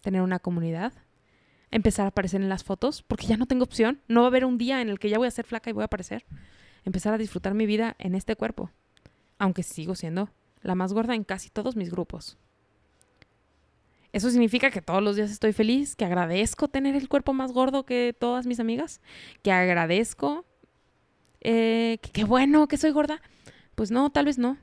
Tener 0.02 0.22
una 0.22 0.40
comunidad. 0.40 0.94
Empezar 1.72 2.06
a 2.06 2.10
aparecer 2.10 2.42
en 2.42 2.50
las 2.50 2.64
fotos, 2.64 3.02
porque 3.02 3.28
ya 3.28 3.38
no 3.38 3.46
tengo 3.46 3.64
opción. 3.64 4.02
No 4.08 4.22
va 4.22 4.28
a 4.28 4.30
haber 4.30 4.46
un 4.46 4.58
día 4.58 4.82
en 4.82 4.90
el 4.90 5.00
que 5.00 5.10
ya 5.10 5.18
voy 5.18 5.28
a 5.28 5.32
ser 5.32 5.46
flaca 5.46 5.70
y 5.70 5.74
voy 5.74 5.84
a 5.84 5.86
aparecer. 5.86 6.26
Empezar 6.84 7.14
a 7.14 7.18
disfrutar 7.18 7.54
mi 7.54 7.66
vida 7.66 7.96
en 8.00 8.16
este 8.16 8.36
cuerpo 8.36 8.72
aunque 9.42 9.64
sigo 9.64 9.96
siendo 9.96 10.30
la 10.62 10.76
más 10.76 10.94
gorda 10.94 11.16
en 11.16 11.24
casi 11.24 11.50
todos 11.50 11.76
mis 11.76 11.90
grupos. 11.90 12.38
Eso 14.14 14.30
significa 14.30 14.70
que 14.70 14.84
todos 14.84 15.02
los 15.02 15.16
días 15.16 15.32
estoy 15.32 15.52
feliz, 15.52 15.96
que 15.96 16.06
agradezco 16.06 16.68
tener 16.68 16.96
el 16.96 17.10
cuerpo 17.10 17.34
más 17.34 17.52
gordo 17.52 17.84
que 17.84 18.16
todas 18.18 18.46
mis 18.46 18.60
amigas, 18.60 19.02
que 19.42 19.52
agradezco, 19.52 20.46
eh, 21.40 21.98
que 22.04 22.12
qué 22.12 22.24
bueno 22.24 22.68
que 22.68 22.78
soy 22.78 22.92
gorda. 22.92 23.20
Pues 23.74 23.90
no, 23.90 24.12
tal 24.12 24.26
vez 24.26 24.38
no, 24.38 24.58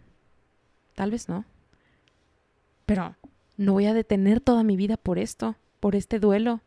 tal 0.94 1.10
vez 1.10 1.28
no. 1.28 1.44
Pero 2.86 3.16
no 3.56 3.72
voy 3.72 3.86
a 3.86 3.94
detener 3.94 4.38
toda 4.38 4.62
mi 4.62 4.76
vida 4.76 4.96
por 4.96 5.18
esto, 5.18 5.56
por 5.80 5.96
este 5.96 6.20
duelo. 6.20 6.60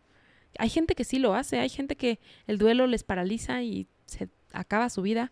Hay 0.58 0.70
gente 0.70 0.96
que 0.96 1.04
sí 1.04 1.20
lo 1.20 1.34
hace, 1.34 1.60
hay 1.60 1.70
gente 1.70 1.96
que 1.96 2.20
el 2.48 2.58
duelo 2.58 2.88
les 2.88 3.04
paraliza 3.04 3.62
y 3.64 3.88
se 4.06 4.30
acaba 4.52 4.90
su 4.90 5.02
vida. 5.02 5.32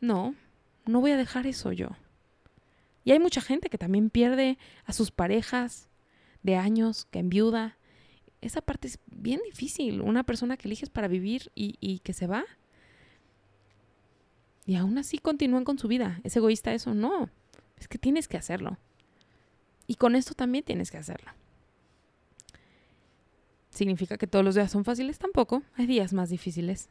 No, 0.00 0.34
no 0.86 1.00
voy 1.00 1.10
a 1.10 1.16
dejar 1.16 1.46
eso 1.46 1.72
yo. 1.72 1.88
Y 3.04 3.12
hay 3.12 3.20
mucha 3.20 3.40
gente 3.40 3.70
que 3.70 3.78
también 3.78 4.10
pierde 4.10 4.58
a 4.84 4.92
sus 4.92 5.10
parejas 5.10 5.88
de 6.42 6.56
años, 6.56 7.06
que 7.10 7.20
enviuda. 7.20 7.76
Esa 8.40 8.60
parte 8.60 8.88
es 8.88 8.98
bien 9.06 9.40
difícil. 9.44 10.00
Una 10.00 10.24
persona 10.24 10.56
que 10.56 10.66
eliges 10.66 10.90
para 10.90 11.08
vivir 11.08 11.52
y, 11.54 12.00
que 12.00 12.12
se 12.12 12.26
va. 12.26 12.44
Y 14.64 14.74
aún 14.74 14.98
así 14.98 15.18
continúan 15.18 15.64
con 15.64 15.78
su 15.78 15.86
vida. 15.86 16.20
¿Es 16.24 16.36
egoísta 16.36 16.74
eso? 16.74 16.94
No. 16.94 17.30
Es 17.78 17.86
que 17.86 17.98
tienes 17.98 18.26
que 18.26 18.36
hacerlo. 18.38 18.76
Y 19.86 19.94
con 19.94 20.16
esto 20.16 20.34
también 20.34 20.64
tienes 20.64 20.90
que 20.90 20.98
hacerlo. 20.98 21.30
¿Significa 23.76 24.16
que 24.16 24.26
todos 24.26 24.44
los 24.44 24.56
días 24.56 24.72
son 24.72 24.84
fáciles? 24.84 25.18
Tampoco. 25.18 25.62
Hay 25.76 25.86
días 25.86 26.12
más 26.12 26.30
difíciles. 26.30 26.88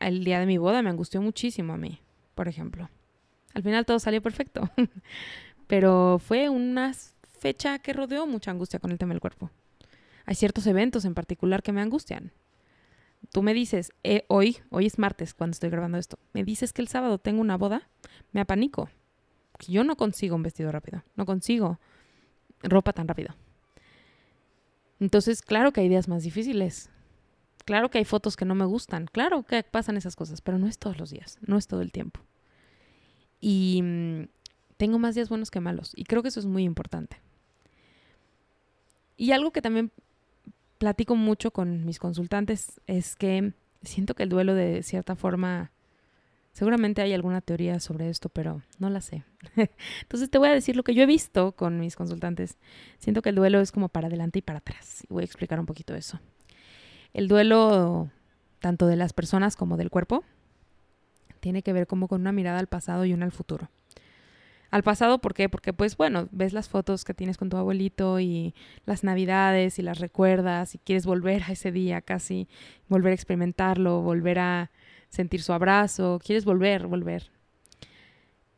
El 0.00 0.24
día 0.24 0.40
de 0.40 0.46
mi 0.46 0.58
boda 0.58 0.82
me 0.82 0.90
angustió 0.90 1.22
muchísimo 1.22 1.74
a 1.74 1.76
mí 1.76 2.00
por 2.38 2.46
ejemplo. 2.46 2.88
Al 3.52 3.64
final 3.64 3.84
todo 3.84 3.98
salió 3.98 4.22
perfecto, 4.22 4.70
pero 5.66 6.20
fue 6.24 6.48
una 6.48 6.94
fecha 7.40 7.80
que 7.80 7.92
rodeó 7.92 8.28
mucha 8.28 8.52
angustia 8.52 8.78
con 8.78 8.92
el 8.92 8.98
tema 8.98 9.12
del 9.12 9.20
cuerpo. 9.20 9.50
Hay 10.24 10.36
ciertos 10.36 10.64
eventos 10.68 11.04
en 11.04 11.14
particular 11.14 11.64
que 11.64 11.72
me 11.72 11.80
angustian. 11.80 12.30
Tú 13.32 13.42
me 13.42 13.54
dices, 13.54 13.90
eh, 14.04 14.24
hoy, 14.28 14.58
hoy 14.70 14.86
es 14.86 15.00
martes 15.00 15.34
cuando 15.34 15.56
estoy 15.56 15.68
grabando 15.68 15.98
esto, 15.98 16.20
me 16.32 16.44
dices 16.44 16.72
que 16.72 16.80
el 16.80 16.86
sábado 16.86 17.18
tengo 17.18 17.40
una 17.40 17.56
boda, 17.56 17.88
me 18.30 18.40
apanico. 18.40 18.88
Yo 19.66 19.82
no 19.82 19.96
consigo 19.96 20.36
un 20.36 20.44
vestido 20.44 20.70
rápido, 20.70 21.02
no 21.16 21.26
consigo 21.26 21.80
ropa 22.62 22.92
tan 22.92 23.08
rápido. 23.08 23.34
Entonces, 25.00 25.42
claro 25.42 25.72
que 25.72 25.80
hay 25.80 25.88
días 25.88 26.08
más 26.08 26.22
difíciles. 26.22 26.90
Claro 27.64 27.90
que 27.90 27.98
hay 27.98 28.04
fotos 28.04 28.36
que 28.36 28.46
no 28.46 28.54
me 28.54 28.64
gustan, 28.64 29.06
claro 29.06 29.42
que 29.42 29.62
pasan 29.62 29.98
esas 29.98 30.16
cosas, 30.16 30.40
pero 30.40 30.58
no 30.58 30.66
es 30.66 30.78
todos 30.78 30.98
los 30.98 31.10
días, 31.10 31.38
no 31.42 31.58
es 31.58 31.66
todo 31.66 31.82
el 31.82 31.92
tiempo. 31.92 32.20
Y 33.40 33.82
mm, 33.82 34.28
tengo 34.78 34.98
más 34.98 35.14
días 35.14 35.28
buenos 35.28 35.50
que 35.50 35.60
malos, 35.60 35.92
y 35.94 36.04
creo 36.04 36.22
que 36.22 36.28
eso 36.28 36.40
es 36.40 36.46
muy 36.46 36.64
importante. 36.64 37.20
Y 39.18 39.32
algo 39.32 39.50
que 39.50 39.60
también 39.60 39.92
platico 40.78 41.14
mucho 41.14 41.50
con 41.50 41.84
mis 41.84 41.98
consultantes 41.98 42.80
es 42.86 43.16
que 43.16 43.52
siento 43.82 44.14
que 44.14 44.22
el 44.22 44.28
duelo 44.30 44.54
de 44.54 44.82
cierta 44.82 45.14
forma, 45.14 45.70
seguramente 46.52 47.02
hay 47.02 47.12
alguna 47.12 47.40
teoría 47.40 47.80
sobre 47.80 48.08
esto, 48.08 48.28
pero 48.28 48.62
no 48.78 48.90
la 48.90 49.00
sé. 49.00 49.24
Entonces 50.02 50.30
te 50.30 50.38
voy 50.38 50.48
a 50.48 50.54
decir 50.54 50.76
lo 50.76 50.82
que 50.82 50.94
yo 50.94 51.02
he 51.02 51.06
visto 51.06 51.52
con 51.52 51.78
mis 51.80 51.96
consultantes. 51.96 52.58
Siento 52.98 53.22
que 53.22 53.30
el 53.30 53.34
duelo 53.34 53.60
es 53.60 53.72
como 53.72 53.88
para 53.88 54.08
adelante 54.08 54.40
y 54.40 54.42
para 54.42 54.58
atrás. 54.58 55.04
Y 55.08 55.12
voy 55.12 55.22
a 55.22 55.26
explicar 55.26 55.60
un 55.60 55.66
poquito 55.66 55.94
eso. 55.94 56.20
El 57.14 57.28
duelo, 57.28 58.10
tanto 58.60 58.86
de 58.86 58.96
las 58.96 59.12
personas 59.12 59.56
como 59.56 59.76
del 59.76 59.90
cuerpo, 59.90 60.24
tiene 61.40 61.62
que 61.62 61.72
ver 61.72 61.86
como 61.86 62.08
con 62.08 62.20
una 62.20 62.32
mirada 62.32 62.58
al 62.58 62.66
pasado 62.66 63.04
y 63.04 63.12
una 63.12 63.24
al 63.24 63.32
futuro. 63.32 63.70
Al 64.70 64.82
pasado, 64.82 65.18
¿por 65.18 65.32
qué? 65.32 65.48
Porque 65.48 65.72
pues 65.72 65.96
bueno, 65.96 66.28
ves 66.30 66.52
las 66.52 66.68
fotos 66.68 67.04
que 67.04 67.14
tienes 67.14 67.38
con 67.38 67.48
tu 67.48 67.56
abuelito 67.56 68.20
y 68.20 68.54
las 68.84 69.02
navidades 69.02 69.78
y 69.78 69.82
las 69.82 69.98
recuerdas 69.98 70.74
y 70.74 70.78
quieres 70.78 71.06
volver 71.06 71.44
a 71.44 71.52
ese 71.52 71.72
día 71.72 72.02
casi, 72.02 72.48
volver 72.86 73.12
a 73.12 73.14
experimentarlo, 73.14 74.02
volver 74.02 74.38
a 74.38 74.70
sentir 75.08 75.42
su 75.42 75.52
abrazo, 75.52 76.20
quieres 76.24 76.44
volver, 76.44 76.86
volver. 76.86 77.30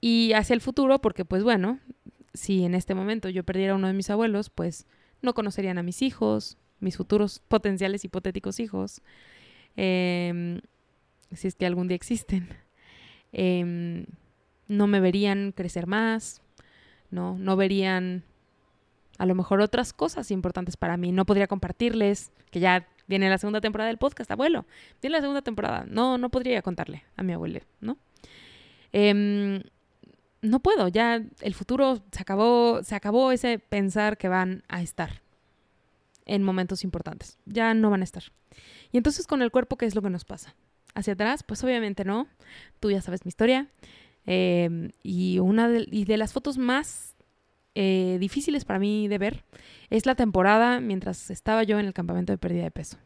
Y 0.01 0.32
hacia 0.32 0.55
el 0.55 0.61
futuro, 0.61 1.01
porque 1.01 1.24
pues 1.24 1.42
bueno, 1.42 1.78
si 2.32 2.64
en 2.64 2.74
este 2.74 2.94
momento 2.94 3.28
yo 3.28 3.44
perdiera 3.44 3.72
a 3.72 3.76
uno 3.76 3.86
de 3.86 3.92
mis 3.92 4.11
abuelos, 4.11 4.51
pues 4.51 4.86
no 5.22 5.34
conocerían 5.34 5.78
a 5.78 5.82
mis 5.82 6.03
hijos, 6.03 6.57
mis 6.80 6.96
futuros 6.96 7.40
potenciales 7.48 8.05
hipotéticos 8.05 8.61
hijos, 8.61 9.03
em, 9.76 10.61
si 11.32 11.48
es 11.48 11.55
que 11.55 11.66
algún 11.66 11.88
día 11.88 11.96
existen, 11.96 12.48
em, 13.32 14.07
no 14.68 14.86
me 14.86 15.01
verían 15.01 15.53
crecer 15.53 15.86
más, 15.86 16.42
¿no? 17.11 17.36
No 17.38 17.57
verían 17.57 18.24
a 19.18 19.26
lo 19.26 19.34
mejor 19.34 19.61
otras 19.61 19.92
cosas 19.92 20.30
importantes 20.30 20.76
para 20.76 20.96
mí. 20.96 21.12
No 21.12 21.26
podría 21.26 21.46
compartirles, 21.46 22.32
que 22.51 22.61
ya 22.61 22.88
viene 23.11 23.28
la 23.28 23.36
segunda 23.36 23.61
temporada 23.61 23.88
del 23.88 23.98
podcast, 23.98 24.30
abuelo, 24.30 24.64
viene 25.02 25.16
la 25.16 25.20
segunda 25.20 25.42
temporada. 25.42 25.84
No, 25.86 26.16
no 26.16 26.30
podría 26.30 26.62
contarle 26.62 27.04
a 27.16 27.22
mi 27.22 27.34
abuelo, 27.34 27.61
¿no? 27.80 27.98
Em, 28.92 29.61
no 30.40 30.61
puedo, 30.61 30.88
ya 30.88 31.22
el 31.40 31.54
futuro 31.54 32.02
se 32.12 32.22
acabó, 32.22 32.82
se 32.82 32.94
acabó 32.94 33.32
ese 33.32 33.58
pensar 33.58 34.16
que 34.16 34.28
van 34.28 34.62
a 34.68 34.80
estar, 34.80 35.20
en 36.24 36.42
momentos 36.44 36.84
importantes. 36.84 37.38
Ya 37.44 37.74
no 37.74 37.90
van 37.90 38.02
a 38.02 38.04
estar. 38.04 38.22
Y 38.92 38.96
entonces 38.96 39.26
con 39.26 39.42
el 39.42 39.50
cuerpo, 39.50 39.76
¿qué 39.76 39.86
es 39.86 39.94
lo 39.94 40.02
que 40.02 40.11
nos 40.11 40.24
pasa? 40.24 40.54
Hacia 40.94 41.14
atrás, 41.14 41.42
pues 41.42 41.62
obviamente 41.64 42.04
no. 42.04 42.28
Tú 42.78 42.90
ya 42.90 43.02
sabes 43.02 43.24
mi 43.24 43.30
historia. 43.30 43.68
Em, 44.26 44.92
y 45.02 45.40
una 45.40 45.68
y 45.90 46.04
de, 46.04 46.16
las 46.16 46.32
fotos 46.32 46.56
más 46.58 47.09
eh, 47.74 48.16
difíciles 48.18 48.64
para 48.64 48.78
mí 48.78 49.06
de 49.08 49.18
ver 49.18 49.44
es 49.90 50.06
la 50.06 50.14
temporada 50.14 50.80
mientras 50.80 51.30
estaba 51.30 51.62
yo 51.62 51.78
en 51.78 51.86
el 51.86 51.92
campamento 51.92 52.32
de 52.32 52.38
pérdida 52.38 52.64
de 52.64 52.70
peso. 52.70 52.98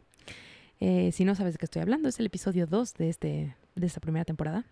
Eh, 0.80 1.12
si 1.12 1.24
no 1.24 1.34
sabes 1.34 1.54
de 1.54 1.58
qué 1.58 1.66
estoy 1.66 1.82
hablando, 1.82 2.08
es 2.08 2.18
el 2.20 2.26
episodio 2.26 2.66
2 2.66 2.94
de, 2.94 3.08
este, 3.08 3.56
de 3.74 3.86
esta 3.86 4.00
primera 4.00 4.24
temporada. 4.24 4.64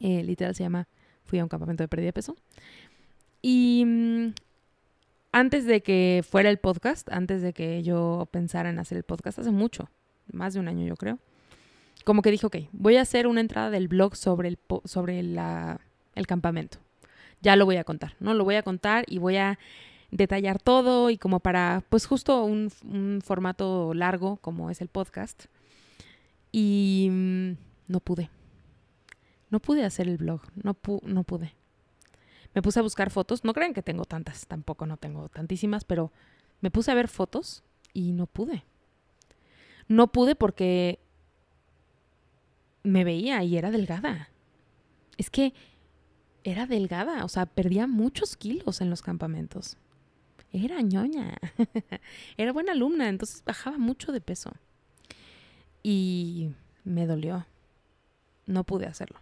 Eh, 0.00 0.22
literal 0.22 0.54
se 0.54 0.62
llama 0.62 0.88
Fui 1.24 1.38
a 1.38 1.42
un 1.44 1.48
campamento 1.48 1.82
de 1.82 1.88
pérdida 1.88 2.06
de 2.06 2.12
peso. 2.12 2.36
Y 3.42 3.84
mm, 3.86 4.34
antes 5.32 5.66
de 5.66 5.82
que 5.82 6.24
fuera 6.28 6.50
el 6.50 6.58
podcast, 6.58 7.08
antes 7.10 7.42
de 7.42 7.52
que 7.52 7.82
yo 7.82 8.28
pensara 8.30 8.70
en 8.70 8.78
hacer 8.78 8.96
el 8.96 9.04
podcast, 9.04 9.38
hace 9.38 9.50
mucho, 9.50 9.88
más 10.32 10.54
de 10.54 10.60
un 10.60 10.68
año 10.68 10.86
yo 10.86 10.96
creo, 10.96 11.18
como 12.04 12.22
que 12.22 12.30
dije, 12.30 12.46
ok, 12.46 12.56
voy 12.72 12.96
a 12.96 13.02
hacer 13.02 13.26
una 13.26 13.40
entrada 13.40 13.70
del 13.70 13.88
blog 13.88 14.16
sobre 14.16 14.48
el, 14.48 14.58
sobre 14.84 15.20
el 15.20 16.26
campamento. 16.26 16.78
Ya 17.44 17.54
lo 17.54 17.64
voy 17.64 17.76
a 17.76 17.84
contar, 17.84 18.16
¿no? 18.18 18.34
Lo 18.34 18.42
voy 18.42 18.56
a 18.56 18.64
contar 18.64 19.04
y 19.06 19.18
voy 19.18 19.36
a 19.36 19.60
detallar 20.10 20.60
todo 20.60 21.10
y 21.10 21.18
como 21.18 21.38
para, 21.38 21.84
pues 21.88 22.06
justo 22.06 22.44
un, 22.44 22.70
formato 23.22 23.94
largo 23.94 24.38
como 24.38 24.70
es 24.70 24.80
el 24.80 24.88
podcast. 24.88 25.44
Y 26.50 27.08
mm, 27.10 27.50
no 27.86 28.00
pude. 28.00 28.30
No 29.50 29.60
pude 29.60 29.84
hacer 29.84 30.08
el 30.08 30.16
blog, 30.16 30.40
no, 30.56 30.76
no 31.04 31.22
pude 31.22 31.54
me 32.54 32.62
puse 32.62 32.78
a 32.78 32.82
buscar 32.82 33.10
fotos. 33.10 33.44
No 33.44 33.52
crean 33.52 33.74
que 33.74 33.82
tengo 33.82 34.04
tantas, 34.04 34.46
tampoco 34.46 34.86
no 34.86 34.96
tengo 34.96 35.28
tantísimas, 35.28 35.84
pero 35.84 36.12
me 36.60 36.70
puse 36.70 36.90
a 36.90 36.94
ver 36.94 37.08
fotos 37.08 37.64
y 37.92 38.12
no 38.12 38.26
pude. 38.26 38.64
No 39.88 40.12
pude 40.12 40.34
porque 40.36 41.00
me 42.84 43.04
veía 43.04 43.42
y 43.42 43.58
era 43.58 43.70
delgada. 43.70 44.30
Es 45.18 45.30
que 45.30 45.52
era 46.44 46.66
delgada, 46.66 47.24
o 47.24 47.28
sea, 47.28 47.46
perdía 47.46 47.86
muchos 47.86 48.36
kilos 48.36 48.80
en 48.80 48.90
los 48.90 49.02
campamentos. 49.02 49.76
Era 50.52 50.80
ñoña. 50.82 51.36
era 52.36 52.52
buena 52.52 52.72
alumna, 52.72 53.08
entonces 53.08 53.42
bajaba 53.44 53.78
mucho 53.78 54.12
de 54.12 54.20
peso. 54.20 54.52
Y 55.82 56.50
me 56.84 57.06
dolió. 57.06 57.46
No 58.46 58.64
pude 58.64 58.86
hacerlo. 58.86 59.18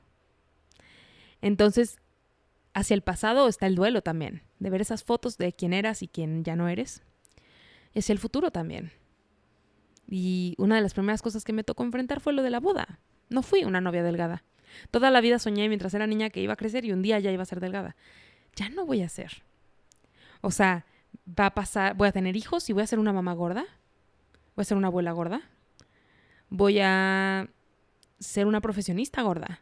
Entonces 1.40 1.98
hacia 2.74 2.94
el 2.94 3.02
pasado 3.02 3.48
está 3.48 3.66
el 3.66 3.74
duelo 3.74 4.02
también, 4.02 4.42
de 4.58 4.70
ver 4.70 4.80
esas 4.80 5.04
fotos 5.04 5.38
de 5.38 5.52
quién 5.52 5.72
eras 5.72 6.02
y 6.02 6.08
quién 6.08 6.44
ya 6.44 6.56
no 6.56 6.68
eres. 6.68 7.02
Es 7.94 8.10
el 8.10 8.18
futuro 8.18 8.50
también. 8.50 8.92
Y 10.08 10.54
una 10.58 10.76
de 10.76 10.82
las 10.82 10.94
primeras 10.94 11.22
cosas 11.22 11.44
que 11.44 11.52
me 11.52 11.64
tocó 11.64 11.84
enfrentar 11.84 12.20
fue 12.20 12.32
lo 12.32 12.42
de 12.42 12.50
la 12.50 12.60
boda. 12.60 13.00
No 13.28 13.42
fui 13.42 13.64
una 13.64 13.80
novia 13.80 14.02
delgada. 14.02 14.44
Toda 14.90 15.10
la 15.10 15.20
vida 15.20 15.38
soñé 15.38 15.68
mientras 15.68 15.94
era 15.94 16.06
niña 16.06 16.30
que 16.30 16.40
iba 16.40 16.52
a 16.54 16.56
crecer 16.56 16.84
y 16.84 16.92
un 16.92 17.02
día 17.02 17.18
ya 17.18 17.32
iba 17.32 17.42
a 17.42 17.46
ser 17.46 17.60
delgada. 17.60 17.96
Ya 18.56 18.68
no 18.68 18.86
voy 18.86 19.02
a 19.02 19.08
ser. 19.08 19.42
O 20.40 20.50
sea, 20.50 20.86
va 21.26 21.46
a 21.46 21.54
pasar, 21.54 21.94
voy 21.96 22.08
a 22.08 22.12
tener 22.12 22.36
hijos 22.36 22.68
y 22.68 22.72
voy 22.72 22.82
a 22.82 22.86
ser 22.86 22.98
una 22.98 23.12
mamá 23.12 23.32
gorda. 23.32 23.64
Voy 24.54 24.62
a 24.62 24.64
ser 24.64 24.76
una 24.76 24.88
abuela 24.88 25.12
gorda. 25.12 25.42
Voy 26.50 26.80
a 26.80 27.48
ser 28.18 28.46
una 28.46 28.60
profesionista 28.60 29.22
gorda. 29.22 29.60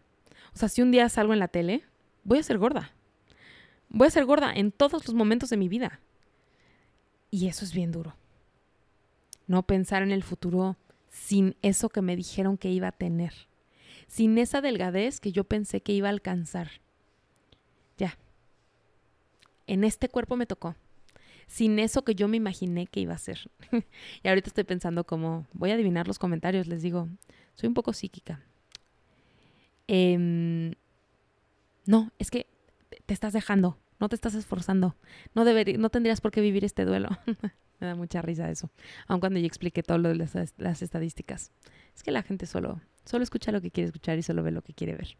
O 0.54 0.58
sea, 0.58 0.68
si 0.68 0.82
un 0.82 0.90
día 0.90 1.08
salgo 1.08 1.32
en 1.32 1.38
la 1.38 1.48
tele, 1.48 1.84
voy 2.24 2.38
a 2.38 2.42
ser 2.42 2.58
gorda. 2.58 2.92
Voy 3.88 4.08
a 4.08 4.10
ser 4.10 4.24
gorda 4.24 4.52
en 4.52 4.72
todos 4.72 5.06
los 5.06 5.14
momentos 5.14 5.50
de 5.50 5.56
mi 5.56 5.68
vida. 5.68 6.00
Y 7.30 7.46
eso 7.48 7.64
es 7.64 7.72
bien 7.72 7.92
duro. 7.92 8.16
No 9.46 9.62
pensar 9.64 10.02
en 10.02 10.10
el 10.10 10.22
futuro 10.22 10.76
sin 11.08 11.56
eso 11.62 11.88
que 11.88 12.02
me 12.02 12.16
dijeron 12.16 12.56
que 12.56 12.70
iba 12.70 12.88
a 12.88 12.92
tener. 12.92 13.32
Sin 14.10 14.38
esa 14.38 14.60
delgadez 14.60 15.20
que 15.20 15.30
yo 15.30 15.44
pensé 15.44 15.82
que 15.82 15.92
iba 15.92 16.08
a 16.08 16.10
alcanzar. 16.10 16.68
Ya. 17.96 18.18
En 19.68 19.84
este 19.84 20.08
cuerpo 20.08 20.34
me 20.34 20.46
tocó. 20.46 20.74
Sin 21.46 21.78
eso 21.78 22.02
que 22.02 22.16
yo 22.16 22.26
me 22.26 22.36
imaginé 22.36 22.88
que 22.88 22.98
iba 22.98 23.14
a 23.14 23.18
ser. 23.18 23.48
y 24.24 24.28
ahorita 24.28 24.48
estoy 24.48 24.64
pensando 24.64 25.04
como, 25.04 25.46
voy 25.52 25.70
a 25.70 25.74
adivinar 25.74 26.08
los 26.08 26.18
comentarios, 26.18 26.66
les 26.66 26.82
digo, 26.82 27.08
soy 27.54 27.68
un 27.68 27.74
poco 27.74 27.92
psíquica. 27.92 28.42
Eh, 29.86 30.74
no, 31.86 32.10
es 32.18 32.32
que 32.32 32.48
te 33.06 33.14
estás 33.14 33.32
dejando, 33.32 33.78
no 34.00 34.08
te 34.08 34.16
estás 34.16 34.34
esforzando, 34.34 34.96
no, 35.34 35.44
no 35.44 35.90
tendrías 35.90 36.20
por 36.20 36.30
qué 36.30 36.40
vivir 36.40 36.64
este 36.64 36.84
duelo. 36.84 37.10
Me 37.80 37.86
da 37.86 37.94
mucha 37.94 38.20
risa 38.20 38.50
eso, 38.50 38.70
aun 39.06 39.20
cuando 39.20 39.38
yo 39.38 39.46
expliqué 39.46 39.82
todo 39.82 39.98
lo 39.98 40.10
de 40.10 40.28
las, 40.58 40.82
estadísticas. 40.82 41.50
Es 41.94 42.02
que 42.02 42.10
la 42.10 42.22
gente 42.22 42.46
solo, 42.46 42.80
solo 43.06 43.24
escucha 43.24 43.52
lo 43.52 43.60
que 43.62 43.70
quiere 43.70 43.86
escuchar 43.86 44.18
y 44.18 44.22
solo 44.22 44.42
ve 44.42 44.50
lo 44.50 44.62
que 44.62 44.74
quiere 44.74 44.96
ver. 44.96 45.16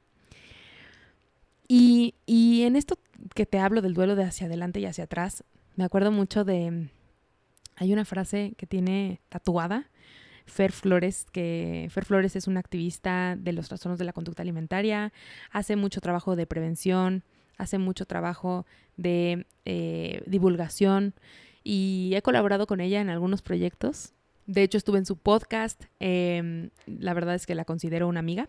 Y, 1.69 2.15
y 2.27 2.63
en 2.63 2.77
esto 2.77 2.99
que 3.35 3.47
te 3.47 3.59
hablo 3.59 3.81
del 3.81 3.95
duelo 3.95 4.15
de 4.15 4.25
hacia 4.25 4.47
adelante 4.47 4.81
y 4.81 4.87
hacia 4.87 5.05
atrás, 5.05 5.45
me 5.77 5.85
acuerdo 5.85 6.11
mucho 6.13 6.45
de... 6.45 6.89
Hay 7.77 7.95
una 7.95 8.05
frase 8.05 8.53
que 8.59 8.67
tiene 8.67 9.23
tatuada 9.31 9.89
Fer 10.51 10.73
Flores, 10.73 11.27
que 11.33 11.89
Fer 11.91 12.05
Flores 12.05 12.37
es 12.37 12.47
una 12.47 12.61
activista 12.61 13.37
de 13.37 13.53
los 13.53 13.69
trastornos 13.69 13.99
de 13.99 14.05
la 14.05 14.13
conducta 14.13 14.43
alimentaria, 14.43 15.13
hace 15.51 15.77
mucho 15.77 16.01
trabajo 16.01 16.37
de 16.37 16.47
prevención, 16.47 17.25
hace 17.61 17.79
mucho 17.79 18.07
trabajo 18.07 18.67
de 18.97 19.47
eh, 19.65 20.23
divulgación 20.27 21.15
y 21.63 22.13
he 22.15 22.23
colaborado 22.23 22.67
con 22.67 22.81
ella 22.81 23.01
en 23.01 23.11
algunos 23.11 23.43
proyectos. 23.43 24.13
De 24.47 24.63
hecho, 24.63 24.79
estuve 24.79 24.99
en 24.99 25.07
su 25.07 25.17
podcast, 25.17 25.85
em, 26.01 26.71
la 26.87 27.15
verdad 27.15 27.35
es 27.35 27.47
que 27.47 27.55
la 27.55 27.65
considero 27.65 28.09
una 28.09 28.21
amiga, 28.21 28.49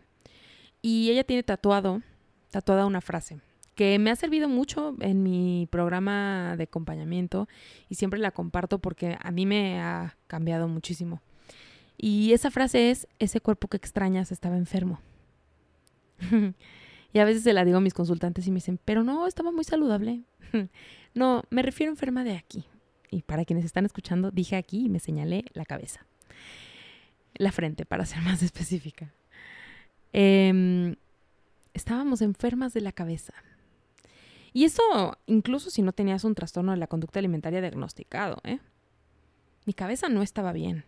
y 0.82 1.12
ella 1.12 1.24
tiene 1.24 1.44
tatuado, 1.44 2.02
tatuada 2.50 2.86
una 2.86 3.02
frase 3.02 3.40
que 3.76 3.98
me 4.00 4.12
ha 4.12 4.16
servido 4.16 4.50
mucho 4.50 4.96
en 5.00 5.24
mi 5.24 5.68
programa 5.72 6.56
de 6.58 6.64
acompañamiento 6.64 7.48
y 7.90 7.96
siempre 7.96 8.20
la 8.20 8.32
comparto 8.32 8.80
porque 8.80 9.18
a 9.20 9.32
mí 9.32 9.46
me 9.46 9.82
ha 9.82 10.18
cambiado 10.28 10.68
muchísimo. 10.68 11.22
Y 11.98 12.34
esa 12.34 12.52
frase 12.52 12.92
es, 12.92 13.08
ese 13.20 13.42
cuerpo 13.42 13.68
que 13.68 13.78
extrañas 13.78 14.32
estaba 14.32 14.58
enfermo. 14.58 15.00
y 17.14 17.20
a 17.20 17.26
veces 17.26 17.44
se 17.44 17.54
la 17.54 17.66
digo 17.66 17.78
a 17.78 17.82
mis 17.82 17.94
consultantes 17.94 18.48
y 18.48 18.52
me 18.52 18.56
dicen, 18.56 18.80
pero 18.84 19.04
no, 19.04 19.28
estaba 19.28 19.52
muy 19.52 19.64
saludable. 19.64 20.24
no, 21.14 21.44
me 21.50 21.62
refiero 21.62 21.92
a 21.92 21.94
enferma 21.94 22.24
de 22.24 22.36
aquí. 22.36 22.66
Y 23.10 23.24
para 23.24 23.44
quienes 23.44 23.66
están 23.66 23.86
escuchando, 23.86 24.32
dije 24.32 24.56
aquí 24.56 24.86
y 24.86 24.90
me 24.90 25.00
señalé 25.00 25.46
la 25.54 25.66
cabeza. 25.66 26.06
la 27.34 27.52
frente, 27.52 27.86
para 27.86 28.06
ser 28.06 28.22
más 28.24 28.44
específica. 28.44 29.14
Em, 30.14 30.96
estábamos 31.74 32.22
enfermas 32.22 32.74
de 32.74 32.82
la 32.82 32.92
cabeza. 32.92 33.34
Y 34.54 34.66
eso 34.66 35.18
incluso 35.28 35.70
si 35.70 35.82
no 35.82 35.94
tenías 35.94 36.24
un 36.24 36.36
trastorno 36.36 36.72
de 36.72 36.78
la 36.78 36.88
conducta 36.88 37.20
alimentaria 37.20 37.62
diagnosticado, 37.62 38.42
¿eh? 38.44 38.60
Mi 39.66 39.74
cabeza 39.74 40.10
no 40.10 40.22
estaba 40.22 40.52
bien. 40.52 40.84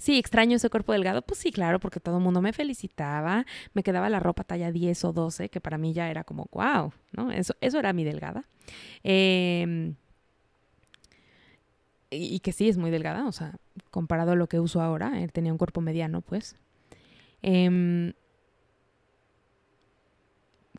Sí, 0.00 0.18
extraño 0.18 0.56
ese 0.56 0.70
cuerpo 0.70 0.92
delgado. 0.94 1.20
Pues 1.20 1.40
sí, 1.40 1.52
claro, 1.52 1.78
porque 1.78 2.00
todo 2.00 2.16
el 2.16 2.24
mundo 2.24 2.40
me 2.40 2.54
felicitaba. 2.54 3.44
Me 3.74 3.82
quedaba 3.82 4.08
la 4.08 4.18
ropa 4.18 4.44
talla 4.44 4.72
10 4.72 5.04
o 5.04 5.12
12, 5.12 5.50
que 5.50 5.60
para 5.60 5.76
mí 5.76 5.92
ya 5.92 6.10
era 6.10 6.24
como, 6.24 6.48
wow, 6.52 6.94
¿no? 7.12 7.30
Eso, 7.30 7.54
eso 7.60 7.78
era 7.78 7.92
mi 7.92 8.02
delgada. 8.02 8.48
Em, 9.02 9.96
y, 12.08 12.40
que 12.40 12.52
sí, 12.52 12.70
es 12.70 12.78
muy 12.78 12.90
delgada, 12.90 13.26
o 13.26 13.32
sea, 13.32 13.56
comparado 13.90 14.32
a 14.32 14.36
lo 14.36 14.48
que 14.48 14.58
uso 14.58 14.80
ahora, 14.80 15.20
él 15.20 15.32
tenía 15.32 15.52
un 15.52 15.58
cuerpo 15.58 15.82
mediano, 15.82 16.22
pues. 16.22 16.56
Em, 17.42 18.14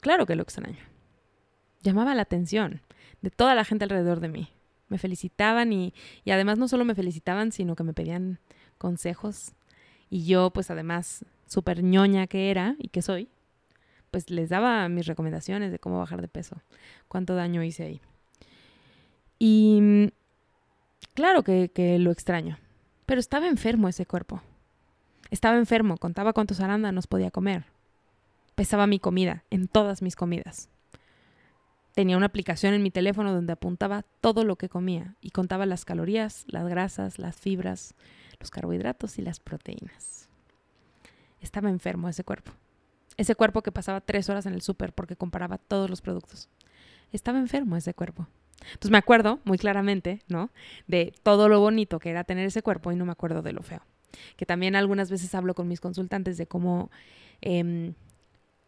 claro 0.02 0.26
que 0.26 0.36
lo 0.36 0.42
extraño. 0.42 0.80
Llamaba 1.84 2.16
la 2.16 2.24
atención 2.24 2.82
de 3.22 3.30
toda 3.30 3.54
la 3.54 3.66
gente 3.66 3.84
alrededor 3.86 4.20
de 4.20 4.30
mí. 4.30 4.50
Me 4.90 4.98
felicitaban 4.98 5.72
y, 5.74 5.94
y 6.26 6.32
además 6.32 6.58
no 6.58 6.68
solo 6.68 6.86
me 6.86 6.96
felicitaban, 6.96 7.52
sino 7.52 7.76
que 7.76 7.84
me 7.84 7.94
pedían 7.94 8.40
consejos. 8.82 9.54
Y 10.10 10.26
yo, 10.26 10.50
pues 10.50 10.72
además, 10.72 11.24
súper 11.46 11.84
ñoña 11.84 12.26
que 12.26 12.50
era 12.50 12.76
y 12.80 12.88
que 12.88 13.04
soy, 13.04 13.30
pues 14.10 14.32
les 14.32 14.50
daba 14.50 14.90
mis 14.90 15.06
recomendaciones 15.06 15.72
de 15.72 15.78
cómo 15.78 16.00
bajar 16.00 16.20
de 16.20 16.28
peso, 16.28 16.58
cuánto 17.08 17.36
daño 17.36 17.64
hice 17.64 17.84
ahí. 17.84 18.02
Y 19.38 20.12
claro 21.14 21.44
que, 21.44 21.70
que 21.70 22.00
lo 22.00 22.12
extraño, 22.12 22.58
pero 23.06 23.20
estaba 23.20 23.48
enfermo 23.48 23.88
ese 23.88 24.08
cuerpo. 24.08 24.42
Estaba 25.30 25.58
enfermo, 25.58 25.98
contaba 25.98 26.34
cuántos 26.34 26.60
arándanos 26.60 27.08
podía 27.08 27.32
comer. 27.32 27.66
Pesaba 28.56 28.88
mi 28.88 29.00
comida, 29.00 29.44
en 29.50 29.68
todas 29.68 30.02
mis 30.02 30.16
comidas. 30.16 30.70
Tenía 31.94 32.18
una 32.18 32.26
aplicación 32.26 32.74
en 32.74 32.84
mi 32.84 32.90
teléfono 32.92 33.32
donde 33.34 33.54
apuntaba 33.54 34.04
todo 34.22 34.44
lo 34.44 34.56
que 34.56 34.70
comía 34.70 35.16
y 35.22 35.30
contaba 35.30 35.66
las 35.66 35.86
calorías, 35.86 36.46
las 36.48 36.68
grasas, 36.68 37.20
las 37.20 37.36
fibras, 37.36 37.96
los 38.42 38.52
carbohidratos 38.52 39.18
y 39.18 39.22
las 39.22 39.40
proteínas. 39.40 40.28
Estaba 41.40 41.70
enfermo 41.70 42.10
ese 42.10 42.24
cuerpo. 42.24 42.52
Ese 43.18 43.36
cuerpo 43.36 43.62
que 43.62 43.72
pasaba 43.72 44.02
tres 44.02 44.30
horas 44.30 44.46
en 44.46 44.54
el 44.54 44.62
súper 44.62 44.94
porque 44.94 45.16
comparaba 45.16 45.58
todos 45.58 45.90
los 45.90 46.02
productos. 46.02 46.50
Estaba 47.12 47.40
enfermo 47.40 47.78
ese 47.78 47.94
cuerpo. 47.94 48.28
Entonces 48.62 48.92
me 48.92 48.98
acuerdo 48.98 49.40
muy 49.44 49.58
claramente, 49.58 50.22
¿no? 50.28 50.52
De 50.88 51.14
todo 51.24 51.50
lo 51.50 51.60
bonito 51.60 52.00
que 52.00 52.10
era 52.10 52.24
tener 52.24 52.46
ese 52.46 52.62
cuerpo 52.62 52.92
y 52.92 52.96
no 52.96 53.06
me 53.06 53.12
acuerdo 53.12 53.42
de 53.42 53.54
lo 53.54 53.64
feo. 53.64 53.82
Que 54.36 54.46
también 54.46 54.76
algunas 54.76 55.10
veces 55.10 55.34
hablo 55.34 55.56
con 55.56 55.68
mis 55.68 55.80
consultantes 55.80 56.38
de 56.38 56.48
cómo 56.48 56.92
em, 57.42 57.94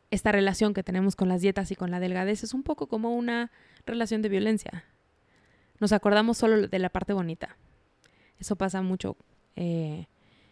esta 0.10 0.32
relación 0.32 0.74
que 0.74 0.84
tenemos 0.84 1.16
con 1.16 1.30
las 1.30 1.42
dietas 1.42 1.72
y 1.72 1.76
con 1.76 1.92
la 1.92 2.00
delgadez 2.00 2.44
es 2.44 2.54
un 2.54 2.64
poco 2.64 2.88
como 2.88 3.16
una 3.16 3.52
relación 3.86 4.22
de 4.22 4.30
violencia. 4.30 4.86
Nos 5.80 5.92
acordamos 5.92 6.38
solo 6.38 6.68
de 6.68 6.80
la 6.80 6.90
parte 6.90 7.14
bonita. 7.14 7.58
Eso 8.40 8.56
pasa 8.56 8.82
mucho 8.82 9.18
eh, 9.56 10.08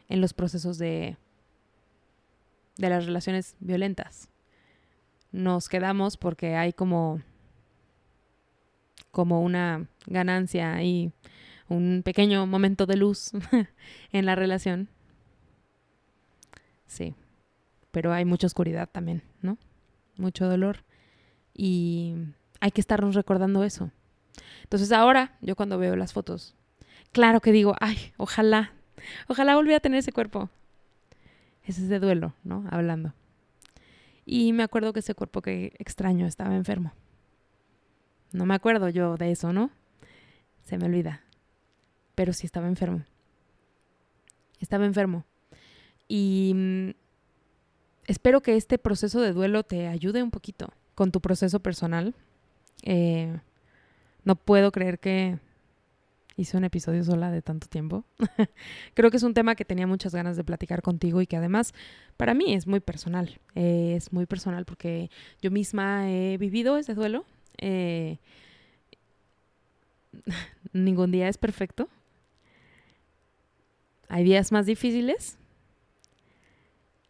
en 0.10 0.22
los 0.22 0.34
procesos 0.34 0.78
de, 0.78 1.18
de 2.78 2.90
las 2.90 3.06
relaciones 3.06 3.56
violentas. 3.60 4.30
Nos 5.32 5.70
quedamos 5.70 6.18
porque 6.18 6.56
hay 6.56 6.74
como, 6.74 7.22
como 9.12 9.42
una 9.42 9.88
ganancia 10.06 10.84
y 10.84 11.14
un 11.70 12.02
pequeño 12.04 12.46
momento 12.46 12.86
de 12.86 12.98
luz 12.98 13.32
en 14.12 14.26
la 14.26 14.36
relación. 14.36 14.90
Sí, 16.86 17.16
pero 17.92 18.12
hay 18.12 18.26
mucha 18.26 18.48
oscuridad 18.48 18.90
también, 18.92 19.24
¿no? 19.42 19.58
Mucho 20.18 20.50
dolor. 20.50 20.84
Y 21.54 22.16
hay 22.60 22.72
que 22.72 22.82
estarnos 22.82 23.16
recordando 23.16 23.64
eso. 23.64 23.92
Entonces 24.64 24.92
ahora, 24.92 25.38
yo 25.42 25.56
cuando 25.56 25.78
veo 25.78 25.96
las 25.96 26.12
fotos, 26.12 26.56
claro 27.14 27.40
que 27.40 27.54
digo, 27.54 27.76
ay, 27.80 28.14
ojalá 28.18 28.74
Ojalá 29.28 29.56
volviera 29.56 29.78
a 29.78 29.82
tener 29.82 30.00
ese 30.00 30.12
cuerpo. 30.12 30.50
Ese 31.64 31.82
es 31.82 31.90
de 31.90 32.00
duelo, 32.00 32.34
¿no? 32.44 32.66
Hablando. 32.72 33.14
Y 34.26 34.54
me 34.54 34.64
acuerdo 34.64 34.94
que 34.94 35.00
ese 35.00 35.16
cuerpo 35.16 35.42
que 35.42 35.74
extraño 35.78 36.26
estaba 36.26 36.56
enfermo. 36.56 36.94
No 38.32 38.46
me 38.46 38.56
acuerdo 38.56 38.90
yo 38.90 39.18
de 39.18 39.32
eso, 39.32 39.52
¿no? 39.54 39.72
Se 40.64 40.78
me 40.78 40.86
olvida. 40.86 41.22
Pero 42.16 42.34
sí 42.34 42.46
estaba 42.46 42.68
enfermo. 42.68 43.04
Estaba 44.60 44.86
enfermo. 44.86 45.26
Y 46.08 46.54
mm, 46.56 46.90
espero 48.08 48.42
que 48.42 48.56
este 48.56 48.78
proceso 48.78 49.22
de 49.22 49.34
duelo 49.34 49.64
te 49.64 49.88
ayude 49.88 50.24
un 50.24 50.32
poquito 50.32 50.70
con 50.96 51.12
tu 51.12 51.22
proceso 51.22 51.60
personal. 51.60 52.16
Eh, 52.84 53.40
no 54.24 54.36
puedo 54.36 54.72
creer 54.72 55.00
que 55.00 55.40
hice 56.42 56.58
un 56.58 56.64
episodio 56.64 57.04
sola 57.04 57.32
de 57.32 57.42
tanto 57.42 57.68
tiempo. 57.68 58.04
Creo 58.94 59.12
que 59.12 59.18
es 59.18 59.24
un 59.24 59.34
tema 59.34 59.56
que 59.56 59.66
tenía 59.66 59.88
muchas 59.88 60.14
ganas 60.14 60.36
de 60.36 60.44
platicar 60.44 60.82
contigo 60.82 61.22
y 61.22 61.28
que 61.28 61.38
además 61.38 61.74
para 62.18 62.34
mí 62.34 62.54
es 62.54 62.68
muy 62.68 62.80
personal. 62.80 63.40
Eh, 63.56 63.94
es 63.96 64.12
muy 64.12 64.26
personal 64.26 64.66
porque 64.66 65.10
yo 65.42 65.52
misma 65.52 66.10
he 66.10 66.38
vivido 66.38 66.78
ese 66.78 66.94
duelo. 66.94 67.26
Eh, 67.58 68.18
ningún 70.74 71.12
día 71.12 71.28
es 71.28 71.38
perfecto. 71.38 71.88
Hay 74.10 74.24
días 74.24 74.52
más 74.52 74.66
difíciles. 74.66 75.38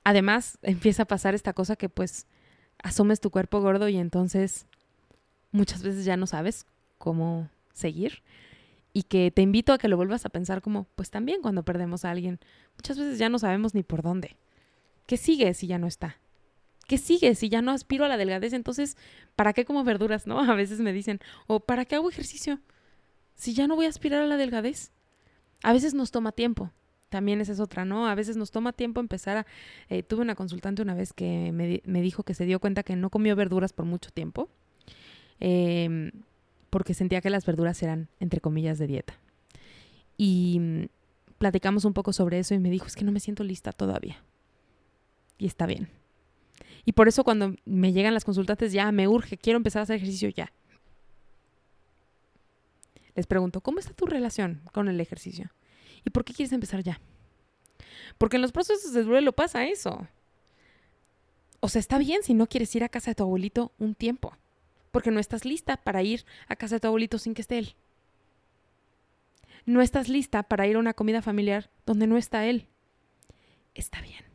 Además, 0.04 0.58
empieza 0.62 1.04
a 1.04 1.08
pasar 1.08 1.36
esta 1.36 1.54
cosa 1.54 1.76
que 1.76 1.90
pues 1.90 2.28
asumes 2.84 3.22
tu 3.22 3.32
cuerpo 3.32 3.62
gordo 3.62 3.88
y 3.88 3.98
entonces 3.98 4.66
muchas 5.52 5.84
veces 5.84 6.04
ya 6.04 6.18
no 6.18 6.28
sabes 6.28 6.66
cómo 6.98 7.50
seguir 7.74 8.22
y 8.94 9.04
que 9.04 9.32
te 9.32 9.42
invito 9.42 9.74
a 9.74 9.78
que 9.78 9.88
lo 9.88 9.98
vuelvas 9.98 10.26
a 10.26 10.30
pensar 10.30 10.62
como, 10.62 10.86
pues 10.96 11.10
también 11.10 11.42
cuando 11.42 11.64
perdemos 11.64 12.06
a 12.06 12.12
alguien, 12.12 12.40
muchas 12.76 12.98
veces 12.98 13.18
ya 13.18 13.30
no 13.30 13.40
sabemos 13.40 13.74
ni 13.74 13.84
por 13.84 14.02
dónde. 14.02 14.38
¿Qué 15.06 15.18
sigue 15.18 15.54
si 15.54 15.68
ya 15.68 15.78
no 15.78 15.88
está? 15.88 16.18
¿Qué 16.88 16.98
sigue 16.98 17.36
si 17.36 17.50
ya 17.50 17.62
no 17.62 17.72
aspiro 17.72 18.06
a 18.06 18.10
la 18.10 18.18
delgadez? 18.18 18.54
Entonces, 18.54 18.98
¿para 19.36 19.54
qué 19.54 19.66
como 19.66 19.84
verduras, 19.84 20.28
no? 20.28 20.40
A 20.52 20.56
veces 20.56 20.80
me 20.80 20.94
dicen, 20.94 21.20
o 21.48 21.62
¿para 21.62 21.86
qué 21.86 21.96
hago 21.96 22.10
ejercicio? 22.10 22.60
Si 23.36 23.54
ya 23.54 23.68
no 23.68 23.76
voy 23.76 23.86
a 23.86 23.90
aspirar 23.90 24.22
a 24.22 24.28
la 24.28 24.38
delgadez. 24.38 24.92
A 25.64 25.74
veces 25.74 25.94
nos 25.94 26.12
toma 26.12 26.32
tiempo. 26.32 26.72
También 27.10 27.42
esa 27.42 27.54
es 27.54 27.60
otra, 27.60 27.86
¿no? 27.86 28.08
A 28.08 28.16
veces 28.16 28.36
nos 28.38 28.52
toma 28.52 28.74
tiempo 28.74 29.00
empezar 29.00 29.38
a... 29.38 29.46
Eh, 29.90 30.04
tuve 30.04 30.22
una 30.22 30.36
consultante 30.36 30.82
una 30.82 30.94
vez 30.94 31.14
que 31.14 31.52
me, 31.52 31.82
me, 31.86 32.02
dijo 32.02 32.24
que 32.24 32.34
se 32.34 32.46
dio 32.46 32.60
cuenta 32.60 32.84
que 32.84 32.96
no 32.96 33.10
comió 33.10 33.36
verduras 33.36 33.74
por 33.74 33.86
mucho 33.86 34.12
tiempo. 34.12 34.50
Eh, 35.40 36.12
porque 36.72 36.96
sentía 36.96 37.22
que 37.22 37.30
las 37.30 37.46
verduras 37.46 37.84
eran, 37.84 38.08
entre 38.20 38.40
comillas, 38.40 38.80
de 38.80 38.88
dieta. 38.88 39.20
Y 40.18 40.58
mm, 40.60 40.86
platicamos 41.38 41.86
un 41.86 41.94
poco 41.94 42.14
sobre 42.14 42.40
eso 42.40 42.56
y 42.56 42.60
me 42.60 42.72
dijo, 42.72 42.88
es 42.88 42.96
que 42.96 43.04
no 43.04 43.12
me 43.12 43.20
siento 43.20 43.44
lista 43.44 43.74
todavía. 43.74 44.24
Y 45.38 45.46
está 45.46 45.68
bien. 45.68 45.90
Y 46.86 46.94
por 46.94 47.08
eso 47.08 47.24
cuando 47.24 47.56
me 47.66 47.92
llegan 47.92 48.14
las 48.14 48.24
consultantes, 48.24 48.72
ya 48.72 48.92
me 48.92 49.08
urge, 49.08 49.38
quiero 49.38 49.58
empezar 49.58 49.82
a 49.82 49.84
hacer 49.84 49.98
ejercicio 49.98 50.30
ya. 50.30 50.52
Les 53.16 53.28
pregunto, 53.28 53.60
¿cómo 53.60 53.80
está 53.80 53.94
tu 53.94 54.06
relación 54.06 54.62
con 54.72 54.88
el 54.88 55.00
ejercicio? 55.02 55.52
¿Y 56.06 56.10
por 56.10 56.24
qué 56.24 56.34
quieres 56.34 56.54
empezar 56.54 56.82
ya? 56.82 57.02
Porque 58.18 58.38
en 58.38 58.42
los 58.42 58.54
procesos 58.54 58.94
de 58.94 59.04
duelo 59.04 59.34
pasa 59.34 59.68
eso. 59.68 60.08
O 61.60 61.68
sea, 61.68 61.80
está 61.80 61.98
bien 61.98 62.24
si 62.24 62.34
no 62.34 62.48
quieres 62.48 62.74
ir 62.76 62.86
a 62.86 62.90
casa 62.90 63.12
de 63.12 63.16
tu 63.16 63.24
abuelito 63.24 63.74
un 63.78 63.94
tiempo 63.94 64.38
porque 64.92 65.12
no 65.12 65.20
estás 65.20 65.46
lista 65.46 65.78
para 65.78 66.04
ir 66.04 66.26
a 66.48 66.56
casa 66.56 66.76
de 66.76 66.80
tu 66.82 66.88
abuelito 66.88 67.18
sin 67.18 67.34
que 67.34 67.42
esté 67.42 67.58
él. 67.58 67.76
No 69.66 69.82
estás 69.82 70.10
lista 70.10 70.44
para 70.44 70.68
ir 70.68 70.76
a 70.76 70.80
una 70.80 70.94
comida 70.94 71.22
familiar 71.22 71.70
donde 71.86 72.08
no 72.08 72.18
está 72.18 72.46
él. 72.46 72.68
Está 73.74 74.02
bien. 74.02 74.26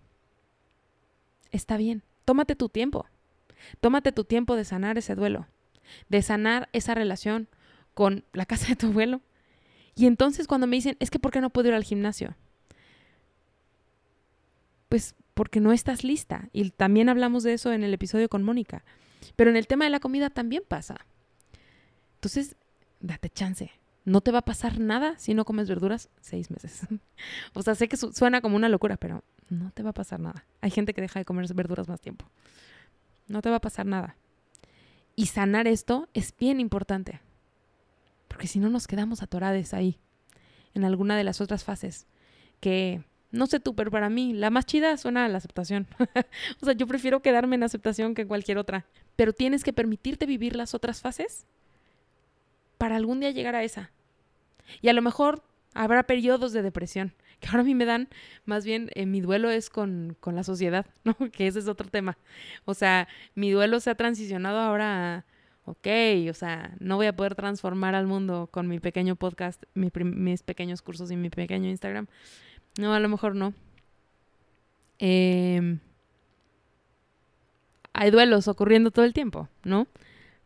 Está 1.51 1.77
bien. 1.77 2.03
Tómate 2.25 2.57
tu 2.57 2.69
tiempo. 2.69 3.07
Tómate 3.81 4.13
tu 4.13 4.25
tiempo 4.25 4.57
de 4.57 4.65
sanar 4.65 4.99
ese 4.99 5.15
duelo, 5.15 5.47
de 6.09 6.23
sanar 6.23 6.69
esa 6.73 6.95
relación 6.95 7.49
con 7.95 8.25
la 8.33 8.47
casa 8.47 8.69
de 8.69 8.77
tu 8.77 8.89
abuelo. 8.89 9.21
Y 9.95 10.07
entonces 10.07 10.47
cuando 10.47 10.67
me 10.67 10.77
dicen, 10.77 10.97
es 11.01 11.11
que 11.11 11.19
¿por 11.19 11.33
qué 11.33 11.41
no 11.41 11.51
puedo 11.51 11.69
ir 11.69 11.75
al 11.75 11.85
gimnasio? 11.85 12.37
Pues 14.89 15.15
porque 15.35 15.61
no 15.61 15.73
estás 15.73 16.05
lista. 16.05 16.49
Y 16.53 16.71
también 16.71 17.09
hablamos 17.09 17.43
de 17.43 17.55
eso 17.55 17.73
en 17.73 17.83
el 17.83 17.93
episodio 17.93 18.29
con 18.29 18.43
Mónica. 18.43 18.85
Pero 19.35 19.51
en 19.51 19.57
el 19.57 19.67
tema 19.67 19.85
de 19.85 19.91
la 19.91 20.01
comida 20.01 20.31
también 20.31 20.63
pasa. 20.67 20.97
Entonces, 22.15 22.57
date 23.01 23.31
chance. 23.31 23.71
No 24.05 24.21
te 24.21 24.31
va 24.31 24.39
a 24.39 24.45
pasar 24.45 24.79
nada 24.79 25.19
si 25.19 25.35
no 25.35 25.45
comes 25.45 25.69
verduras 25.69 26.11
seis 26.21 26.51
meses. 26.51 26.87
o 27.55 27.63
sea, 27.63 27.75
sé 27.75 27.89
que 27.89 27.97
suena 27.97 28.41
como 28.41 28.57
una 28.57 28.69
locura, 28.69 28.97
pero 28.97 29.25
no 29.49 29.71
te 29.73 29.83
va 29.83 29.91
a 29.91 29.95
pasar 29.95 30.21
nada. 30.21 30.45
Hay 30.61 30.71
gente 30.71 30.95
que 30.95 31.01
deja 31.01 31.19
de 31.19 31.25
comer 31.25 31.53
verduras 31.55 31.89
más 31.89 32.01
tiempo. 32.01 32.27
No 33.27 33.43
te 33.43 33.51
va 33.51 33.57
a 33.57 33.61
pasar 33.61 33.87
nada. 33.87 34.17
Y 35.17 35.27
sanar 35.27 35.67
esto 35.67 36.09
es 36.15 36.35
bien 36.37 36.61
importante. 36.61 37.21
Porque 38.29 38.47
si 38.47 38.59
no 38.59 38.69
nos 38.69 38.87
quedamos 38.87 39.23
atorades 39.23 39.75
ahí, 39.75 39.99
en 40.75 40.85
alguna 40.85 41.17
de 41.17 41.25
las 41.25 41.41
otras 41.41 41.65
fases, 41.65 42.07
que 42.61 43.03
No 43.33 43.47
sé 43.47 43.61
tú, 43.61 43.75
pero 43.75 43.91
para 43.91 44.09
mí 44.09 44.33
la 44.35 44.51
más 44.51 44.67
chida 44.67 44.97
suena 44.97 45.29
la 45.29 45.39
aceptación. 45.39 45.87
o 46.61 46.65
sea, 46.65 46.75
yo 46.75 46.87
prefiero 46.87 47.23
quedarme 47.23 47.57
en 47.57 47.65
aceptación 47.65 48.15
que 48.15 48.23
en 48.23 48.29
cualquier 48.29 48.59
otra. 48.59 48.87
Pero 49.17 49.33
tienes 49.33 49.65
que 49.65 49.73
permitirte 49.73 50.27
vivir 50.27 50.57
las 50.57 50.75
otras 50.75 51.01
fases 51.01 51.47
para 52.79 52.97
algún 52.97 53.21
día 53.21 53.31
llegar 53.31 53.55
a 53.55 53.65
esa. 53.65 53.91
Y 54.83 54.89
a 54.89 54.93
lo 54.93 55.03
mejor 55.03 55.43
habrá 55.75 56.05
periodos 56.05 56.53
de 56.53 56.63
depresión, 56.63 57.15
que 57.41 57.49
ahora 57.49 57.61
a 57.61 57.65
mí 57.65 57.75
me 57.75 57.85
dan, 57.85 58.09
más 58.45 58.65
bien 58.65 58.91
eh, 58.95 59.07
mi 59.07 59.21
duelo 59.21 59.51
es 59.51 59.71
con, 59.71 60.17
con, 60.21 60.35
la 60.35 60.45
sociedad, 60.45 60.87
¿no? 61.05 61.15
Que 61.33 61.47
ese 61.47 61.59
es 61.59 61.69
otro 61.69 61.89
tema. 61.89 62.19
O 62.65 62.75
sea, 62.75 63.09
mi 63.35 63.51
duelo 63.51 63.81
se 63.81 63.91
ha 63.91 63.95
transicionado 63.95 64.59
ahora 64.59 65.17
a, 65.17 65.25
ok, 65.65 65.87
o 66.31 66.35
sea, 66.35 66.75
no 66.79 66.97
voy 66.97 67.07
a 67.07 67.17
poder 67.17 67.35
transformar 67.35 67.95
al 67.95 68.07
mundo 68.07 68.49
con 68.51 68.69
mi 68.69 68.81
pequeño 68.81 69.17
podcast, 69.17 69.63
mis 69.75 70.43
pequeños 70.43 70.83
cursos 70.83 71.11
y 71.11 71.17
mi 71.17 71.31
pequeño 71.31 71.69
Instagram. 71.69 72.07
No, 72.79 72.95
a 72.95 73.01
lo 73.01 73.09
mejor 73.09 73.35
no. 73.35 73.55
Em, 74.99 75.81
hay 77.99 78.11
duelos 78.11 78.47
ocurriendo 78.47 78.91
todo 78.91 79.07
el 79.07 79.15
tiempo, 79.15 79.49
¿no? 79.65 79.87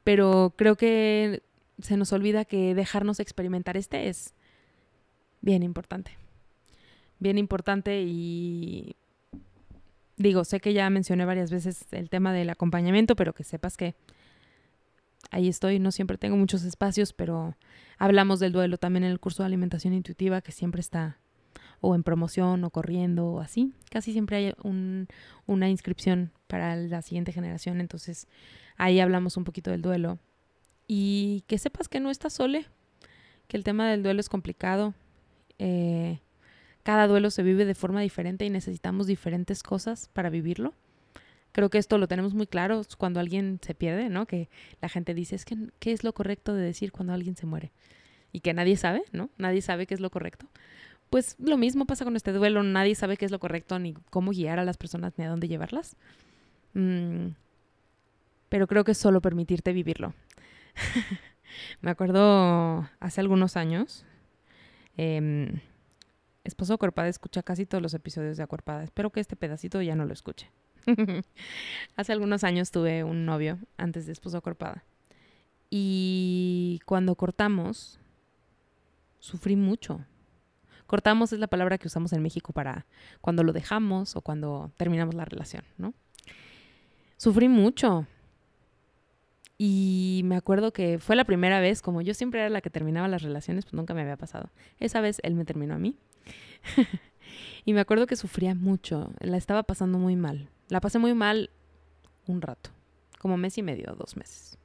Pero 0.05 0.55
creo 0.57 0.77
que 0.77 1.43
se 1.81 1.97
nos 1.97 2.13
olvida 2.13 2.45
que 2.45 2.77
dejarnos 2.77 3.19
experimentar 3.19 3.77
este 3.77 4.09
es 4.09 4.35
bien 5.41 5.65
importante. 5.65 6.17
Bien 7.19 7.39
importante 7.39 8.03
y 8.07 8.95
digo, 10.17 10.45
sé 10.45 10.61
que 10.61 10.73
ya 10.73 10.89
mencioné 10.91 11.25
varias 11.25 11.51
veces 11.51 11.87
el 11.91 12.09
tema 12.09 12.33
del 12.33 12.51
acompañamiento, 12.51 13.17
pero 13.17 13.33
que 13.33 13.43
sepas 13.43 13.77
que 13.77 13.97
ahí 15.33 15.49
estoy, 15.49 15.81
no 15.81 15.91
siempre 15.91 16.19
tengo 16.19 16.37
muchos 16.37 16.63
espacios, 16.63 17.13
pero 17.13 17.57
hablamos 17.99 18.39
del 18.39 18.53
duelo 18.53 18.79
también 18.79 19.03
en 19.03 19.11
el 19.11 19.19
curso 19.19 19.43
de 19.43 19.49
alimentación 19.49 19.93
intuitiva 19.93 20.41
que 20.41 20.53
siempre 20.53 20.81
está 20.81 21.19
o 21.81 21.95
en 21.95 22.03
promoción 22.03 22.65
o 22.65 22.71
corriendo 22.71 23.27
o 23.27 23.41
así. 23.41 23.73
Casi 23.91 24.13
siempre 24.13 24.37
hay 24.37 24.55
una 25.47 25.69
inscripción 25.69 26.33
para 26.47 26.77
la 26.77 27.03
siguiente 27.03 27.33
generación, 27.33 27.81
entonces 27.81 28.27
ahí 28.77 29.01
hablamos 29.01 29.37
un 29.37 29.45
poquito 29.45 29.71
del 29.71 29.83
duelo. 29.83 30.19
Y 30.87 31.45
que 31.47 31.59
sepas 31.59 31.89
que 31.89 32.01
no 32.01 32.11
estás 32.11 32.33
sole, 32.33 32.67
que 33.47 33.57
el 33.57 33.65
tema 33.65 33.89
del 33.89 34.03
duelo 34.03 34.21
es 34.21 34.29
complicado. 34.29 34.95
Eh, 35.59 36.19
cada 36.83 37.07
duelo 37.07 37.31
se 37.31 37.43
vive 37.43 37.65
de 37.65 37.75
forma 37.75 38.01
diferente 38.01 38.45
y 38.45 38.51
necesitamos 38.51 39.07
diferentes 39.07 39.63
cosas 39.63 40.09
para 40.13 40.31
vivirlo. 40.31 40.75
Creo 41.53 41.69
que 41.69 41.79
esto 41.79 41.99
lo 41.99 42.09
tenemos 42.09 42.35
muy 42.35 42.47
claro 42.47 42.83
cuando 42.97 43.21
alguien 43.21 43.59
se 43.63 43.75
pierde, 43.75 44.09
¿no? 44.09 44.27
Que 44.27 44.49
la 44.81 44.89
gente 44.89 45.15
dice, 45.15 45.35
es 45.37 45.45
que, 45.45 45.57
¿qué 45.79 45.93
es 45.93 46.05
lo 46.05 46.13
correcto 46.13 46.55
de 46.55 46.63
decir 46.63 46.93
cuando 46.93 47.13
alguien 47.13 47.37
se 47.37 47.47
muere? 47.47 47.73
Y 48.33 48.41
que 48.41 48.55
nadie 48.55 48.77
sabe, 48.77 49.03
¿no? 49.13 49.31
Nadie 49.37 49.61
sabe 49.61 49.87
qué 49.87 49.95
es 49.95 50.01
lo 50.01 50.11
correcto. 50.11 50.47
Pues 51.11 51.37
lo 51.39 51.57
mismo 51.57 51.87
pasa 51.87 52.05
con 52.05 52.17
este 52.17 52.33
duelo, 52.33 52.63
nadie 52.63 52.95
sabe 52.95 53.17
qué 53.17 53.25
es 53.25 53.33
lo 53.33 53.41
correcto, 53.41 53.79
ni 53.79 53.95
cómo 54.11 54.31
guiar 54.31 54.59
a 54.59 54.65
las 54.65 54.77
personas, 54.77 55.13
ni 55.19 55.25
a 55.25 55.29
dónde 55.29 55.49
llevarlas. 55.49 55.97
Mm, 56.75 57.31
pero 58.49 58.67
creo 58.67 58.85
que 58.85 58.93
es 58.93 58.99
solo 58.99 59.21
permitirte 59.21 59.73
vivirlo. 59.73 60.15
Me 61.83 61.91
acuerdo 61.91 62.89
hace 63.01 63.21
algunos 63.21 63.57
años, 63.57 64.05
eh, 64.97 65.61
Esposo 66.45 66.75
Acuerpada 66.75 67.09
escucha 67.09 67.43
casi 67.43 67.67
todos 67.67 67.83
los 67.83 67.95
episodios 67.95 68.37
de 68.37 68.43
Acuerpada. 68.43 68.83
Espero 68.83 69.11
que 69.11 69.21
este 69.21 69.37
pedacito 69.37 69.83
ya 69.83 69.95
no 69.95 70.07
lo 70.07 70.13
escuche. 70.13 70.51
Hace 71.97 72.13
algunos 72.13 72.45
años 72.45 72.71
tuve 72.71 73.05
un 73.05 73.27
novio 73.27 73.59
antes 73.77 74.07
de 74.07 74.13
esposo 74.13 74.41
corpada. 74.41 74.85
Y 75.69 76.81
cuando 76.87 77.15
cortamos, 77.15 78.01
sufrí 79.19 79.55
mucho. 79.55 80.01
Cortamos 80.91 81.33
es 81.33 81.39
la 81.39 81.47
palabra 81.47 81.79
que 81.79 81.87
usamos 81.87 82.13
en 82.15 82.21
México 82.21 82.53
para 82.53 82.85
cuando 83.21 83.45
lo 83.45 83.53
dejamos 83.53 84.17
o 84.17 84.23
cuando 84.23 84.73
terminamos 84.77 85.15
la 85.15 85.25
relación, 85.25 85.63
¿no? 85.79 85.95
Sufrí 87.17 87.49
mucho. 87.49 88.09
Y 89.57 90.23
me 90.25 90.35
acuerdo 90.35 90.73
que 90.73 90.99
fue 90.99 91.15
la 91.15 91.25
primera 91.25 91.61
vez, 91.61 91.81
como 91.81 92.01
yo 92.01 92.13
siempre 92.13 92.41
era 92.41 92.49
la 92.49 92.61
que 92.61 92.71
terminaba 92.71 93.07
las 93.07 93.23
relaciones, 93.23 93.67
pues 93.67 93.75
nunca 93.75 93.95
me 93.95 94.01
había 94.01 94.17
pasado. 94.17 94.51
Esa 94.81 95.01
vez 95.01 95.21
él 95.23 95.37
me 95.37 95.45
terminó 95.45 95.75
a 95.75 95.79
mí. 95.79 95.97
y 97.65 97.73
me 97.73 97.79
acuerdo 97.79 98.09
que 98.09 98.17
sufría 98.17 98.57
mucho, 98.57 99.13
la 99.21 99.37
estaba 99.37 99.63
pasando 99.63 99.97
muy 99.97 100.17
mal. 100.17 100.49
La 100.71 100.81
pasé 100.81 100.99
muy 100.99 101.15
mal 101.15 101.51
un 102.27 102.43
rato, 102.43 102.71
como 103.21 103.37
mes 103.37 103.57
y 103.59 103.63
medio, 103.63 103.95
dos 103.97 104.17
meses. 104.17 104.59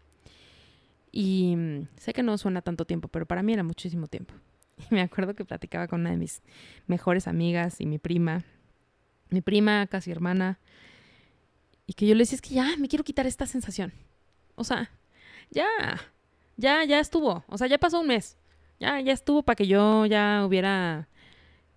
Y 1.12 1.56
mm, 1.56 1.88
sé 1.98 2.14
que 2.14 2.24
no 2.24 2.36
suena 2.40 2.64
tanto 2.64 2.86
tiempo, 2.86 3.10
pero 3.10 3.28
para 3.28 3.44
mí 3.44 3.54
era 3.54 3.62
muchísimo 3.62 4.08
tiempo. 4.08 4.34
Y 4.78 4.84
me 4.94 5.02
acuerdo 5.02 5.36
que 5.36 5.46
platicaba 5.46 5.88
con 5.88 6.02
una 6.02 6.12
de 6.12 6.18
mis 6.18 6.42
mejores 6.88 7.28
amigas 7.28 7.82
y 7.82 7.86
mi 7.86 7.98
prima, 7.98 8.44
mi 9.30 9.42
prima, 9.42 9.88
casi 9.88 10.12
hermana, 10.12 10.60
y 11.88 11.94
que 11.94 12.08
yo 12.08 12.16
le 12.16 12.20
decía, 12.20 12.36
es 12.36 12.42
que 12.42 12.56
ya, 12.56 12.76
me 12.78 12.88
quiero 12.88 13.04
quitar 13.04 13.28
esta 13.28 13.46
sensación. 13.46 13.94
O 14.56 14.64
sea, 14.64 14.90
ya, 15.52 15.68
ya, 16.58 16.84
ya 16.84 17.00
estuvo. 17.00 17.44
O 17.48 17.58
sea, 17.58 17.68
ya 17.68 17.78
pasó 17.78 18.00
un 18.00 18.08
mes. 18.08 18.38
Ya, 18.80 19.00
ya 19.02 19.14
estuvo 19.14 19.44
para 19.44 19.56
que 19.56 19.68
yo 19.68 20.06
ya 20.06 20.44
hubiera 20.46 21.08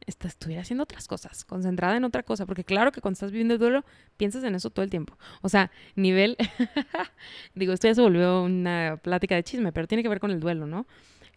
estuviera 0.08 0.62
haciendo 0.62 0.84
otras 0.84 1.06
cosas, 1.06 1.44
concentrada 1.44 1.96
en 1.96 2.04
otra 2.04 2.22
cosa, 2.22 2.46
porque 2.46 2.64
claro 2.64 2.92
que 2.92 3.00
cuando 3.00 3.14
estás 3.14 3.30
viviendo 3.30 3.54
el 3.54 3.60
duelo, 3.60 3.84
piensas 4.16 4.42
en 4.44 4.54
eso 4.54 4.70
todo 4.70 4.82
el 4.82 4.90
tiempo. 4.90 5.18
O 5.42 5.48
sea, 5.48 5.70
nivel, 5.96 6.36
digo, 7.54 7.72
esto 7.72 7.88
ya 7.88 7.94
se 7.94 8.00
volvió 8.00 8.42
una 8.42 8.98
plática 9.02 9.34
de 9.34 9.44
chisme, 9.44 9.72
pero 9.72 9.86
tiene 9.86 10.02
que 10.02 10.08
ver 10.08 10.20
con 10.20 10.30
el 10.30 10.40
duelo, 10.40 10.66
¿no? 10.66 10.86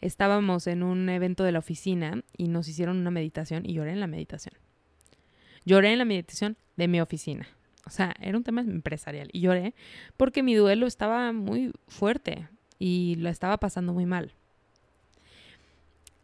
Estábamos 0.02 0.68
en 0.68 0.84
un 0.84 1.08
evento 1.10 1.44
de 1.44 1.52
la 1.52 1.60
oficina 1.60 2.24
y 2.36 2.48
nos 2.48 2.68
hicieron 2.68 2.98
una 2.98 3.12
meditación 3.12 3.66
y 3.66 3.74
lloré 3.74 3.92
en 3.92 4.00
la 4.00 4.08
meditación. 4.08 4.56
Lloré 5.64 5.92
en 5.92 6.00
la 6.00 6.06
meditación 6.06 6.58
de 6.76 6.88
mi 6.88 7.00
oficina. 7.00 7.48
O 7.86 7.90
sea, 7.90 8.14
era 8.20 8.38
un 8.38 8.44
tema 8.44 8.62
empresarial 8.62 9.30
y 9.32 9.42
lloré 9.42 9.74
porque 10.18 10.44
mi 10.44 10.56
duelo 10.56 10.88
estaba 10.88 11.32
muy 11.34 11.72
fuerte 11.88 12.48
y 12.80 13.16
lo 13.16 13.30
estaba 13.30 13.58
pasando 13.58 13.94
muy 13.94 14.06
mal. 14.06 14.34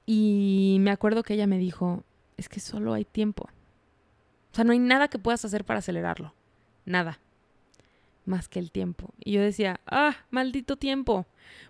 Y 0.05 0.77
me 0.79 0.91
acuerdo 0.91 1.23
que 1.23 1.33
ella 1.33 1.47
me 1.47 1.57
dijo, 1.57 2.03
es 2.37 2.49
que 2.49 2.59
solo 2.59 2.93
hay 2.93 3.05
tiempo. 3.05 3.49
O 4.51 4.55
sea, 4.55 4.63
no 4.63 4.71
hay 4.71 4.79
nada 4.79 5.07
que 5.07 5.19
puedas 5.19 5.43
hacer 5.45 5.65
para 5.65 5.79
acelerarlo. 5.79 6.33
Nada. 6.85 7.19
Más 8.27 8.49
que 8.49 8.59
el 8.59 8.71
tiempo. 8.71 9.13
Y 9.23 9.31
yo 9.31 9.41
decía, 9.41 9.79
ah, 9.87 10.17
maldito 10.29 10.75
tiempo. 10.75 11.25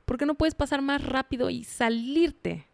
¿Por 0.05 0.17
qué 0.17 0.25
no 0.25 0.33
puedes 0.33 0.55
pasar 0.55 0.81
más 0.81 1.03
rápido 1.05 1.51
y 1.51 1.63
salirte? 1.63 2.65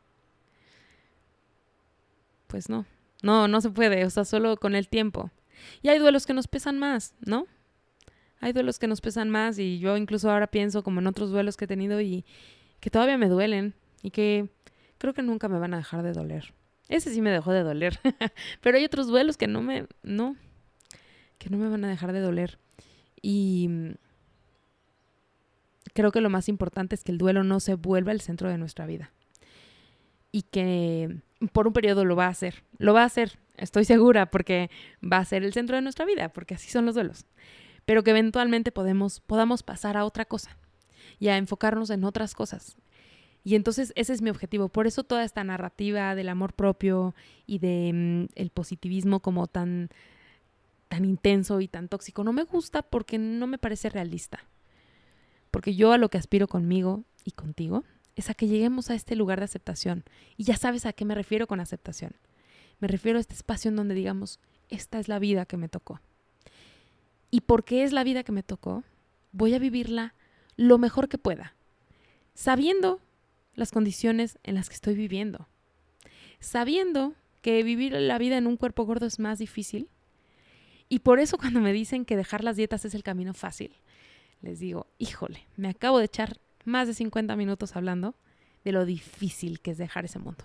Pues 2.47 2.69
no. 2.69 2.85
No, 3.21 3.49
no 3.49 3.59
se 3.59 3.69
puede. 3.69 4.05
O 4.05 4.09
sea, 4.09 4.23
solo 4.23 4.55
con 4.55 4.73
el 4.73 4.87
tiempo. 4.87 5.31
Y 5.81 5.89
hay 5.89 5.99
duelos 5.99 6.25
que 6.25 6.33
nos 6.33 6.47
pesan 6.47 6.79
más, 6.79 7.13
¿no? 7.19 7.45
Hay 8.39 8.53
duelos 8.53 8.79
que 8.79 8.87
nos 8.87 9.01
pesan 9.01 9.29
más 9.29 9.59
y 9.59 9.79
yo 9.79 9.97
incluso 9.97 10.31
ahora 10.31 10.47
pienso 10.47 10.81
como 10.81 11.01
en 11.01 11.07
otros 11.07 11.29
duelos 11.29 11.57
que 11.57 11.65
he 11.65 11.67
tenido 11.67 11.99
y 11.99 12.25
que 12.79 12.89
todavía 12.89 13.17
me 13.17 13.27
duelen 13.27 13.73
y 14.01 14.11
que 14.11 14.49
creo 14.97 15.13
que 15.13 15.23
nunca 15.23 15.49
me 15.49 15.59
van 15.59 15.73
a 15.73 15.77
dejar 15.77 16.03
de 16.03 16.13
doler. 16.13 16.53
Ese 16.87 17.13
sí 17.13 17.21
me 17.21 17.31
dejó 17.31 17.51
de 17.51 17.63
doler. 17.63 17.99
Pero 18.61 18.77
hay 18.77 18.85
otros 18.85 19.07
duelos 19.07 19.35
que 19.35 19.47
no 19.47 19.61
me, 19.61 19.87
no, 20.03 20.37
que 21.37 21.49
no 21.49 21.57
me 21.57 21.69
van 21.69 21.83
a 21.83 21.89
dejar 21.89 22.13
de 22.13 22.19
doler. 22.19 22.59
Y 23.23 23.69
creo 25.93 26.11
que 26.11 26.21
lo 26.21 26.29
más 26.29 26.49
importante 26.49 26.93
es 26.93 27.03
que 27.03 27.11
el 27.13 27.17
duelo 27.17 27.43
no 27.43 27.59
se 27.59 27.75
vuelva 27.75 28.11
el 28.11 28.21
centro 28.21 28.49
de 28.49 28.57
nuestra 28.59 28.85
vida. 28.85 29.11
Y 30.31 30.43
que 30.43 31.21
por 31.53 31.65
un 31.65 31.73
periodo 31.73 32.05
lo 32.05 32.15
va 32.15 32.25
a 32.25 32.29
hacer. 32.29 32.63
Lo 32.77 32.93
va 32.93 33.03
a 33.03 33.05
hacer, 33.05 33.39
estoy 33.55 33.85
segura, 33.85 34.29
porque 34.29 34.69
va 35.01 35.17
a 35.17 35.25
ser 35.25 35.43
el 35.43 35.53
centro 35.53 35.77
de 35.77 35.81
nuestra 35.81 36.05
vida, 36.05 36.29
porque 36.29 36.55
así 36.55 36.69
son 36.69 36.85
los 36.85 36.95
duelos. 36.95 37.25
Pero 37.85 38.03
que 38.03 38.11
eventualmente 38.11 38.71
podemos, 38.71 39.21
podamos 39.21 39.63
pasar 39.63 39.95
a 39.95 40.05
otra 40.05 40.25
cosa 40.25 40.57
y 41.17 41.29
a 41.29 41.37
enfocarnos 41.37 41.89
en 41.91 42.03
otras 42.03 42.35
cosas. 42.35 42.75
Y 43.45 43.55
entonces 43.55 43.93
ese 43.95 44.13
es 44.13 44.21
mi 44.21 44.29
objetivo. 44.29 44.69
Por 44.69 44.85
eso 44.87 45.03
toda 45.03 45.23
esta 45.23 45.43
narrativa 45.43 46.15
del 46.15 46.29
amor 46.29 46.53
propio 46.53 47.15
y 47.45 47.59
de 47.59 48.27
mm, 48.37 48.47
positivismo 48.53 49.21
como 49.21 49.47
tan 49.47 49.89
tan 50.93 51.05
intenso 51.05 51.59
y 51.59 51.67
tan 51.67 51.89
tóxico 51.89 52.23
no 52.23 52.33
me 52.33 52.43
gusta 52.43 52.83
porque 52.83 53.17
no 53.17 53.47
me 53.47 53.57
parece 53.57 53.89
realista. 53.89 54.45
Porque 55.49 55.73
yo 55.73 55.91
a 55.91 55.97
lo 55.97 56.09
que 56.09 56.19
aspiro 56.19 56.47
conmigo 56.47 57.03
y 57.25 57.31
contigo 57.31 57.83
es 58.15 58.29
a 58.29 58.35
que 58.35 58.45
lleguemos 58.45 58.91
a 58.91 58.93
este 58.93 59.15
lugar 59.15 59.39
de 59.39 59.45
aceptación. 59.45 60.03
Y 60.37 60.43
ya 60.43 60.55
sabes 60.55 60.85
a 60.85 60.93
qué 60.93 61.03
me 61.03 61.15
refiero 61.15 61.47
con 61.47 61.59
aceptación. 61.59 62.15
Me 62.79 62.87
refiero 62.87 63.17
a 63.17 63.21
este 63.21 63.33
espacio 63.33 63.69
en 63.69 63.75
donde 63.75 63.95
digamos, 63.95 64.39
esta 64.69 64.99
es 64.99 65.07
la 65.07 65.17
vida 65.17 65.47
que 65.47 65.57
me 65.57 65.67
tocó. 65.67 65.99
Y 67.31 67.41
porque 67.41 67.83
es 67.83 67.91
la 67.91 68.03
vida 68.03 68.21
que 68.21 68.31
me 68.31 68.43
tocó, 68.43 68.83
voy 69.31 69.55
a 69.55 69.59
vivirla 69.59 70.13
lo 70.57 70.77
mejor 70.77 71.09
que 71.09 71.17
pueda, 71.17 71.55
sabiendo 72.35 72.99
las 73.55 73.71
condiciones 73.71 74.37
en 74.43 74.53
las 74.53 74.69
que 74.69 74.75
estoy 74.75 74.93
viviendo. 74.93 75.47
Sabiendo 76.39 77.15
que 77.41 77.63
vivir 77.63 77.93
la 77.93 78.19
vida 78.19 78.37
en 78.37 78.45
un 78.45 78.57
cuerpo 78.57 78.85
gordo 78.85 79.07
es 79.07 79.17
más 79.17 79.39
difícil. 79.39 79.89
Y 80.89 80.99
por 80.99 81.19
eso 81.19 81.37
cuando 81.37 81.59
me 81.59 81.73
dicen 81.73 82.05
que 82.05 82.15
dejar 82.17 82.43
las 82.43 82.55
dietas 82.55 82.85
es 82.85 82.93
el 82.95 83.03
camino 83.03 83.33
fácil, 83.33 83.71
les 84.41 84.59
digo, 84.59 84.87
híjole, 84.97 85.47
me 85.55 85.69
acabo 85.69 85.99
de 85.99 86.05
echar 86.05 86.39
más 86.65 86.87
de 86.87 86.93
50 86.93 87.35
minutos 87.35 87.75
hablando 87.75 88.15
de 88.63 88.71
lo 88.71 88.85
difícil 88.85 89.59
que 89.59 89.71
es 89.71 89.77
dejar 89.77 90.05
ese 90.05 90.19
mundo. 90.19 90.43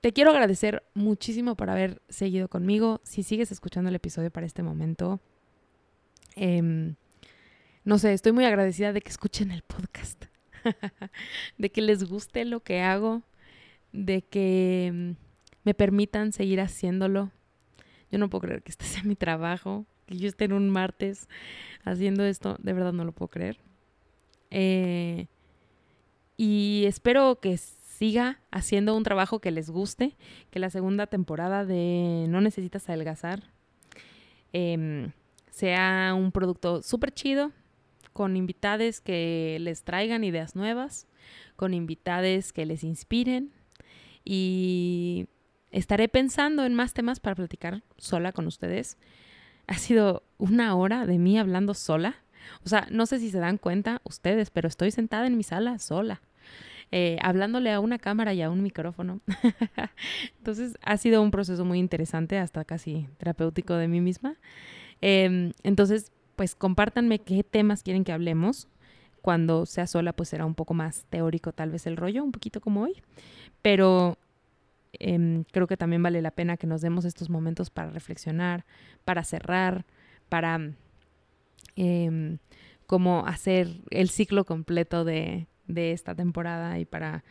te 0.00 0.12
quiero 0.12 0.30
agradecer 0.30 0.84
muchísimo 0.94 1.56
por 1.56 1.68
haber 1.68 2.00
seguido 2.08 2.46
conmigo. 2.48 3.00
Si 3.02 3.24
sigues 3.24 3.50
escuchando 3.50 3.88
el 3.88 3.96
episodio 3.96 4.30
para 4.30 4.46
este 4.46 4.62
momento, 4.62 5.18
em, 6.36 6.94
no 7.84 7.98
sé, 7.98 8.12
estoy 8.12 8.30
muy 8.30 8.44
agradecida 8.44 8.92
de 8.92 9.00
que 9.00 9.10
escuchen 9.10 9.50
el 9.50 9.62
podcast, 9.62 10.26
de 11.58 11.70
que 11.70 11.82
les 11.82 12.04
guste 12.04 12.44
lo 12.44 12.60
que 12.60 12.82
hago, 12.82 13.22
de 13.92 14.22
que 14.22 14.86
em, 14.86 15.16
me 15.64 15.74
permitan 15.74 16.32
seguir 16.32 16.60
haciéndolo. 16.60 17.32
Yo 18.10 18.18
no 18.18 18.30
puedo 18.30 18.42
creer 18.42 18.62
que 18.62 18.70
este 18.70 18.84
sea 18.86 19.02
mi 19.04 19.16
trabajo, 19.16 19.86
que 20.06 20.16
yo 20.16 20.28
esté 20.28 20.44
en 20.44 20.52
un 20.52 20.70
martes 20.70 21.28
haciendo 21.84 22.24
esto, 22.24 22.56
de 22.60 22.72
verdad 22.72 22.92
no 22.92 23.04
lo 23.04 23.12
puedo 23.12 23.28
creer. 23.28 23.58
Eh, 24.50 25.26
y 26.36 26.84
espero 26.86 27.40
que 27.40 27.56
siga 27.56 28.40
haciendo 28.50 28.94
un 28.94 29.02
trabajo 29.02 29.40
que 29.40 29.50
les 29.50 29.70
guste, 29.70 30.16
que 30.50 30.58
la 30.58 30.70
segunda 30.70 31.06
temporada 31.06 31.64
de 31.64 32.26
No 32.28 32.40
Necesitas 32.40 32.88
Adelgazar 32.88 33.42
em, 34.52 35.12
sea 35.50 36.14
un 36.16 36.30
producto 36.30 36.82
súper 36.82 37.12
chido, 37.12 37.52
con 38.12 38.36
invitades 38.36 39.00
que 39.00 39.58
les 39.60 39.82
traigan 39.82 40.24
ideas 40.24 40.56
nuevas, 40.56 41.06
con 41.54 41.74
invitades 41.74 42.52
que 42.52 42.66
les 42.66 42.82
inspiren 42.82 43.52
y 44.24 45.26
estaré 45.76 46.08
pensando 46.08 46.64
en 46.64 46.74
más 46.74 46.94
temas 46.94 47.20
para 47.20 47.36
platicar 47.36 47.82
sola 47.98 48.32
con 48.32 48.46
ustedes. 48.46 48.96
Ha 49.66 49.74
sido 49.74 50.22
una 50.38 50.74
hora 50.74 51.04
de 51.04 51.18
mí 51.18 51.38
hablando 51.38 51.74
sola. 51.74 52.16
O 52.64 52.68
sea, 52.68 52.86
no 52.90 53.04
sé 53.04 53.18
si 53.18 53.30
se 53.30 53.38
dan 53.38 53.58
cuenta 53.58 54.00
ustedes, 54.04 54.50
pero 54.50 54.68
estoy 54.68 54.90
sentada 54.90 55.26
en 55.26 55.36
mi 55.36 55.42
sala 55.42 55.78
sola. 55.78 56.22
Eh, 56.92 57.18
hablándole 57.20 57.72
a 57.72 57.80
una 57.80 57.98
cámara 57.98 58.32
y 58.32 58.40
a 58.40 58.48
un 58.48 58.62
micrófono. 58.62 59.20
entonces 60.38 60.78
ha 60.82 60.96
sido 60.96 61.20
un 61.20 61.30
proceso 61.30 61.64
muy 61.64 61.78
interesante, 61.78 62.38
hasta 62.38 62.64
casi 62.64 63.08
terapéutico 63.18 63.74
de 63.74 63.88
mí 63.88 64.00
misma. 64.00 64.36
Em, 65.02 65.52
entonces, 65.62 66.10
pues 66.36 66.54
compártanme 66.54 67.18
qué 67.18 67.42
temas 67.44 67.82
quieren 67.82 68.04
que 68.04 68.12
hablemos. 68.12 68.68
Cuando 69.20 69.66
sea 69.66 69.86
sola, 69.86 70.14
pues 70.14 70.30
será 70.30 70.46
un 70.46 70.54
poco 70.54 70.72
más 70.72 71.04
teórico 71.10 71.52
tal 71.52 71.70
vez 71.70 71.86
el 71.86 71.98
rollo, 71.98 72.24
un 72.24 72.32
poquito 72.32 72.62
como 72.62 72.82
hoy. 72.82 73.02
Pero 73.60 74.16
em, 75.00 75.44
creo 75.52 75.66
que 75.66 75.76
también 75.76 76.02
vale 76.02 76.22
la 76.22 76.30
pena 76.30 76.56
que 76.56 76.66
nos 76.66 76.80
demos 76.80 77.04
estos 77.04 77.30
momentos 77.30 77.70
para 77.70 77.90
reflexionar, 77.90 78.64
para 79.04 79.24
cerrar, 79.24 79.84
para 80.28 80.72
eh, 81.76 82.38
como 82.86 83.26
hacer 83.26 83.68
el 83.90 84.08
ciclo 84.08 84.44
completo 84.44 85.04
de, 85.04 85.46
esta 85.68 86.14
temporada 86.14 86.78
y 86.78 86.84
para 86.84 87.24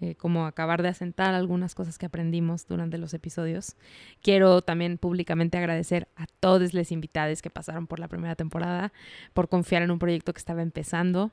eh, 0.00 0.14
como 0.14 0.46
acabar 0.46 0.80
de 0.80 0.88
asentar 0.88 1.34
algunas 1.34 1.74
cosas 1.74 1.98
que 1.98 2.06
aprendimos 2.06 2.66
durante 2.66 2.98
los 2.98 3.12
episodios. 3.12 3.76
Quiero 4.22 4.62
también 4.62 4.96
públicamente 4.96 5.58
agradecer 5.58 6.08
a 6.16 6.26
todos 6.38 6.72
los 6.72 6.92
invitados 6.92 7.42
que 7.42 7.50
pasaron 7.50 7.86
por 7.86 7.98
la 7.98 8.08
primera 8.08 8.36
temporada, 8.36 8.92
por 9.34 9.48
confiar 9.48 9.82
en 9.82 9.90
un 9.90 9.98
proyecto 9.98 10.32
que 10.32 10.38
estaba 10.38 10.62
empezando 10.62 11.32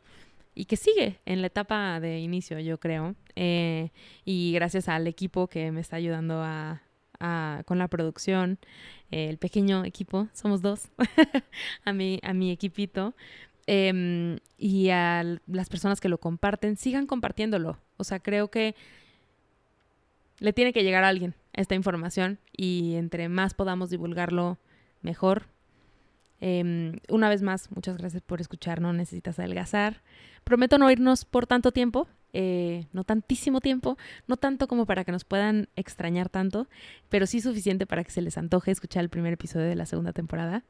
y 0.57 0.65
que 0.65 0.77
sigue 0.77 1.19
en 1.25 1.41
la 1.41 1.47
etapa 1.47 1.99
de 1.99 2.19
inicio, 2.19 2.59
yo 2.59 2.79
creo. 2.79 3.15
Eh, 3.35 3.91
y 4.25 4.53
gracias 4.53 4.89
al 4.89 5.07
equipo 5.07 5.47
que 5.47 5.71
me 5.71 5.81
está 5.81 5.97
ayudando 5.97 6.41
a, 6.41 6.81
con 7.65 7.79
la 7.79 7.87
producción, 7.87 8.59
el 9.09 9.37
pequeño 9.37 9.85
equipo, 9.85 10.27
somos 10.33 10.61
dos, 10.61 10.89
a, 11.85 11.91
mi, 11.91 12.19
a 12.21 12.33
mi 12.33 12.51
equipito, 12.51 13.15
Em, 13.69 14.39
y 14.57 14.89
a 14.91 15.23
las 15.45 15.67
personas 15.67 15.99
que 15.99 16.07
lo 16.07 16.19
comparten, 16.19 16.77
sigan 16.77 17.05
compartiéndolo. 17.05 17.77
O 17.97 18.05
sea, 18.05 18.19
creo 18.19 18.49
que 18.49 18.75
le 20.39 20.53
tiene 20.53 20.71
que 20.71 20.83
llegar 20.83 21.03
a 21.03 21.09
alguien 21.09 21.35
esta 21.51 21.75
información 21.75 22.39
y 22.55 22.95
entre 22.95 23.27
más 23.27 23.53
podamos 23.53 23.89
divulgarlo, 23.89 24.57
mejor. 25.01 25.47
Em, 26.39 26.99
una 27.09 27.29
vez 27.29 27.41
más, 27.41 27.71
muchas 27.71 27.97
gracias 27.97 28.21
por 28.21 28.41
escuchar, 28.41 28.81
no 28.81 28.93
necesitas 28.93 29.39
adelgazar. 29.39 30.01
Prometo 30.43 30.77
no 30.77 30.89
irnos 30.91 31.25
por 31.25 31.47
tanto 31.47 31.71
tiempo, 31.71 32.07
eh, 32.33 32.85
no 32.93 33.03
tantísimo 33.03 33.61
tiempo, 33.61 33.97
no 34.27 34.37
tanto 34.37 34.67
como 34.67 34.85
para 34.85 35.03
que 35.03 35.11
nos 35.11 35.23
puedan 35.23 35.69
extrañar 35.75 36.29
tanto, 36.29 36.67
pero 37.09 37.25
sí 37.25 37.41
suficiente 37.41 37.85
para 37.85 38.03
que 38.03 38.11
se 38.11 38.21
les 38.21 38.37
antoje 38.37 38.71
escuchar 38.71 39.03
el 39.03 39.09
primer 39.09 39.33
episodio 39.33 39.67
de 39.67 39.75
la 39.75 39.85
segunda 39.85 40.13
temporada. 40.13 40.63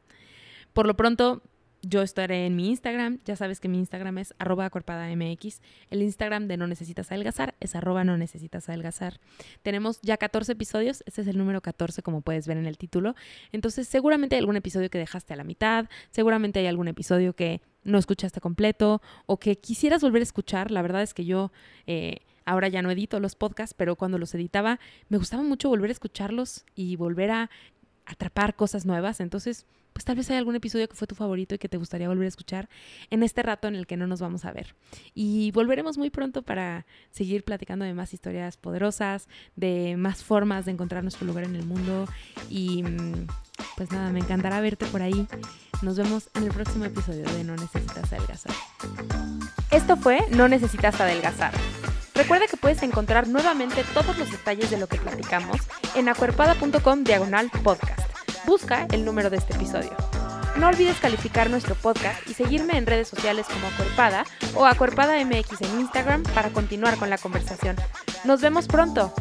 Por 0.73 0.87
lo 0.87 0.95
pronto, 0.95 1.41
yo 1.81 2.01
estaré 2.01 2.45
en 2.45 2.55
mi 2.55 2.69
Instagram. 2.69 3.19
Ya 3.25 3.35
sabes 3.35 3.59
que 3.59 3.67
mi 3.67 3.77
Instagram 3.77 4.17
es 4.17 4.33
arroba 4.39 4.69
mx. 4.69 5.61
El 5.89 6.01
Instagram 6.01 6.47
de 6.47 6.57
No 6.57 6.67
Necesitas 6.67 7.11
Adelgazar 7.11 7.55
es 7.59 7.75
arroba 7.75 8.03
no 8.03 8.17
necesitas 8.17 8.69
adelgazar. 8.69 9.19
Tenemos 9.63 9.99
ya 10.01 10.17
14 10.17 10.53
episodios. 10.53 11.03
Este 11.05 11.21
es 11.21 11.27
el 11.27 11.37
número 11.37 11.61
14, 11.61 12.01
como 12.01 12.21
puedes 12.21 12.47
ver 12.47 12.57
en 12.57 12.65
el 12.65 12.77
título. 12.77 13.15
Entonces, 13.51 13.87
seguramente 13.87 14.35
hay 14.35 14.39
algún 14.39 14.57
episodio 14.57 14.89
que 14.89 14.97
dejaste 14.97 15.33
a 15.33 15.37
la 15.37 15.43
mitad. 15.43 15.89
Seguramente 16.11 16.59
hay 16.59 16.67
algún 16.67 16.87
episodio 16.87 17.33
que 17.33 17.61
no 17.83 17.97
escuchaste 17.97 18.41
completo 18.41 19.01
o 19.25 19.37
que 19.37 19.57
quisieras 19.57 20.01
volver 20.01 20.21
a 20.21 20.23
escuchar. 20.23 20.71
La 20.71 20.81
verdad 20.81 21.01
es 21.01 21.13
que 21.13 21.25
yo... 21.25 21.51
Eh, 21.85 22.19
ahora 22.45 22.69
ya 22.69 22.81
no 22.81 22.89
edito 22.89 23.19
los 23.19 23.35
podcasts, 23.35 23.75
pero 23.77 23.97
cuando 23.97 24.17
los 24.17 24.33
editaba 24.33 24.79
me 25.09 25.17
gustaba 25.17 25.43
mucho 25.43 25.67
volver 25.67 25.89
a 25.89 25.91
escucharlos 25.91 26.63
y 26.75 26.95
volver 26.95 27.29
a 27.29 27.49
atrapar 28.05 28.55
cosas 28.55 28.85
nuevas. 28.85 29.19
Entonces, 29.19 29.65
pues 29.97 30.05
tal 30.05 30.15
vez 30.15 30.29
hay 30.29 30.37
algún 30.37 30.55
episodio 30.55 30.87
que 30.87 30.95
fue 30.95 31.07
tu 31.07 31.15
favorito 31.15 31.55
y 31.55 31.57
que 31.57 31.69
te 31.69 31.77
gustaría 31.77 32.07
volver 32.07 32.25
a 32.25 32.27
escuchar 32.27 32.69
en 33.09 33.23
este 33.23 33.41
rato 33.41 33.67
en 33.67 33.73
el 33.73 33.87
que 33.87 33.97
no 33.97 34.05
nos 34.05 34.21
vamos 34.21 34.45
a 34.45 34.51
ver. 34.51 34.75
Y 35.15 35.49
volveremos 35.53 35.97
muy 35.97 36.11
pronto 36.11 36.43
para 36.43 36.85
seguir 37.09 37.43
platicando 37.43 37.83
de 37.83 37.95
más 37.95 38.13
historias 38.13 38.57
poderosas, 38.57 39.27
de 39.55 39.95
más 39.97 40.23
formas 40.23 40.65
de 40.65 40.73
encontrar 40.73 41.01
nuestro 41.01 41.25
lugar 41.25 41.45
en 41.45 41.55
el 41.55 41.65
mundo. 41.65 42.07
Y 42.47 42.83
mm, 42.83 43.25
pues 43.75 43.91
nada, 43.91 44.11
me 44.11 44.19
encantará 44.19 44.61
verte 44.61 44.85
por 44.85 45.01
ahí. 45.01 45.25
Nos 45.81 45.97
vemos 45.97 46.29
en 46.35 46.43
el 46.43 46.51
próximo 46.51 46.85
episodio 46.85 47.23
de 47.23 47.43
No 47.43 47.55
Necesitas 47.55 48.13
Adelgazar. 48.13 48.53
Esto 49.71 49.97
fue 49.97 50.19
No 50.29 50.47
Necesitas 50.47 51.01
Adelgazar. 51.01 51.55
Recuerda 52.13 52.45
que 52.45 52.57
puedes 52.57 52.83
encontrar 52.83 53.27
nuevamente 53.27 53.83
todos 53.95 54.15
los 54.15 54.29
detalles 54.29 54.69
de 54.69 54.77
lo 54.77 54.85
que 54.85 54.97
platicamos 54.97 55.57
en 55.95 56.07
acuerpada.com 56.07 57.03
diagonal 57.03 57.49
podcast 57.63 58.16
busca 58.47 58.87
el 58.91 59.05
número 59.05 59.29
de 59.29 59.37
este 59.37 59.53
episodio. 59.53 59.91
No 60.57 60.69
olvides 60.69 60.97
calificar 60.99 61.51
nuestro 61.51 61.75
podcast 61.75 62.27
y 62.27 62.33
seguirme 62.33 62.77
en 62.77 62.87
redes 62.87 63.09
sociales 63.09 63.45
como 63.45 63.67
Acuerpada 63.67 64.25
o 64.55 64.65
Acuerpada 64.65 65.23
MX 65.23 65.61
en 65.61 65.81
Instagram 65.81 66.23
para 66.33 66.49
continuar 66.49 66.97
con 66.97 67.11
la 67.11 67.19
conversación. 67.19 67.75
Nos 68.23 68.41
vemos 68.41 68.67
pronto. 68.67 69.13